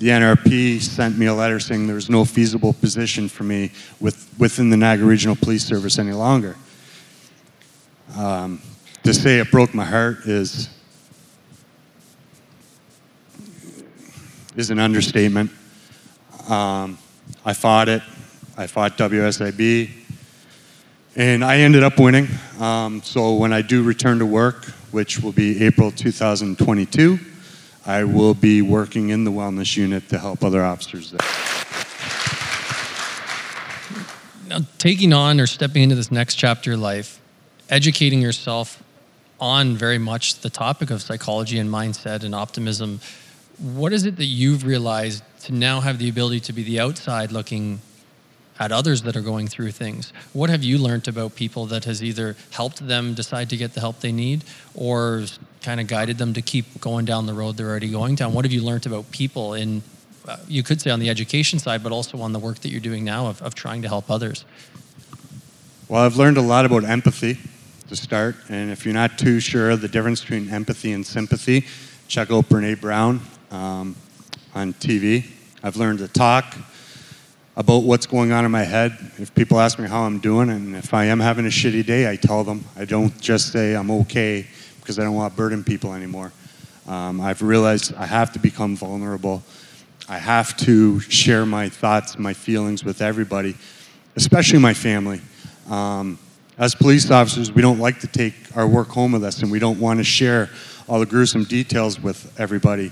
the 0.00 0.08
NRP 0.08 0.80
sent 0.80 1.18
me 1.18 1.26
a 1.26 1.34
letter 1.34 1.60
saying 1.60 1.86
there 1.86 1.94
was 1.94 2.08
no 2.08 2.24
feasible 2.24 2.72
position 2.72 3.28
for 3.28 3.44
me 3.44 3.70
with, 4.00 4.34
within 4.38 4.70
the 4.70 4.76
Niagara 4.78 5.06
Regional 5.06 5.36
Police 5.36 5.62
Service 5.62 5.98
any 5.98 6.12
longer. 6.12 6.56
Um, 8.16 8.62
to 9.02 9.12
say 9.12 9.40
it 9.40 9.50
broke 9.50 9.74
my 9.74 9.84
heart 9.84 10.26
is 10.26 10.70
is 14.56 14.70
an 14.70 14.78
understatement. 14.78 15.50
Um, 16.48 16.98
I 17.44 17.52
fought 17.52 17.88
it. 17.90 18.02
I 18.56 18.66
fought 18.66 18.96
WSIB, 18.96 19.90
and 21.14 21.44
I 21.44 21.58
ended 21.58 21.82
up 21.82 21.98
winning. 21.98 22.26
Um, 22.58 23.02
so 23.02 23.34
when 23.34 23.52
I 23.52 23.60
do 23.60 23.82
return 23.82 24.18
to 24.18 24.26
work, 24.26 24.64
which 24.92 25.20
will 25.20 25.32
be 25.32 25.62
April 25.62 25.90
2022, 25.90 27.18
I 27.86 28.04
will 28.04 28.34
be 28.34 28.62
working 28.62 29.08
in 29.08 29.24
the 29.24 29.32
wellness 29.32 29.76
unit 29.76 30.08
to 30.10 30.18
help 30.18 30.44
other 30.44 30.64
officers 30.64 31.10
there. 31.10 31.20
now 34.48 34.66
taking 34.78 35.12
on 35.12 35.40
or 35.40 35.46
stepping 35.46 35.82
into 35.82 35.94
this 35.94 36.10
next 36.10 36.34
chapter 36.34 36.72
of 36.72 36.80
life 36.80 37.20
educating 37.70 38.20
yourself 38.20 38.82
on 39.38 39.76
very 39.76 39.98
much 39.98 40.40
the 40.40 40.50
topic 40.50 40.90
of 40.90 41.00
psychology 41.00 41.58
and 41.58 41.70
mindset 41.70 42.24
and 42.24 42.34
optimism. 42.34 43.00
What 43.58 43.92
is 43.92 44.04
it 44.04 44.16
that 44.16 44.26
you've 44.26 44.64
realized 44.64 45.22
to 45.42 45.54
now 45.54 45.80
have 45.80 45.98
the 45.98 46.08
ability 46.08 46.40
to 46.40 46.52
be 46.52 46.62
the 46.62 46.80
outside 46.80 47.32
looking 47.32 47.80
at 48.60 48.70
others 48.70 49.02
that 49.02 49.16
are 49.16 49.22
going 49.22 49.48
through 49.48 49.72
things? 49.72 50.12
What 50.34 50.50
have 50.50 50.62
you 50.62 50.76
learned 50.76 51.08
about 51.08 51.34
people 51.34 51.66
that 51.66 51.84
has 51.86 52.04
either 52.04 52.36
helped 52.50 52.86
them 52.86 53.14
decide 53.14 53.48
to 53.50 53.56
get 53.56 53.72
the 53.72 53.80
help 53.80 54.00
they 54.00 54.12
need 54.12 54.44
or 54.74 55.24
kind 55.62 55.80
of 55.80 55.86
guided 55.86 56.18
them 56.18 56.34
to 56.34 56.42
keep 56.42 56.80
going 56.80 57.06
down 57.06 57.26
the 57.26 57.34
road 57.34 57.56
they're 57.56 57.70
already 57.70 57.90
going 57.90 58.14
down? 58.14 58.34
What 58.34 58.44
have 58.44 58.52
you 58.52 58.62
learned 58.62 58.84
about 58.84 59.10
people 59.10 59.54
in, 59.54 59.82
uh, 60.28 60.36
you 60.46 60.62
could 60.62 60.80
say 60.80 60.90
on 60.90 61.00
the 61.00 61.08
education 61.08 61.58
side, 61.58 61.82
but 61.82 61.90
also 61.90 62.20
on 62.20 62.32
the 62.32 62.38
work 62.38 62.58
that 62.60 62.68
you're 62.68 62.80
doing 62.80 63.02
now 63.02 63.26
of, 63.26 63.40
of 63.40 63.54
trying 63.54 63.80
to 63.82 63.88
help 63.88 64.10
others? 64.10 64.44
Well, 65.88 66.02
I've 66.02 66.16
learned 66.16 66.36
a 66.36 66.42
lot 66.42 66.66
about 66.66 66.84
empathy 66.84 67.38
to 67.88 67.96
start. 67.96 68.36
And 68.50 68.70
if 68.70 68.84
you're 68.84 68.94
not 68.94 69.18
too 69.18 69.40
sure 69.40 69.70
of 69.70 69.80
the 69.80 69.88
difference 69.88 70.20
between 70.20 70.50
empathy 70.50 70.92
and 70.92 71.04
sympathy, 71.04 71.66
check 72.08 72.30
out 72.30 72.48
Brene 72.48 72.80
Brown 72.80 73.20
um, 73.50 73.96
on 74.54 74.74
TV. 74.74 75.26
I've 75.62 75.76
learned 75.76 75.98
to 76.00 76.08
talk 76.08 76.56
about 77.60 77.82
what's 77.82 78.06
going 78.06 78.32
on 78.32 78.46
in 78.46 78.50
my 78.50 78.62
head. 78.62 78.96
If 79.18 79.34
people 79.34 79.60
ask 79.60 79.78
me 79.78 79.86
how 79.86 80.04
I'm 80.04 80.18
doing, 80.18 80.48
and 80.48 80.74
if 80.74 80.94
I 80.94 81.04
am 81.04 81.20
having 81.20 81.44
a 81.44 81.50
shitty 81.50 81.84
day, 81.84 82.10
I 82.10 82.16
tell 82.16 82.42
them. 82.42 82.64
I 82.74 82.86
don't 82.86 83.20
just 83.20 83.52
say 83.52 83.76
I'm 83.76 83.90
okay 83.90 84.46
because 84.80 84.98
I 84.98 85.02
don't 85.04 85.14
want 85.14 85.34
to 85.34 85.36
burden 85.36 85.62
people 85.62 85.92
anymore. 85.92 86.32
Um, 86.88 87.20
I've 87.20 87.42
realized 87.42 87.94
I 87.96 88.06
have 88.06 88.32
to 88.32 88.38
become 88.38 88.76
vulnerable. 88.76 89.42
I 90.08 90.16
have 90.16 90.56
to 90.58 91.00
share 91.00 91.44
my 91.44 91.68
thoughts, 91.68 92.18
my 92.18 92.32
feelings 92.32 92.82
with 92.82 93.02
everybody, 93.02 93.54
especially 94.16 94.58
my 94.58 94.72
family. 94.72 95.20
Um, 95.68 96.18
as 96.56 96.74
police 96.74 97.10
officers, 97.10 97.52
we 97.52 97.60
don't 97.60 97.78
like 97.78 98.00
to 98.00 98.06
take 98.06 98.34
our 98.56 98.66
work 98.66 98.88
home 98.88 99.12
with 99.12 99.22
us 99.22 99.42
and 99.42 99.52
we 99.52 99.58
don't 99.58 99.78
want 99.78 99.98
to 99.98 100.04
share 100.04 100.48
all 100.88 100.98
the 100.98 101.04
gruesome 101.04 101.44
details 101.44 102.00
with 102.00 102.40
everybody. 102.40 102.90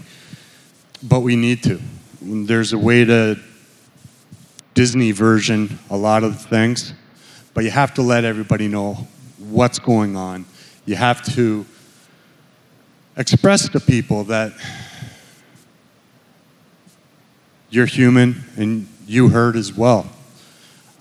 But 1.03 1.21
we 1.21 1.37
need 1.37 1.63
to. 1.63 1.81
There's 2.21 2.75
a 2.75 2.79
way 2.79 3.07
to 3.07 3.39
Disney 4.79 5.11
version 5.11 5.77
a 5.91 5.97
lot 5.97 6.23
of 6.23 6.41
things, 6.41 6.95
but 7.53 7.65
you 7.65 7.71
have 7.73 7.95
to 7.95 8.01
let 8.01 8.23
everybody 8.25 8.69
know 8.69 9.09
what's 9.51 9.81
going 9.81 10.15
on. 10.15 10.45
You 10.87 10.95
have 10.95 11.21
to 11.35 11.67
express 13.17 13.69
to 13.71 13.81
people 13.81 14.23
that 14.25 14.53
you're 17.71 17.87
human 17.87 18.45
and 18.57 18.87
you 19.05 19.29
hurt 19.29 19.57
as 19.57 19.73
well. 19.73 20.09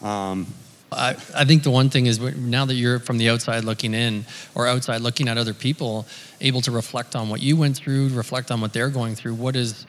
Um, 0.01 0.47
I, 0.91 1.11
I 1.35 1.45
think 1.45 1.61
the 1.61 1.69
one 1.69 1.91
thing 1.91 2.07
is 2.07 2.19
now 2.19 2.65
that 2.65 2.73
you're 2.73 2.97
from 2.97 3.19
the 3.19 3.29
outside 3.29 3.63
looking 3.63 3.93
in 3.93 4.25
or 4.55 4.65
outside 4.65 5.01
looking 5.01 5.27
at 5.27 5.37
other 5.37 5.53
people, 5.53 6.07
able 6.41 6.61
to 6.61 6.71
reflect 6.71 7.15
on 7.15 7.29
what 7.29 7.41
you 7.41 7.55
went 7.55 7.77
through, 7.77 8.09
reflect 8.09 8.49
on 8.49 8.59
what 8.59 8.73
they're 8.73 8.89
going 8.89 9.13
through. 9.13 9.35
What 9.35 9.55
is 9.55 9.85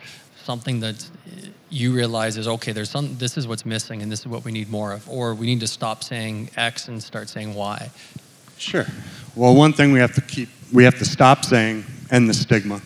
something 0.48 0.80
that 0.80 1.06
you 1.68 1.92
realize 1.92 2.38
is 2.38 2.48
okay? 2.48 2.72
There's 2.72 2.88
some. 2.88 3.18
This 3.18 3.36
is 3.36 3.46
what's 3.46 3.66
missing, 3.66 4.00
and 4.00 4.10
this 4.10 4.20
is 4.20 4.26
what 4.26 4.46
we 4.46 4.50
need 4.50 4.70
more 4.70 4.92
of, 4.92 5.06
or 5.06 5.34
we 5.34 5.44
need 5.44 5.60
to 5.60 5.66
stop 5.66 6.02
saying 6.02 6.48
X 6.56 6.88
and 6.88 7.02
start 7.02 7.28
saying 7.28 7.52
Y. 7.52 7.90
Sure. 8.56 8.86
Well, 9.36 9.54
one 9.54 9.74
thing 9.74 9.92
we 9.92 9.98
have 9.98 10.14
to 10.14 10.22
keep, 10.22 10.48
we 10.72 10.84
have 10.84 10.98
to 11.00 11.04
stop 11.04 11.44
saying, 11.44 11.84
end 12.10 12.30
the 12.30 12.32
stigma. 12.32 12.80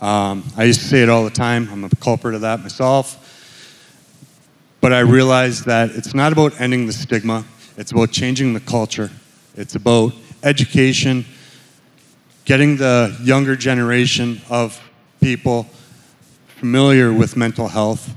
Um, 0.00 0.42
I 0.56 0.64
used 0.64 0.80
to 0.80 0.86
say 0.86 1.02
it 1.02 1.10
all 1.10 1.22
the 1.24 1.36
time. 1.46 1.68
I'm 1.70 1.84
a 1.84 1.90
culprit 2.00 2.34
of 2.34 2.40
that 2.40 2.60
myself. 2.60 3.06
But 4.80 4.94
I 4.94 5.00
realized 5.00 5.66
that 5.66 5.90
it's 5.90 6.14
not 6.14 6.32
about 6.32 6.58
ending 6.58 6.86
the 6.86 6.94
stigma, 6.94 7.44
it's 7.76 7.92
about 7.92 8.10
changing 8.10 8.54
the 8.54 8.60
culture. 8.60 9.10
It's 9.54 9.74
about 9.74 10.14
education, 10.42 11.26
getting 12.46 12.78
the 12.78 13.14
younger 13.22 13.54
generation 13.54 14.40
of 14.48 14.80
people 15.20 15.66
familiar 16.56 17.12
with 17.12 17.36
mental 17.36 17.68
health, 17.68 18.16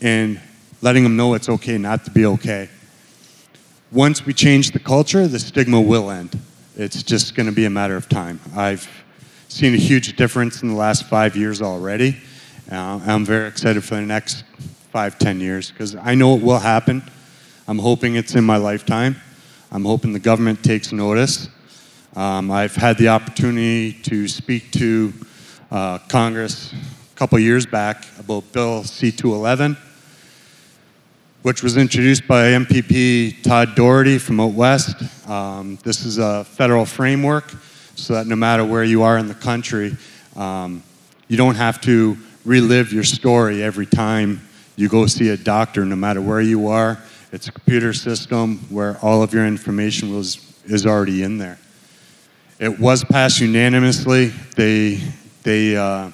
and 0.00 0.40
letting 0.80 1.02
them 1.02 1.14
know 1.14 1.34
it's 1.34 1.50
okay 1.50 1.76
not 1.76 2.06
to 2.06 2.10
be 2.10 2.24
okay. 2.24 2.70
Once 3.92 4.24
we 4.24 4.32
change 4.32 4.70
the 4.70 4.78
culture, 4.78 5.28
the 5.28 5.38
stigma 5.38 5.78
will 5.78 6.10
end. 6.10 6.38
It's 6.76 7.02
just 7.02 7.34
going 7.34 7.46
to 7.46 7.54
be 7.54 7.66
a 7.66 7.70
matter 7.70 7.94
of 7.94 8.08
time. 8.08 8.40
I've 8.56 8.88
seen 9.48 9.74
a 9.74 9.76
huge 9.78 10.16
difference 10.16 10.62
in 10.62 10.68
the 10.68 10.74
last 10.74 11.04
five 11.04 11.36
years 11.36 11.60
already. 11.60 12.16
Uh, 12.72 12.98
I'm 13.06 13.26
very 13.26 13.46
excited 13.46 13.84
for 13.84 13.96
the 13.96 14.02
next 14.02 14.44
five, 14.90 15.18
ten 15.18 15.38
years, 15.38 15.70
because 15.70 15.94
I 15.96 16.14
know 16.14 16.34
it 16.34 16.42
will 16.42 16.58
happen. 16.58 17.02
I'm 17.68 17.78
hoping 17.78 18.16
it's 18.16 18.34
in 18.34 18.44
my 18.44 18.56
lifetime. 18.56 19.16
I'm 19.70 19.84
hoping 19.84 20.14
the 20.14 20.18
government 20.18 20.64
takes 20.64 20.92
notice. 20.92 21.50
Um, 22.14 22.50
I've 22.50 22.74
had 22.74 22.96
the 22.96 23.08
opportunity 23.08 23.92
to 24.04 24.28
speak 24.28 24.70
to 24.72 25.12
uh, 25.70 25.98
Congress 26.08 26.72
a 27.16 27.18
couple 27.18 27.38
years 27.38 27.64
back 27.64 28.04
about 28.18 28.52
Bill 28.52 28.84
C-211, 28.84 29.78
which 31.40 31.62
was 31.62 31.78
introduced 31.78 32.28
by 32.28 32.48
MPP 32.48 33.42
Todd 33.42 33.74
Doherty 33.74 34.18
from 34.18 34.38
out 34.38 34.52
west. 34.52 34.96
Um, 35.26 35.78
this 35.82 36.04
is 36.04 36.18
a 36.18 36.44
federal 36.44 36.84
framework 36.84 37.50
so 37.94 38.12
that 38.12 38.26
no 38.26 38.36
matter 38.36 38.66
where 38.66 38.84
you 38.84 39.02
are 39.02 39.16
in 39.16 39.28
the 39.28 39.34
country, 39.34 39.96
um, 40.36 40.82
you 41.26 41.38
don't 41.38 41.54
have 41.54 41.80
to 41.82 42.18
relive 42.44 42.92
your 42.92 43.02
story 43.02 43.62
every 43.62 43.86
time 43.86 44.46
you 44.76 44.90
go 44.90 45.06
see 45.06 45.30
a 45.30 45.38
doctor 45.38 45.86
no 45.86 45.96
matter 45.96 46.20
where 46.20 46.42
you 46.42 46.68
are. 46.68 46.98
It's 47.32 47.48
a 47.48 47.52
computer 47.52 47.94
system 47.94 48.58
where 48.68 48.98
all 48.98 49.22
of 49.22 49.32
your 49.32 49.46
information 49.46 50.14
was, 50.14 50.54
is 50.66 50.84
already 50.84 51.22
in 51.22 51.38
there. 51.38 51.58
It 52.58 52.78
was 52.78 53.04
passed 53.04 53.40
unanimously. 53.40 54.34
They, 54.54 55.00
they, 55.44 55.78
uh, 55.78 56.10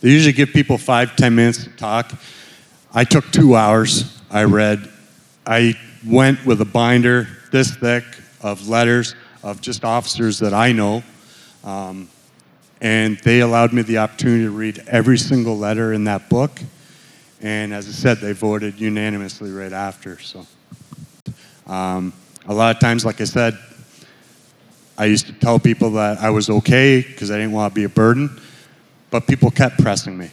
they 0.00 0.10
usually 0.10 0.32
give 0.32 0.50
people 0.50 0.78
five, 0.78 1.16
ten 1.16 1.34
minutes 1.34 1.64
to 1.64 1.70
talk. 1.70 2.12
I 2.94 3.04
took 3.04 3.30
two 3.30 3.56
hours. 3.56 4.20
I 4.30 4.44
read. 4.44 4.88
I 5.46 5.74
went 6.06 6.44
with 6.46 6.60
a 6.60 6.64
binder 6.64 7.28
this 7.50 7.74
thick 7.74 8.04
of 8.40 8.68
letters 8.68 9.14
of 9.42 9.60
just 9.60 9.84
officers 9.84 10.38
that 10.40 10.54
I 10.54 10.72
know. 10.72 11.02
Um, 11.64 12.08
and 12.80 13.18
they 13.18 13.40
allowed 13.40 13.72
me 13.72 13.82
the 13.82 13.98
opportunity 13.98 14.44
to 14.44 14.50
read 14.50 14.84
every 14.86 15.18
single 15.18 15.58
letter 15.58 15.92
in 15.92 16.04
that 16.04 16.28
book 16.28 16.60
and 17.40 17.72
as 17.72 17.88
I 17.88 17.92
said, 17.92 18.18
they 18.18 18.32
voted 18.32 18.80
unanimously 18.80 19.50
right 19.52 19.72
after. 19.72 20.18
So 20.18 20.46
um, 21.66 22.12
a 22.46 22.54
lot 22.54 22.74
of 22.74 22.80
times, 22.80 23.04
like 23.04 23.20
I 23.20 23.24
said, 23.24 23.56
I 24.96 25.04
used 25.04 25.26
to 25.26 25.32
tell 25.32 25.60
people 25.60 25.90
that 25.92 26.18
I 26.18 26.30
was 26.30 26.50
okay 26.50 27.00
because 27.00 27.30
I 27.30 27.36
didn't 27.36 27.52
want 27.52 27.72
to 27.72 27.74
be 27.74 27.84
a 27.84 27.88
burden, 27.88 28.40
but 29.10 29.26
people 29.26 29.50
kept 29.50 29.78
pressing 29.78 30.16
me. 30.16 30.30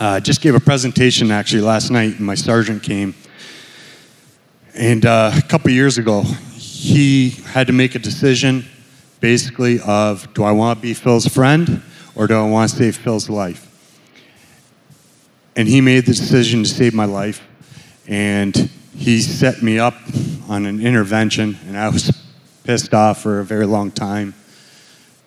Uh, 0.00 0.04
I 0.04 0.16
uh, 0.16 0.20
just 0.20 0.40
gave 0.40 0.54
a 0.54 0.60
presentation 0.60 1.30
actually 1.30 1.62
last 1.62 1.90
night, 1.90 2.16
and 2.16 2.20
my 2.20 2.34
sergeant 2.34 2.82
came. 2.82 3.14
And 4.74 5.04
uh, 5.04 5.32
a 5.36 5.42
couple 5.42 5.70
years 5.70 5.98
ago, 5.98 6.22
he 6.54 7.30
had 7.30 7.66
to 7.66 7.72
make 7.72 7.94
a 7.94 7.98
decision 7.98 8.64
basically 9.20 9.80
of 9.80 10.32
do 10.34 10.42
I 10.42 10.52
want 10.52 10.78
to 10.78 10.82
be 10.82 10.94
Phil's 10.94 11.26
friend 11.26 11.82
or 12.14 12.26
do 12.26 12.34
I 12.34 12.48
want 12.48 12.70
to 12.70 12.76
save 12.76 12.96
Phil's 12.96 13.28
life? 13.28 13.68
and 15.56 15.68
he 15.68 15.80
made 15.80 16.06
the 16.06 16.12
decision 16.12 16.62
to 16.62 16.68
save 16.68 16.94
my 16.94 17.04
life. 17.04 17.46
And 18.08 18.70
he 18.96 19.20
set 19.20 19.62
me 19.62 19.78
up 19.78 19.94
on 20.48 20.66
an 20.66 20.84
intervention, 20.84 21.58
and 21.66 21.78
I 21.78 21.88
was 21.88 22.10
pissed 22.64 22.94
off 22.94 23.22
for 23.22 23.40
a 23.40 23.44
very 23.44 23.66
long 23.66 23.90
time. 23.90 24.34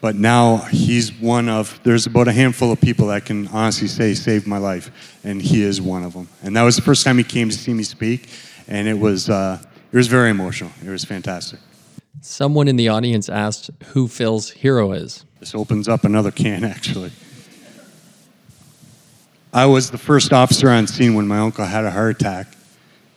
But 0.05 0.17
now 0.17 0.57
he's 0.57 1.11
one 1.11 1.49
of, 1.49 1.79
there's 1.81 2.05
about 2.05 2.27
a 2.27 2.31
handful 2.31 2.71
of 2.71 2.79
people 2.79 3.07
that 3.07 3.25
can 3.25 3.47
honestly 3.47 3.87
say 3.87 4.13
saved 4.13 4.45
my 4.45 4.59
life, 4.59 4.91
and 5.23 5.41
he 5.41 5.63
is 5.63 5.81
one 5.81 6.03
of 6.03 6.13
them. 6.13 6.27
And 6.43 6.55
that 6.55 6.61
was 6.61 6.75
the 6.75 6.83
first 6.83 7.03
time 7.03 7.17
he 7.17 7.23
came 7.23 7.49
to 7.49 7.57
see 7.57 7.73
me 7.73 7.81
speak, 7.81 8.29
and 8.67 8.87
it 8.87 8.93
was, 8.93 9.31
uh, 9.31 9.57
it 9.91 9.97
was 9.97 10.05
very 10.05 10.29
emotional. 10.29 10.69
It 10.85 10.89
was 10.89 11.03
fantastic. 11.03 11.59
Someone 12.21 12.67
in 12.67 12.75
the 12.75 12.87
audience 12.87 13.29
asked 13.29 13.71
who 13.83 14.07
Phil's 14.07 14.51
hero 14.51 14.91
is. 14.91 15.25
This 15.39 15.55
opens 15.55 15.87
up 15.87 16.03
another 16.03 16.29
can, 16.29 16.63
actually. 16.63 17.11
I 19.51 19.65
was 19.65 19.89
the 19.89 19.97
first 19.97 20.31
officer 20.31 20.69
on 20.69 20.85
scene 20.85 21.15
when 21.15 21.27
my 21.27 21.39
uncle 21.39 21.65
had 21.65 21.83
a 21.83 21.89
heart 21.89 22.21
attack. 22.21 22.55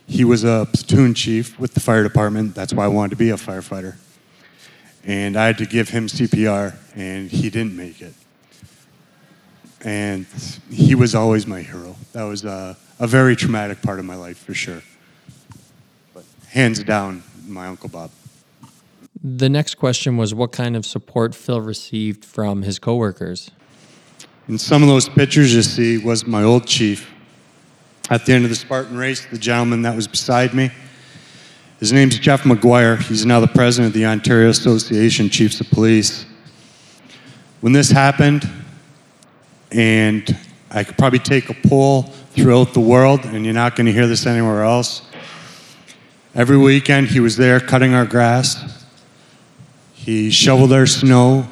He 0.07 0.25
was 0.25 0.43
a 0.43 0.67
platoon 0.73 1.13
chief 1.13 1.61
with 1.61 1.75
the 1.75 1.81
fire 1.81 2.03
department. 2.03 2.55
That's 2.55 2.73
why 2.73 2.87
I 2.87 2.89
wanted 2.89 3.11
to 3.11 3.17
be 3.17 3.29
a 3.29 3.37
firefighter. 3.37 3.97
And 5.09 5.39
I 5.39 5.47
had 5.47 5.57
to 5.59 5.65
give 5.65 5.89
him 5.89 6.07
CPR, 6.07 6.77
and 6.95 7.31
he 7.31 7.49
didn't 7.49 7.75
make 7.75 8.03
it. 8.03 8.13
And 9.83 10.27
he 10.71 10.95
was 10.95 11.15
always 11.15 11.47
my 11.47 11.63
hero. 11.63 11.97
That 12.13 12.25
was 12.25 12.45
a, 12.45 12.77
a 13.01 13.07
very 13.07 13.35
traumatic 13.35 13.81
part 13.81 13.99
of 13.99 14.05
my 14.05 14.17
life, 14.17 14.37
for 14.37 14.53
sure. 14.53 14.83
But 16.13 16.25
hands 16.51 16.85
down, 16.85 17.23
my 17.47 17.69
Uncle 17.69 17.89
Bob. 17.89 18.11
The 19.25 19.49
next 19.49 19.77
question 19.77 20.19
was 20.19 20.35
what 20.35 20.53
kind 20.53 20.77
of 20.77 20.85
support 20.85 21.35
Phil 21.35 21.63
received 21.63 22.23
from 22.23 22.61
his 22.61 22.79
coworkers? 22.79 23.51
In 24.47 24.59
some 24.59 24.83
of 24.83 24.89
those 24.89 25.09
pictures 25.09 25.55
you 25.55 25.63
see 25.63 25.97
was 25.97 26.27
my 26.27 26.43
old 26.43 26.67
chief. 26.67 27.11
At 28.11 28.27
the 28.27 28.35
end 28.35 28.45
of 28.45 28.51
the 28.51 28.57
Spartan 28.57 28.99
race, 28.99 29.25
the 29.25 29.39
gentleman 29.39 29.83
that 29.83 29.97
was 29.97 30.07
beside 30.07 30.53
me. 30.53 30.71
His 31.79 31.93
name's 31.93 32.19
Jeff 32.19 32.43
McGuire. 32.43 33.01
He's 33.01 33.25
now 33.25 33.39
the 33.39 33.47
president 33.47 33.91
of 33.91 33.93
the 33.95 34.05
Ontario 34.05 34.49
Association 34.49 35.31
Chiefs 35.31 35.61
of 35.61 35.71
Police. 35.71 36.27
When 37.61 37.73
this 37.73 37.89
happened, 37.89 38.51
and 39.71 40.37
I 40.73 40.83
could 40.83 40.99
probably 40.99 41.21
take 41.21 41.51
a 41.51 41.55
poll 41.69 42.03
throughout 42.33 42.75
the 42.75 42.81
world, 42.81 43.25
and 43.27 43.45
you're 43.45 43.55
not 43.55 43.77
going 43.77 43.87
to 43.87 43.93
hear 43.93 44.09
this 44.09 44.27
anywhere 44.27 44.65
else. 44.65 45.03
Every 46.35 46.57
weekend, 46.57 47.09
he 47.09 47.21
was 47.21 47.37
there 47.37 47.61
cutting 47.61 47.95
our 47.95 48.07
grass. 48.07 48.85
He 49.93 50.31
shoveled 50.31 50.73
our 50.73 50.87
snow. 50.87 51.47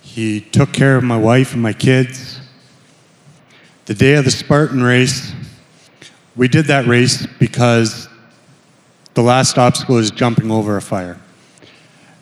He 0.00 0.40
took 0.40 0.72
care 0.72 0.96
of 0.96 1.04
my 1.04 1.18
wife 1.18 1.52
and 1.52 1.62
my 1.62 1.72
kids. 1.72 2.40
The 3.84 3.94
day 3.94 4.14
of 4.14 4.24
the 4.24 4.32
Spartan 4.32 4.82
race, 4.82 5.32
we 6.34 6.48
did 6.48 6.64
that 6.64 6.86
race 6.86 7.28
because 7.38 8.05
the 9.16 9.22
last 9.22 9.56
obstacle 9.56 9.96
is 9.96 10.10
jumping 10.10 10.50
over 10.50 10.76
a 10.76 10.82
fire. 10.82 11.18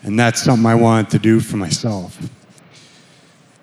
And 0.05 0.16
that's 0.16 0.40
something 0.40 0.64
I 0.64 0.76
wanted 0.76 1.11
to 1.11 1.18
do 1.18 1.40
for 1.40 1.57
myself. 1.57 2.16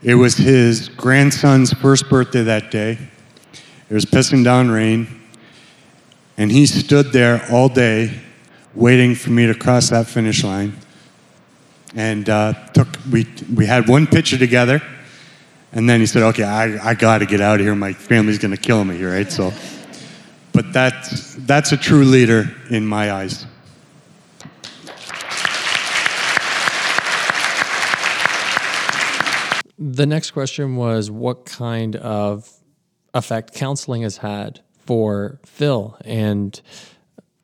It 0.03 0.15
was 0.15 0.35
his 0.35 0.89
grandson's 0.89 1.71
first 1.71 2.09
birthday 2.09 2.43
that 2.43 2.71
day. 2.71 2.97
It 3.89 3.93
was 3.93 4.03
pissing 4.03 4.43
down 4.43 4.69
rain. 4.69 5.21
And 6.37 6.51
he 6.51 6.65
stood 6.65 7.13
there 7.13 7.41
all 7.49 7.69
day 7.69 8.19
waiting 8.75 9.15
for 9.15 9.29
me 9.29 9.47
to 9.47 9.55
cross 9.55 9.91
that 9.91 10.07
finish 10.07 10.43
line. 10.43 10.75
And 11.95 12.29
uh, 12.29 12.51
took, 12.73 12.89
we, 13.09 13.27
we 13.55 13.65
had 13.65 13.87
one 13.87 14.07
picture 14.07 14.37
together. 14.37 14.81
And 15.71 15.89
then 15.89 16.01
he 16.01 16.05
said, 16.05 16.23
okay, 16.23 16.43
I, 16.43 16.89
I 16.89 16.95
got 16.95 17.19
to 17.19 17.25
get 17.25 17.39
out 17.39 17.61
of 17.61 17.65
here. 17.65 17.75
My 17.75 17.93
family's 17.93 18.39
going 18.39 18.51
to 18.53 18.61
kill 18.61 18.83
me 18.83 19.01
right? 19.01 19.31
So, 19.31 19.53
but 20.61 20.73
that's, 20.73 21.33
that's 21.35 21.71
a 21.71 21.77
true 21.77 22.03
leader 22.03 22.55
in 22.69 22.85
my 22.85 23.11
eyes. 23.11 23.47
The 29.79 30.05
next 30.05 30.31
question 30.31 30.75
was 30.75 31.09
what 31.09 31.45
kind 31.45 31.95
of 31.95 32.47
effect 33.15 33.55
counseling 33.55 34.03
has 34.03 34.17
had 34.17 34.59
for 34.85 35.39
Phil? 35.43 35.97
And 36.05 36.61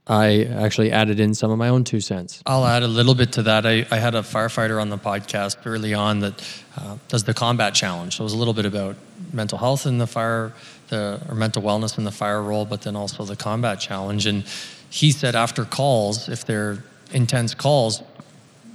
I 0.05 0.43
actually 0.43 0.91
added 0.91 1.19
in 1.19 1.33
some 1.33 1.49
of 1.49 1.57
my 1.57 1.69
own 1.69 1.85
two 1.85 2.01
cents. 2.01 2.43
I'll 2.45 2.65
add 2.65 2.83
a 2.83 2.87
little 2.87 3.15
bit 3.15 3.33
to 3.33 3.43
that. 3.43 3.65
I, 3.65 3.87
I 3.89 3.97
had 3.97 4.13
a 4.13 4.21
firefighter 4.21 4.79
on 4.79 4.89
the 4.89 4.97
podcast 4.99 5.57
early 5.65 5.95
on 5.95 6.19
that 6.19 6.63
uh, 6.77 6.97
does 7.07 7.23
the 7.23 7.33
combat 7.33 7.73
challenge. 7.73 8.17
So 8.17 8.21
it 8.21 8.25
was 8.25 8.33
a 8.33 8.37
little 8.37 8.53
bit 8.53 8.65
about 8.65 8.95
mental 9.33 9.57
health 9.57 9.87
in 9.87 9.97
the 9.97 10.07
fire, 10.07 10.53
the, 10.89 11.21
or 11.29 11.35
mental 11.35 11.61
wellness 11.61 11.97
in 11.97 12.03
the 12.03 12.11
fire 12.11 12.41
role, 12.41 12.65
but 12.65 12.81
then 12.81 12.95
also 12.95 13.23
the 13.23 13.35
combat 13.35 13.79
challenge. 13.79 14.25
And 14.25 14.43
he 14.89 15.11
said 15.11 15.35
after 15.35 15.65
calls, 15.65 16.29
if 16.29 16.45
they're 16.45 16.83
intense 17.11 17.53
calls, 17.53 18.01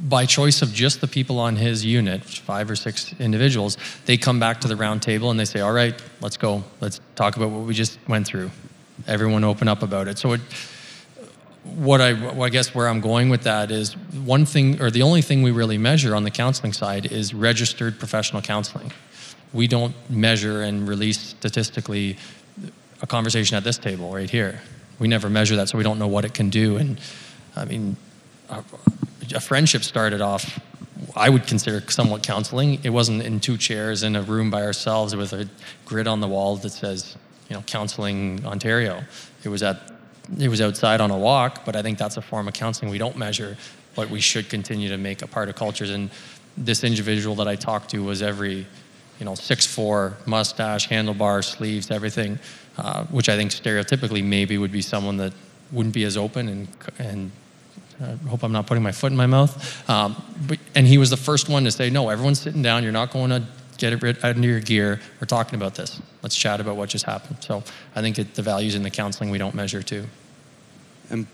by 0.02 0.26
choice 0.26 0.62
of 0.62 0.72
just 0.72 1.00
the 1.00 1.06
people 1.06 1.38
on 1.38 1.56
his 1.56 1.84
unit, 1.84 2.24
five 2.24 2.68
or 2.68 2.74
six 2.74 3.14
individuals, 3.20 3.76
they 4.06 4.16
come 4.16 4.40
back 4.40 4.60
to 4.62 4.68
the 4.68 4.74
round 4.74 5.00
table 5.00 5.30
and 5.30 5.38
they 5.38 5.44
say, 5.44 5.60
"All 5.60 5.72
right, 5.72 5.94
let's 6.20 6.36
go. 6.36 6.64
Let's 6.80 7.00
talk 7.14 7.36
about 7.36 7.50
what 7.50 7.66
we 7.66 7.74
just 7.74 7.98
went 8.08 8.26
through." 8.26 8.50
Everyone 9.06 9.44
open 9.44 9.68
up 9.68 9.82
about 9.82 10.08
it. 10.08 10.18
So, 10.18 10.32
it, 10.32 10.40
what 11.76 12.00
I, 12.00 12.14
what 12.14 12.46
I 12.46 12.48
guess 12.48 12.74
where 12.74 12.88
I'm 12.88 13.00
going 13.00 13.28
with 13.28 13.44
that 13.44 13.70
is 13.70 13.94
one 14.24 14.44
thing, 14.44 14.82
or 14.82 14.90
the 14.90 15.02
only 15.02 15.22
thing 15.22 15.42
we 15.42 15.52
really 15.52 15.78
measure 15.78 16.16
on 16.16 16.24
the 16.24 16.30
counseling 16.30 16.72
side 16.72 17.06
is 17.06 17.32
registered 17.32 18.00
professional 18.00 18.42
counseling. 18.42 18.90
We 19.52 19.66
don't 19.66 19.94
measure 20.10 20.62
and 20.62 20.88
release 20.88 21.18
statistically 21.18 22.16
a 23.00 23.06
conversation 23.06 23.56
at 23.56 23.64
this 23.64 23.78
table 23.78 24.12
right 24.12 24.30
here. 24.30 24.60
We 24.98 25.08
never 25.08 25.28
measure 25.28 25.56
that, 25.56 25.68
so 25.68 25.78
we 25.78 25.84
don't 25.84 25.98
know 25.98 26.06
what 26.06 26.24
it 26.24 26.34
can 26.34 26.50
do. 26.50 26.76
And 26.76 27.00
I 27.56 27.64
mean 27.64 27.96
a 29.34 29.40
friendship 29.40 29.82
started 29.82 30.20
off 30.20 30.60
I 31.16 31.28
would 31.28 31.46
consider 31.46 31.82
somewhat 31.90 32.22
counseling. 32.22 32.80
It 32.84 32.90
wasn't 32.90 33.22
in 33.22 33.40
two 33.40 33.56
chairs 33.56 34.02
in 34.02 34.16
a 34.16 34.22
room 34.22 34.50
by 34.50 34.62
ourselves 34.62 35.14
with 35.14 35.32
a 35.32 35.48
grid 35.84 36.06
on 36.06 36.20
the 36.20 36.28
wall 36.28 36.56
that 36.56 36.70
says, 36.70 37.16
you 37.48 37.56
know, 37.56 37.62
counseling 37.62 38.44
Ontario. 38.46 39.02
It 39.44 39.48
was 39.48 39.62
at 39.62 39.90
it 40.38 40.48
was 40.48 40.60
outside 40.60 41.00
on 41.00 41.10
a 41.10 41.18
walk, 41.18 41.64
but 41.64 41.74
I 41.74 41.82
think 41.82 41.98
that's 41.98 42.16
a 42.16 42.22
form 42.22 42.46
of 42.46 42.54
counseling 42.54 42.90
we 42.90 42.98
don't 42.98 43.16
measure, 43.16 43.56
but 43.94 44.08
we 44.08 44.20
should 44.20 44.48
continue 44.48 44.88
to 44.88 44.96
make 44.96 45.20
a 45.20 45.26
part 45.26 45.48
of 45.48 45.56
cultures. 45.56 45.90
And 45.90 46.10
this 46.56 46.84
individual 46.84 47.34
that 47.36 47.48
I 47.48 47.56
talked 47.56 47.90
to 47.90 48.02
was 48.04 48.22
every, 48.22 48.66
you 49.22 49.26
know, 49.26 49.36
six 49.36 49.64
four, 49.64 50.16
mustache, 50.26 50.88
handlebar, 50.88 51.44
sleeves, 51.44 51.92
everything, 51.92 52.40
uh, 52.76 53.04
which 53.04 53.28
I 53.28 53.36
think 53.36 53.52
stereotypically 53.52 54.24
maybe 54.24 54.58
would 54.58 54.72
be 54.72 54.82
someone 54.82 55.16
that 55.18 55.32
wouldn't 55.70 55.94
be 55.94 56.02
as 56.02 56.16
open 56.16 56.48
and 56.48 56.68
and 56.98 57.30
I 58.00 58.16
hope 58.28 58.42
I'm 58.42 58.50
not 58.50 58.66
putting 58.66 58.82
my 58.82 58.90
foot 58.90 59.12
in 59.12 59.16
my 59.16 59.26
mouth. 59.26 59.88
Um, 59.88 60.20
but, 60.48 60.58
and 60.74 60.88
he 60.88 60.98
was 60.98 61.10
the 61.10 61.16
first 61.16 61.48
one 61.48 61.62
to 61.62 61.70
say, 61.70 61.88
no, 61.88 62.08
everyone's 62.08 62.40
sitting 62.40 62.60
down. 62.60 62.82
You're 62.82 62.90
not 62.90 63.12
going 63.12 63.30
to 63.30 63.44
get 63.78 63.92
it 63.92 64.24
under 64.24 64.48
your 64.48 64.58
gear. 64.58 65.00
We're 65.20 65.28
talking 65.28 65.54
about 65.54 65.76
this. 65.76 66.02
Let's 66.20 66.34
chat 66.34 66.60
about 66.60 66.74
what 66.74 66.88
just 66.88 67.04
happened. 67.04 67.36
So 67.44 67.62
I 67.94 68.00
think 68.00 68.18
it, 68.18 68.34
the 68.34 68.42
values 68.42 68.74
in 68.74 68.82
the 68.82 68.90
counseling 68.90 69.30
we 69.30 69.38
don't 69.38 69.54
measure 69.54 69.84
too. 69.84 70.06
And 71.10 71.28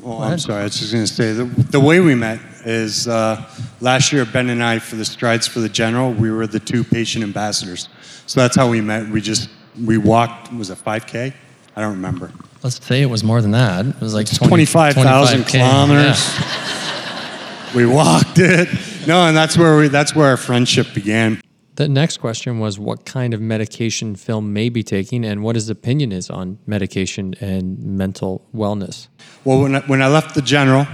well, 0.00 0.22
I'm 0.22 0.38
sorry. 0.38 0.60
I 0.60 0.64
was 0.64 0.78
just 0.78 0.92
going 0.92 1.04
to 1.04 1.12
say 1.12 1.32
the, 1.32 1.44
the 1.44 1.80
way 1.80 2.00
we 2.00 2.14
met 2.14 2.40
is 2.64 3.06
uh, 3.06 3.44
last 3.80 4.12
year. 4.12 4.24
Ben 4.24 4.48
and 4.50 4.62
I, 4.62 4.78
for 4.78 4.96
the 4.96 5.04
Strides 5.04 5.46
for 5.46 5.60
the 5.60 5.68
General, 5.68 6.12
we 6.12 6.30
were 6.30 6.46
the 6.46 6.60
two 6.60 6.84
patient 6.84 7.22
ambassadors. 7.22 7.88
So 8.26 8.40
that's 8.40 8.56
how 8.56 8.68
we 8.68 8.80
met. 8.80 9.08
We 9.08 9.20
just 9.20 9.50
we 9.84 9.98
walked. 9.98 10.52
Was 10.52 10.70
it 10.70 10.78
5K? 10.78 11.34
I 11.76 11.80
don't 11.80 11.92
remember. 11.92 12.32
Let's 12.62 12.84
say 12.84 13.02
it 13.02 13.06
was 13.06 13.22
more 13.22 13.42
than 13.42 13.50
that. 13.50 13.84
It 13.84 14.00
was 14.00 14.14
like 14.14 14.26
20, 14.26 14.48
25,000 14.48 15.44
kilometers. 15.44 16.38
Yeah. 16.38 17.72
we 17.74 17.84
walked 17.84 18.38
it. 18.38 18.68
No, 19.06 19.26
and 19.26 19.36
that's 19.36 19.58
where 19.58 19.76
we 19.76 19.88
that's 19.88 20.14
where 20.14 20.28
our 20.28 20.36
friendship 20.38 20.94
began. 20.94 21.40
The 21.76 21.88
next 21.88 22.18
question 22.18 22.60
was 22.60 22.78
what 22.78 23.04
kind 23.04 23.34
of 23.34 23.40
medication 23.40 24.14
Phil 24.14 24.40
may 24.40 24.68
be 24.68 24.84
taking 24.84 25.24
and 25.24 25.42
what 25.42 25.56
his 25.56 25.68
opinion 25.68 26.12
is 26.12 26.30
on 26.30 26.58
medication 26.66 27.34
and 27.40 27.78
mental 27.82 28.46
wellness. 28.54 29.08
Well, 29.44 29.60
when 29.60 29.74
I, 29.74 29.80
when 29.80 30.00
I 30.00 30.06
left 30.06 30.36
the 30.36 30.42
general, 30.42 30.86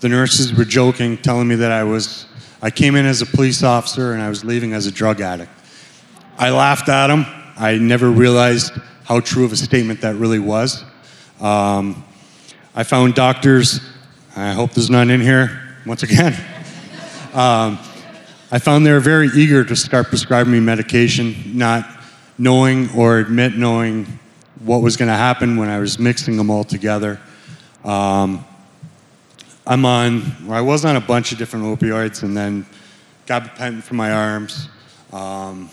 the 0.00 0.10
nurses 0.10 0.52
were 0.52 0.66
joking, 0.66 1.16
telling 1.16 1.48
me 1.48 1.54
that 1.56 1.72
I 1.72 1.84
was 1.84 2.26
I 2.62 2.70
came 2.70 2.94
in 2.94 3.06
as 3.06 3.22
a 3.22 3.26
police 3.26 3.62
officer 3.62 4.12
and 4.12 4.20
I 4.20 4.28
was 4.28 4.44
leaving 4.44 4.74
as 4.74 4.86
a 4.86 4.90
drug 4.90 5.22
addict. 5.22 5.50
I 6.36 6.50
laughed 6.50 6.90
at 6.90 7.06
them. 7.06 7.24
I 7.56 7.78
never 7.78 8.10
realized 8.10 8.72
how 9.04 9.20
true 9.20 9.46
of 9.46 9.52
a 9.52 9.56
statement 9.56 10.02
that 10.02 10.16
really 10.16 10.38
was. 10.38 10.84
Um, 11.40 12.04
I 12.74 12.82
found 12.82 13.14
doctors, 13.14 13.80
I 14.36 14.52
hope 14.52 14.72
there's 14.72 14.90
none 14.90 15.08
in 15.08 15.22
here 15.22 15.78
once 15.86 16.02
again. 16.02 16.34
um, 17.34 17.78
I 18.52 18.58
found 18.58 18.84
they 18.84 18.92
were 18.92 18.98
very 18.98 19.28
eager 19.28 19.64
to 19.64 19.76
start 19.76 20.08
prescribing 20.08 20.52
me 20.52 20.58
medication, 20.58 21.56
not 21.56 21.88
knowing 22.36 22.90
or 22.96 23.18
admit 23.18 23.54
knowing 23.56 24.18
what 24.64 24.82
was 24.82 24.96
going 24.96 25.08
to 25.08 25.14
happen 25.14 25.56
when 25.56 25.68
I 25.68 25.78
was 25.78 26.00
mixing 26.00 26.36
them 26.36 26.50
all 26.50 26.64
together. 26.64 27.20
Um, 27.84 28.44
I'm 29.66 29.84
on, 29.84 30.46
well, 30.46 30.58
I 30.58 30.62
was 30.62 30.84
on 30.84 30.96
a 30.96 31.00
bunch 31.00 31.30
of 31.30 31.38
different 31.38 31.64
opioids 31.64 32.24
and 32.24 32.36
then 32.36 32.66
gabapentin 33.26 33.84
for 33.84 33.94
my 33.94 34.10
arms, 34.10 34.68
um, 35.12 35.70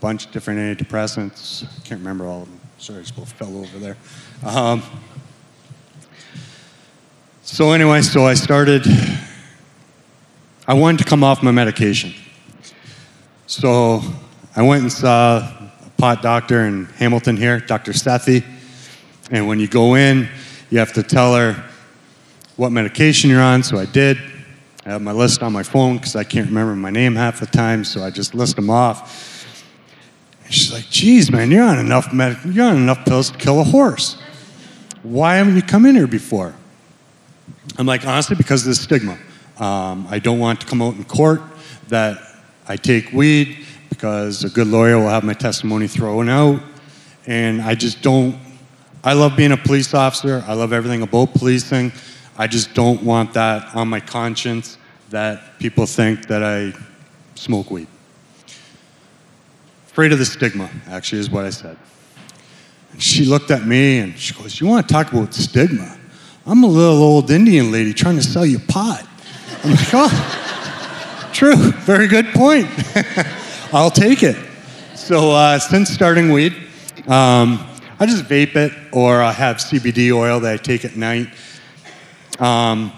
bunch 0.00 0.26
of 0.26 0.32
different 0.32 0.58
antidepressants. 0.58 1.62
I 1.62 1.86
Can't 1.86 2.00
remember 2.00 2.26
all 2.26 2.42
of 2.42 2.48
them. 2.48 2.60
Sorry, 2.78 2.98
I 2.98 3.02
just 3.02 3.14
both 3.14 3.30
fell 3.32 3.56
over 3.56 3.78
there. 3.78 3.96
Um, 4.44 4.82
so, 7.42 7.70
anyway, 7.70 8.02
so 8.02 8.26
I 8.26 8.34
started, 8.34 8.84
I 10.66 10.74
wanted 10.74 10.98
to 10.98 11.04
come 11.04 11.22
off 11.22 11.42
my 11.42 11.50
medication. 11.50 12.14
So, 13.46 14.00
I 14.56 14.62
went 14.62 14.82
and 14.82 14.92
saw 14.92 15.38
a 15.38 15.72
pot 15.98 16.22
doctor 16.22 16.64
in 16.64 16.86
Hamilton 16.96 17.36
here, 17.36 17.60
Dr. 17.60 17.92
Sethi. 17.92 18.42
And 19.30 19.46
when 19.46 19.60
you 19.60 19.68
go 19.68 19.94
in, 19.94 20.28
you 20.70 20.78
have 20.78 20.92
to 20.94 21.02
tell 21.02 21.34
her 21.34 21.62
what 22.56 22.70
medication 22.70 23.28
you're 23.28 23.42
on. 23.42 23.62
So 23.62 23.78
I 23.78 23.84
did. 23.84 24.18
I 24.86 24.90
have 24.90 25.02
my 25.02 25.12
list 25.12 25.42
on 25.42 25.52
my 25.52 25.62
phone 25.62 25.96
because 25.96 26.14
I 26.16 26.24
can't 26.24 26.46
remember 26.46 26.74
my 26.76 26.90
name 26.90 27.14
half 27.14 27.40
the 27.40 27.46
time, 27.46 27.84
so 27.84 28.02
I 28.02 28.10
just 28.10 28.34
list 28.34 28.56
them 28.56 28.70
off. 28.70 29.46
And 30.44 30.54
she's 30.54 30.72
like, 30.72 30.88
geez, 30.88 31.30
man, 31.30 31.50
you're 31.50 31.64
on 31.64 31.78
enough 31.78 32.12
med- 32.12 32.38
you're 32.44 32.66
on 32.66 32.76
enough 32.76 33.04
pills 33.04 33.30
to 33.30 33.38
kill 33.38 33.60
a 33.60 33.64
horse. 33.64 34.20
Why 35.02 35.36
haven't 35.36 35.56
you 35.56 35.62
come 35.62 35.84
in 35.84 35.94
here 35.94 36.06
before? 36.06 36.54
I'm 37.76 37.86
like, 37.86 38.06
honestly, 38.06 38.36
because 38.36 38.62
of 38.62 38.68
the 38.68 38.74
stigma. 38.74 39.18
Um, 39.58 40.06
I 40.10 40.18
don't 40.18 40.38
want 40.38 40.60
to 40.60 40.66
come 40.66 40.82
out 40.82 40.94
in 40.94 41.04
court 41.04 41.40
that 41.88 42.18
I 42.66 42.76
take 42.76 43.12
weed 43.12 43.64
because 43.88 44.42
a 44.42 44.50
good 44.50 44.66
lawyer 44.66 44.98
will 44.98 45.08
have 45.08 45.22
my 45.22 45.34
testimony 45.34 45.86
thrown 45.86 46.28
out. 46.28 46.60
And 47.26 47.62
I 47.62 47.74
just 47.74 48.02
don't, 48.02 48.36
I 49.02 49.12
love 49.12 49.36
being 49.36 49.52
a 49.52 49.56
police 49.56 49.94
officer. 49.94 50.42
I 50.46 50.54
love 50.54 50.72
everything 50.72 51.02
about 51.02 51.32
policing. 51.34 51.92
I 52.36 52.46
just 52.46 52.74
don't 52.74 53.02
want 53.02 53.32
that 53.34 53.74
on 53.76 53.88
my 53.88 54.00
conscience 54.00 54.76
that 55.10 55.58
people 55.60 55.86
think 55.86 56.26
that 56.26 56.42
I 56.42 56.72
smoke 57.36 57.70
weed. 57.70 57.86
Afraid 59.86 60.12
of 60.12 60.18
the 60.18 60.24
stigma, 60.24 60.68
actually, 60.88 61.20
is 61.20 61.30
what 61.30 61.44
I 61.44 61.50
said. 61.50 61.76
And 62.92 63.00
she 63.00 63.24
looked 63.24 63.52
at 63.52 63.64
me 63.64 63.98
and 63.98 64.18
she 64.18 64.34
goes, 64.34 64.60
You 64.60 64.66
want 64.66 64.88
to 64.88 64.92
talk 64.92 65.12
about 65.12 65.32
stigma? 65.32 65.96
I'm 66.46 66.64
a 66.64 66.66
little 66.66 67.02
old 67.02 67.30
Indian 67.30 67.70
lady 67.70 67.94
trying 67.94 68.16
to 68.16 68.22
sell 68.22 68.44
you 68.44 68.58
pot. 68.58 69.06
I'm 69.64 69.70
like, 69.76 69.88
oh, 69.94 71.30
true, 71.32 71.56
very 71.56 72.06
good 72.06 72.26
point. 72.34 72.68
I'll 73.72 73.90
take 73.90 74.22
it. 74.22 74.36
So 74.94 75.32
uh, 75.32 75.58
since 75.58 75.88
starting 75.88 76.30
weed, 76.32 76.52
um, 77.06 77.66
I 77.98 78.04
just 78.04 78.24
vape 78.24 78.56
it 78.56 78.72
or 78.92 79.22
I 79.22 79.32
have 79.32 79.56
CBD 79.56 80.14
oil 80.14 80.38
that 80.40 80.52
I 80.52 80.56
take 80.58 80.84
at 80.84 80.96
night. 80.96 81.28
Um, 82.38 82.92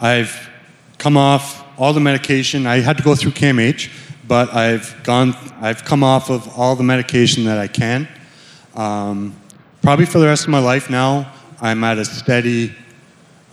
I've 0.00 0.50
come 0.98 1.16
off 1.16 1.64
all 1.78 1.92
the 1.92 2.00
medication. 2.00 2.66
I 2.66 2.80
had 2.80 2.96
to 2.96 3.04
go 3.04 3.14
through 3.14 3.32
CAMH, 3.32 3.88
but 4.26 4.52
I've 4.52 5.00
gone. 5.04 5.34
I've 5.60 5.84
come 5.84 6.02
off 6.02 6.30
of 6.30 6.48
all 6.58 6.74
the 6.74 6.82
medication 6.82 7.44
that 7.44 7.58
I 7.58 7.68
can. 7.68 8.08
Um, 8.74 9.36
probably 9.82 10.06
for 10.06 10.18
the 10.18 10.26
rest 10.26 10.44
of 10.44 10.50
my 10.50 10.58
life 10.58 10.90
now, 10.90 11.32
I'm 11.60 11.84
at 11.84 11.98
a 11.98 12.04
steady. 12.04 12.74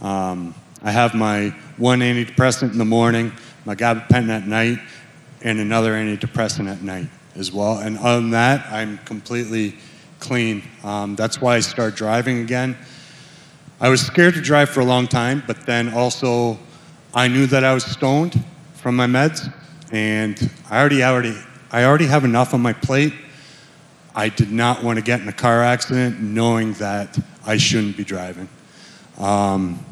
Um, 0.01 0.55
I 0.86 0.91
have 0.91 1.15
my 1.15 1.49
one 1.77 2.01
antidepressant 2.01 2.71
in 2.71 2.77
the 2.77 2.86
morning, 2.86 3.31
my 3.65 3.73
gabapentin 3.73 4.29
at 4.29 4.45
night, 4.45 4.77
and 5.41 5.59
another 5.59 5.93
antidepressant 5.93 6.71
at 6.71 6.83
night 6.83 7.07
as 7.33 7.51
well. 7.51 7.79
And 7.79 7.97
other 7.97 8.21
than 8.21 8.29
that, 8.29 8.71
I'm 8.71 8.99
completely 8.99 9.77
clean. 10.19 10.61
Um, 10.83 11.15
that's 11.15 11.41
why 11.41 11.55
I 11.55 11.61
started 11.61 11.95
driving 11.95 12.41
again. 12.41 12.77
I 13.81 13.89
was 13.89 13.99
scared 14.05 14.36
to 14.36 14.41
drive 14.41 14.69
for 14.69 14.81
a 14.81 14.86
long 14.86 15.07
time, 15.07 15.41
but 15.47 15.65
then 15.65 15.91
also 15.91 16.59
I 17.15 17.29
knew 17.29 17.47
that 17.47 17.63
I 17.63 17.73
was 17.73 17.83
stoned 17.83 18.45
from 18.75 18.95
my 18.95 19.07
meds, 19.07 19.51
and 19.91 20.51
I 20.69 20.79
already, 20.79 21.03
already, 21.03 21.36
I 21.71 21.86
already 21.86 22.05
have 22.05 22.25
enough 22.25 22.53
on 22.53 22.61
my 22.61 22.73
plate. 22.73 23.13
I 24.13 24.29
did 24.29 24.51
not 24.51 24.83
want 24.83 24.99
to 24.99 25.03
get 25.03 25.19
in 25.19 25.27
a 25.27 25.33
car 25.33 25.63
accident 25.63 26.21
knowing 26.21 26.73
that 26.73 27.17
I 27.43 27.57
shouldn't 27.57 27.97
be 27.97 28.03
driving. 28.03 28.47
Um, 29.17 29.83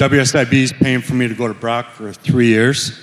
WSIB 0.00 0.54
is 0.54 0.72
paying 0.72 1.02
for 1.02 1.12
me 1.12 1.28
to 1.28 1.34
go 1.34 1.46
to 1.46 1.52
Brock 1.52 1.90
for 1.90 2.10
three 2.10 2.46
years. 2.46 2.98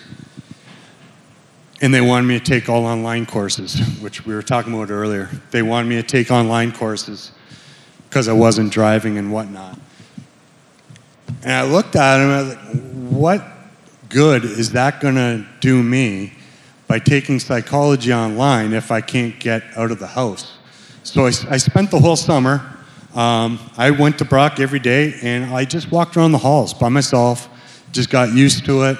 And 1.79 1.93
they 1.93 2.01
wanted 2.01 2.25
me 2.25 2.39
to 2.39 2.43
take 2.43 2.69
all 2.69 2.87
online 2.87 3.27
courses, 3.27 3.77
which 3.99 4.25
we 4.25 4.33
were 4.33 4.41
talking 4.41 4.73
about 4.73 4.89
earlier. 4.89 5.29
They 5.51 5.61
wanted 5.61 5.89
me 5.89 5.97
to 5.97 6.01
take 6.01 6.31
online 6.31 6.71
courses 6.71 7.33
because 8.09 8.27
I 8.27 8.33
wasn't 8.33 8.73
driving 8.73 9.19
and 9.19 9.31
whatnot. 9.31 9.77
And 11.43 11.51
I 11.51 11.61
looked 11.61 11.95
at 11.95 12.19
him 12.19 12.31
and 12.31 12.33
I 12.33 12.41
was 12.41 12.55
like, 12.55 13.11
what 13.11 13.45
good 14.09 14.43
is 14.43 14.71
that 14.71 14.99
going 14.99 15.13
to 15.13 15.45
do 15.59 15.83
me 15.83 16.33
by 16.87 16.97
taking 16.97 17.39
psychology 17.39 18.11
online 18.11 18.73
if 18.73 18.89
I 18.89 19.01
can't 19.01 19.39
get 19.39 19.61
out 19.75 19.91
of 19.91 19.99
the 19.99 20.07
house? 20.07 20.57
So 21.03 21.25
I, 21.25 21.31
I 21.47 21.57
spent 21.57 21.91
the 21.91 21.99
whole 21.99 22.15
summer. 22.15 22.76
Um, 23.15 23.59
I 23.77 23.91
went 23.91 24.19
to 24.19 24.25
Brock 24.25 24.59
every 24.59 24.79
day 24.79 25.15
and 25.21 25.53
I 25.53 25.65
just 25.65 25.91
walked 25.91 26.17
around 26.17 26.33
the 26.33 26.37
halls 26.37 26.73
by 26.73 26.89
myself, 26.89 27.49
just 27.91 28.09
got 28.09 28.33
used 28.33 28.65
to 28.65 28.83
it. 28.83 28.97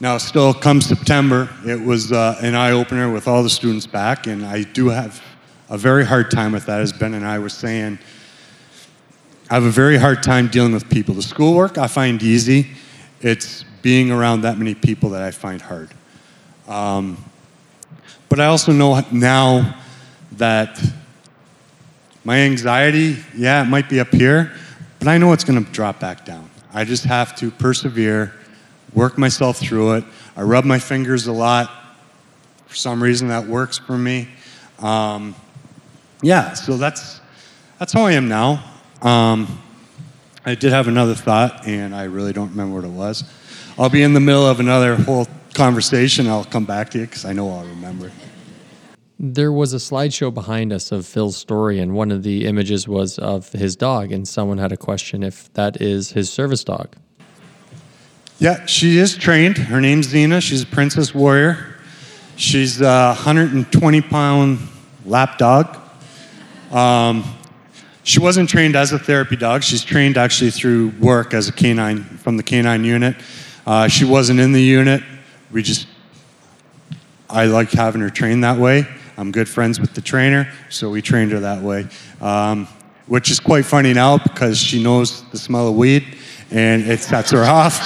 Now, 0.00 0.18
still, 0.18 0.54
come 0.54 0.80
September, 0.80 1.48
it 1.66 1.80
was 1.80 2.12
uh, 2.12 2.38
an 2.40 2.54
eye 2.54 2.70
opener 2.70 3.10
with 3.12 3.26
all 3.26 3.42
the 3.42 3.50
students 3.50 3.84
back, 3.84 4.28
and 4.28 4.46
I 4.46 4.62
do 4.62 4.90
have 4.90 5.20
a 5.68 5.76
very 5.76 6.04
hard 6.04 6.30
time 6.30 6.52
with 6.52 6.66
that, 6.66 6.80
as 6.80 6.92
Ben 6.92 7.14
and 7.14 7.26
I 7.26 7.40
were 7.40 7.48
saying. 7.48 7.98
I 9.50 9.54
have 9.54 9.64
a 9.64 9.70
very 9.70 9.96
hard 9.96 10.22
time 10.22 10.46
dealing 10.48 10.72
with 10.72 10.88
people. 10.88 11.14
The 11.14 11.22
schoolwork 11.22 11.78
I 11.78 11.88
find 11.88 12.22
easy, 12.22 12.68
it's 13.22 13.64
being 13.82 14.12
around 14.12 14.42
that 14.42 14.56
many 14.56 14.74
people 14.74 15.10
that 15.10 15.22
I 15.22 15.32
find 15.32 15.60
hard. 15.60 15.90
Um, 16.68 17.16
but 18.28 18.38
I 18.38 18.46
also 18.46 18.72
know 18.72 19.02
now 19.10 19.74
that 20.32 20.80
my 22.28 22.40
anxiety, 22.40 23.16
yeah, 23.34 23.62
it 23.62 23.70
might 23.70 23.88
be 23.88 24.00
up 24.00 24.10
here, 24.10 24.52
but 24.98 25.08
I 25.08 25.16
know 25.16 25.32
it's 25.32 25.44
going 25.44 25.64
to 25.64 25.72
drop 25.72 25.98
back 25.98 26.26
down. 26.26 26.50
I 26.74 26.84
just 26.84 27.04
have 27.04 27.34
to 27.36 27.50
persevere 27.50 28.34
work 28.92 29.16
myself 29.16 29.56
through 29.56 29.94
it. 29.94 30.04
I 30.36 30.42
rub 30.42 30.66
my 30.66 30.78
fingers 30.78 31.26
a 31.26 31.32
lot. 31.32 31.70
For 32.66 32.74
some 32.74 33.02
reason, 33.02 33.28
that 33.28 33.46
works 33.46 33.78
for 33.78 33.96
me. 33.96 34.28
Um, 34.78 35.34
yeah, 36.20 36.52
so 36.52 36.76
that's 36.76 37.22
that's 37.78 37.94
how 37.94 38.04
I 38.04 38.12
am 38.12 38.28
now. 38.28 38.62
Um, 39.00 39.62
I 40.44 40.54
did 40.54 40.70
have 40.70 40.86
another 40.86 41.14
thought, 41.14 41.66
and 41.66 41.94
I 41.94 42.04
really 42.04 42.34
don't 42.34 42.50
remember 42.50 42.74
what 42.74 42.84
it 42.84 42.90
was. 42.90 43.24
I'll 43.78 43.88
be 43.88 44.02
in 44.02 44.12
the 44.12 44.20
middle 44.20 44.46
of 44.46 44.60
another 44.60 44.96
whole 44.96 45.28
conversation. 45.54 46.26
I'll 46.26 46.44
come 46.44 46.66
back 46.66 46.90
to 46.90 46.98
you 46.98 47.06
because 47.06 47.24
I 47.24 47.32
know 47.32 47.50
I'll 47.50 47.64
remember. 47.64 48.12
There 49.20 49.50
was 49.50 49.72
a 49.72 49.78
slideshow 49.78 50.32
behind 50.32 50.72
us 50.72 50.92
of 50.92 51.04
Phil's 51.04 51.36
story, 51.36 51.80
and 51.80 51.92
one 51.92 52.12
of 52.12 52.22
the 52.22 52.46
images 52.46 52.86
was 52.86 53.18
of 53.18 53.50
his 53.50 53.74
dog, 53.74 54.12
and 54.12 54.28
someone 54.28 54.58
had 54.58 54.70
a 54.70 54.76
question 54.76 55.24
if 55.24 55.52
that 55.54 55.82
is 55.82 56.12
his 56.12 56.30
service 56.30 56.62
dog. 56.62 56.94
Yeah, 58.38 58.64
she 58.66 58.98
is 58.98 59.16
trained. 59.16 59.58
Her 59.58 59.80
name's 59.80 60.06
Zena. 60.06 60.40
She's 60.40 60.62
a 60.62 60.66
princess 60.66 61.12
warrior. 61.12 61.74
She's 62.36 62.80
a 62.80 63.14
120 63.16 64.00
pound 64.02 64.60
lap 65.04 65.38
dog. 65.38 65.76
Um, 66.70 67.24
she 68.04 68.20
wasn't 68.20 68.48
trained 68.48 68.76
as 68.76 68.92
a 68.92 69.00
therapy 69.00 69.34
dog. 69.34 69.64
She's 69.64 69.82
trained 69.82 70.16
actually 70.16 70.52
through 70.52 70.90
work 71.00 71.34
as 71.34 71.48
a 71.48 71.52
canine 71.52 72.04
from 72.04 72.36
the 72.36 72.44
canine 72.44 72.84
unit. 72.84 73.16
Uh, 73.66 73.88
she 73.88 74.04
wasn't 74.04 74.38
in 74.38 74.52
the 74.52 74.62
unit. 74.62 75.02
We 75.50 75.64
just, 75.64 75.88
I 77.28 77.46
like 77.46 77.72
having 77.72 78.00
her 78.00 78.10
trained 78.10 78.44
that 78.44 78.58
way. 78.58 78.86
I'm 79.18 79.32
good 79.32 79.48
friends 79.48 79.80
with 79.80 79.94
the 79.94 80.00
trainer, 80.00 80.48
so 80.70 80.90
we 80.90 81.02
trained 81.02 81.32
her 81.32 81.40
that 81.40 81.60
way. 81.60 81.88
Um, 82.20 82.68
which 83.08 83.32
is 83.32 83.40
quite 83.40 83.64
funny 83.64 83.92
now 83.92 84.18
because 84.18 84.56
she 84.56 84.80
knows 84.80 85.28
the 85.30 85.38
smell 85.38 85.66
of 85.66 85.74
weed 85.74 86.06
and 86.52 86.86
it 86.86 87.00
sets 87.00 87.32
her 87.32 87.44
off. 87.44 87.80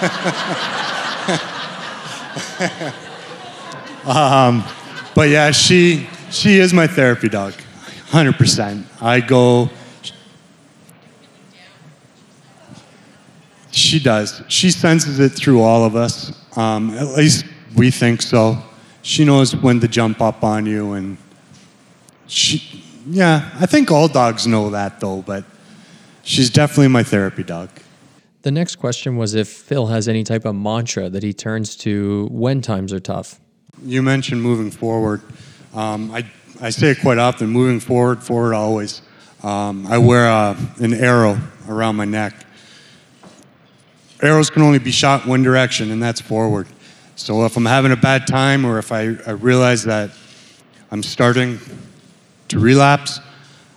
um, 4.06 4.64
but 5.14 5.28
yeah, 5.28 5.50
she 5.50 6.08
she 6.30 6.58
is 6.58 6.72
my 6.72 6.86
therapy 6.86 7.28
dog, 7.28 7.52
hundred 8.06 8.36
percent. 8.36 8.86
I 9.02 9.20
go. 9.20 9.68
She 13.70 14.00
does. 14.00 14.42
She 14.48 14.70
senses 14.70 15.20
it 15.20 15.32
through 15.32 15.60
all 15.60 15.84
of 15.84 15.94
us. 15.94 16.32
Um, 16.56 16.96
at 16.96 17.08
least 17.08 17.44
we 17.76 17.90
think 17.90 18.22
so. 18.22 18.62
She 19.02 19.24
knows 19.24 19.56
when 19.56 19.80
to 19.80 19.88
jump 19.88 20.20
up 20.20 20.44
on 20.44 20.66
you, 20.66 20.92
and 20.92 21.16
she. 22.26 22.84
Yeah, 23.06 23.48
I 23.58 23.66
think 23.66 23.90
all 23.90 24.08
dogs 24.08 24.46
know 24.46 24.70
that 24.70 25.00
though, 25.00 25.22
but 25.22 25.44
she's 26.22 26.50
definitely 26.50 26.88
my 26.88 27.02
therapy 27.02 27.42
dog. 27.42 27.70
The 28.42 28.50
next 28.50 28.76
question 28.76 29.16
was 29.16 29.34
if 29.34 29.48
Phil 29.48 29.86
has 29.86 30.08
any 30.08 30.24
type 30.24 30.44
of 30.44 30.54
mantra 30.54 31.08
that 31.10 31.22
he 31.22 31.32
turns 31.32 31.76
to 31.76 32.28
when 32.30 32.62
times 32.62 32.92
are 32.92 33.00
tough. 33.00 33.40
You 33.84 34.02
mentioned 34.02 34.42
moving 34.42 34.70
forward. 34.70 35.22
Um, 35.74 36.10
I, 36.10 36.24
I 36.60 36.70
say 36.70 36.90
it 36.90 37.00
quite 37.00 37.18
often 37.18 37.48
moving 37.48 37.80
forward, 37.80 38.22
forward 38.22 38.54
always. 38.54 39.02
Um, 39.42 39.86
I 39.86 39.98
wear 39.98 40.26
a, 40.26 40.56
an 40.78 40.94
arrow 40.94 41.38
around 41.68 41.96
my 41.96 42.04
neck. 42.04 42.34
Arrows 44.22 44.50
can 44.50 44.62
only 44.62 44.78
be 44.78 44.90
shot 44.90 45.26
one 45.26 45.42
direction, 45.42 45.90
and 45.90 46.02
that's 46.02 46.20
forward. 46.20 46.66
So 47.20 47.44
if 47.44 47.54
I'm 47.58 47.66
having 47.66 47.92
a 47.92 47.96
bad 47.96 48.26
time 48.26 48.64
or 48.64 48.78
if 48.78 48.92
I, 48.92 49.14
I 49.26 49.32
realize 49.32 49.84
that 49.84 50.10
I'm 50.90 51.02
starting 51.02 51.58
to 52.48 52.58
relapse, 52.58 53.20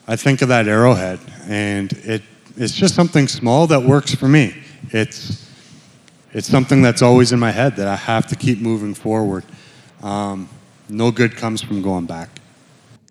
I 0.08 0.16
think 0.16 0.42
of 0.42 0.48
that 0.48 0.66
arrowhead, 0.70 1.20
and 1.48 1.92
it 1.92 2.22
it's 2.56 2.74
just 2.74 2.96
something 2.96 3.28
small 3.28 3.68
that 3.68 3.84
works 3.84 4.16
for 4.16 4.30
me. 4.30 4.56
It's, 4.92 5.46
it's 6.32 6.48
something 6.48 6.82
that's 6.82 7.02
always 7.02 7.34
in 7.34 7.40
my 7.40 7.52
head 7.52 7.76
that 7.76 7.88
I 7.88 7.98
have 7.98 8.28
to 8.28 8.36
keep 8.38 8.60
moving 8.60 8.94
forward. 8.94 9.44
Um, 10.02 10.48
no 10.88 11.12
good 11.12 11.36
comes 11.36 11.62
from 11.62 11.82
going 11.82 12.06
back. 12.06 12.30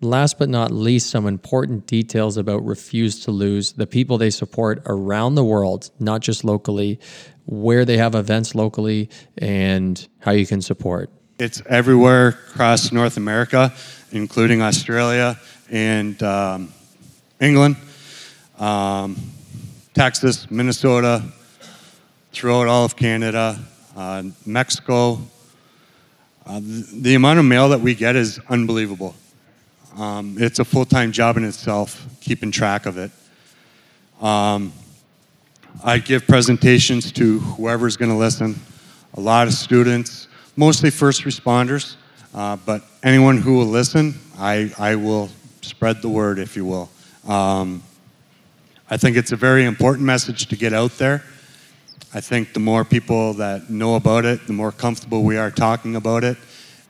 Last 0.03 0.37
but 0.37 0.49
not 0.49 0.71
least, 0.71 1.09
some 1.09 1.25
important 1.25 1.87
details 1.87 2.37
about 2.37 2.65
Refuse 2.65 3.23
to 3.25 3.31
Lose, 3.31 3.73
the 3.73 3.87
people 3.87 4.17
they 4.17 4.29
support 4.29 4.81
around 4.85 5.35
the 5.35 5.43
world, 5.43 5.89
not 5.99 6.21
just 6.21 6.43
locally, 6.43 6.99
where 7.45 7.85
they 7.85 7.97
have 7.97 8.13
events 8.13 8.53
locally, 8.53 9.09
and 9.37 10.07
how 10.19 10.31
you 10.31 10.45
can 10.45 10.61
support. 10.61 11.09
It's 11.39 11.61
everywhere 11.67 12.29
across 12.49 12.91
North 12.91 13.17
America, 13.17 13.73
including 14.11 14.61
Australia 14.61 15.39
and 15.69 16.21
um, 16.21 16.73
England 17.39 17.77
um, 18.59 19.15
Texas, 19.93 20.49
Minnesota, 20.49 21.23
throughout 22.31 22.67
all 22.67 22.85
of 22.85 22.95
Canada, 22.95 23.59
uh, 23.95 24.23
Mexico. 24.45 25.19
Uh, 26.45 26.59
the, 26.59 26.87
the, 26.93 27.15
amount 27.15 27.39
of 27.39 27.45
mail 27.45 27.69
that 27.69 27.79
we 27.79 27.95
get 27.95 28.15
is 28.15 28.39
unbelievable. 28.49 29.15
Um, 29.97 30.37
it's 30.39 30.57
a 30.57 30.65
full 30.65 30.85
time 30.85 31.11
job 31.11 31.37
in 31.37 31.43
itself, 31.43 32.05
keeping 32.19 32.51
track 32.51 32.85
of 32.85 32.97
it. 32.97 33.11
Um, 34.21 34.73
I 35.83 35.99
give 35.99 36.25
presentations 36.27 37.11
to 37.13 37.39
whoever's 37.39 37.97
going 37.97 38.09
to 38.09 38.17
listen, 38.17 38.59
a 39.15 39.19
lot 39.19 39.47
of 39.47 39.53
students, 39.53 40.27
mostly 40.55 40.89
first 40.89 41.23
responders, 41.23 41.95
uh, 42.33 42.57
but 42.65 42.83
anyone 43.03 43.37
who 43.37 43.57
will 43.57 43.65
listen, 43.65 44.15
I, 44.37 44.71
I 44.79 44.95
will 44.95 45.29
spread 45.61 46.01
the 46.01 46.09
word, 46.09 46.39
if 46.39 46.55
you 46.55 46.65
will. 46.65 46.89
Um, 47.27 47.83
I 48.89 48.97
think 48.97 49.17
it's 49.17 49.31
a 49.31 49.35
very 49.35 49.65
important 49.65 50.05
message 50.05 50.47
to 50.47 50.55
get 50.55 50.73
out 50.73 50.97
there. 50.97 51.23
I 52.13 52.21
think 52.21 52.53
the 52.53 52.59
more 52.59 52.83
people 52.85 53.33
that 53.35 53.69
know 53.69 53.95
about 53.95 54.25
it, 54.25 54.45
the 54.47 54.53
more 54.53 54.71
comfortable 54.71 55.23
we 55.23 55.37
are 55.37 55.51
talking 55.51 55.95
about 55.95 56.23
it. 56.23 56.37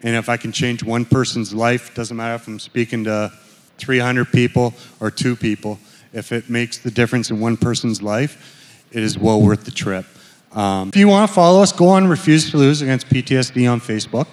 And 0.03 0.15
if 0.15 0.27
I 0.29 0.37
can 0.37 0.51
change 0.51 0.83
one 0.83 1.05
person's 1.05 1.53
life, 1.53 1.95
doesn't 1.95 2.15
matter 2.15 2.35
if 2.35 2.47
I'm 2.47 2.59
speaking 2.59 3.05
to 3.05 3.31
300 3.77 4.31
people 4.31 4.73
or 4.99 5.09
two 5.09 5.35
people, 5.35 5.79
if 6.11 6.31
it 6.31 6.49
makes 6.49 6.77
the 6.77 6.91
difference 6.91 7.31
in 7.31 7.39
one 7.39 7.57
person's 7.57 8.01
life, 8.01 8.85
it 8.91 9.01
is 9.01 9.17
well 9.17 9.41
worth 9.41 9.63
the 9.63 9.71
trip. 9.71 10.05
Um, 10.53 10.89
if 10.89 10.97
you 10.97 11.07
want 11.07 11.27
to 11.27 11.33
follow 11.33 11.63
us, 11.63 11.71
go 11.71 11.87
on 11.87 12.07
Refuse 12.07 12.51
to 12.51 12.57
Lose 12.57 12.81
Against 12.81 13.07
PTSD 13.07 13.71
on 13.71 13.81
Facebook, 13.81 14.27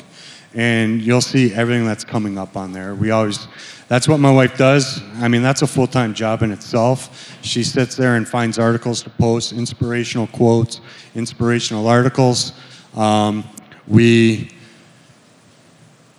and 0.53 1.01
you'll 1.01 1.23
see 1.23 1.55
everything 1.55 1.87
that's 1.87 2.05
coming 2.05 2.37
up 2.37 2.57
on 2.57 2.73
there. 2.73 2.95
We 2.95 3.11
always, 3.11 3.49
that's 3.89 4.07
what 4.07 4.21
my 4.21 4.31
wife 4.31 4.59
does. 4.59 5.03
I 5.15 5.29
mean, 5.29 5.43
that's 5.43 5.63
a 5.63 5.67
full 5.67 5.87
time 5.87 6.13
job 6.13 6.43
in 6.43 6.53
itself. 6.53 7.39
She 7.43 7.63
sits 7.63 7.97
there 7.97 8.17
and 8.17 8.29
finds 8.29 8.59
articles 8.59 9.03
to 9.05 9.11
post, 9.11 9.53
inspirational 9.53 10.27
quotes, 10.27 10.83
inspirational 11.15 11.87
articles. 11.89 12.53
Um, 12.95 13.45
we, 13.89 14.51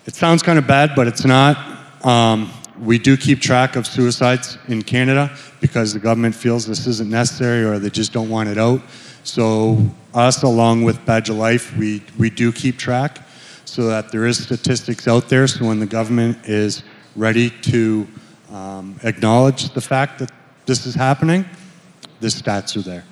it 0.06 0.16
sounds 0.16 0.42
kind 0.42 0.58
of 0.58 0.68
bad, 0.68 0.92
but 0.96 1.08
it's 1.08 1.26
not. 1.26 1.58
Um, 2.06 2.52
we 2.80 2.98
do 2.98 3.16
keep 3.16 3.40
track 3.40 3.76
of 3.76 3.86
suicides 3.86 4.58
in 4.68 4.82
Canada 4.82 5.36
because 5.60 5.94
the 5.94 6.00
government 6.00 6.34
feels 6.34 6.66
this 6.66 6.88
isn't 6.88 7.10
necessary 7.10 7.64
or 7.64 7.78
they 7.78 7.92
just 7.92 8.12
don't 8.12 8.30
want 8.30 8.50
it 8.50 8.58
out. 8.58 8.82
So 9.24 9.78
us, 10.14 10.42
along 10.42 10.84
with 10.84 11.06
Badge 11.06 11.30
of 11.30 11.36
Life, 11.36 11.78
we, 11.78 12.04
we 12.18 12.32
do 12.32 12.52
keep 12.52 12.78
track 12.78 13.20
so 13.66 13.86
that 13.88 14.12
there 14.12 14.26
is 14.26 14.44
statistics 14.44 15.08
out 15.08 15.30
there. 15.30 15.48
So 15.48 15.66
when 15.66 15.80
the 15.80 15.86
government 15.86 16.40
is 16.46 16.84
ready 17.16 17.52
to 17.62 18.08
um, 18.52 19.00
acknowledge 19.04 19.70
the 19.74 19.82
fact 19.82 20.18
that 20.20 20.32
this 20.66 20.86
is 20.88 20.96
happening, 20.96 21.46
the 22.20 22.28
stats 22.28 22.76
are 22.76 22.82
there. 22.82 23.04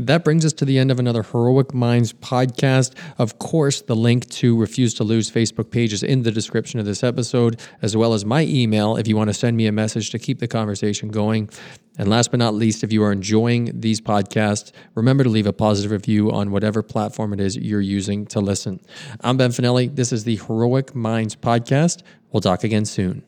That 0.00 0.22
brings 0.22 0.44
us 0.44 0.52
to 0.54 0.64
the 0.64 0.78
end 0.78 0.92
of 0.92 1.00
another 1.00 1.24
Heroic 1.24 1.74
Minds 1.74 2.12
podcast. 2.12 2.94
Of 3.18 3.40
course, 3.40 3.82
the 3.82 3.96
link 3.96 4.30
to 4.30 4.56
Refuse 4.56 4.94
to 4.94 5.04
Lose 5.04 5.28
Facebook 5.28 5.72
page 5.72 5.92
is 5.92 6.04
in 6.04 6.22
the 6.22 6.30
description 6.30 6.78
of 6.78 6.86
this 6.86 7.02
episode, 7.02 7.60
as 7.82 7.96
well 7.96 8.14
as 8.14 8.24
my 8.24 8.42
email 8.42 8.96
if 8.96 9.08
you 9.08 9.16
want 9.16 9.28
to 9.28 9.34
send 9.34 9.56
me 9.56 9.66
a 9.66 9.72
message 9.72 10.10
to 10.10 10.18
keep 10.20 10.38
the 10.38 10.46
conversation 10.46 11.08
going. 11.08 11.50
And 11.98 12.08
last 12.08 12.30
but 12.30 12.38
not 12.38 12.54
least, 12.54 12.84
if 12.84 12.92
you 12.92 13.02
are 13.02 13.10
enjoying 13.10 13.72
these 13.80 14.00
podcasts, 14.00 14.70
remember 14.94 15.24
to 15.24 15.30
leave 15.30 15.48
a 15.48 15.52
positive 15.52 15.90
review 15.90 16.30
on 16.30 16.52
whatever 16.52 16.80
platform 16.80 17.32
it 17.32 17.40
is 17.40 17.56
you're 17.56 17.80
using 17.80 18.24
to 18.26 18.38
listen. 18.38 18.78
I'm 19.22 19.36
Ben 19.36 19.50
Finelli. 19.50 19.92
This 19.92 20.12
is 20.12 20.22
the 20.22 20.36
Heroic 20.36 20.94
Minds 20.94 21.34
podcast. 21.34 22.02
We'll 22.30 22.40
talk 22.40 22.62
again 22.62 22.84
soon. 22.84 23.24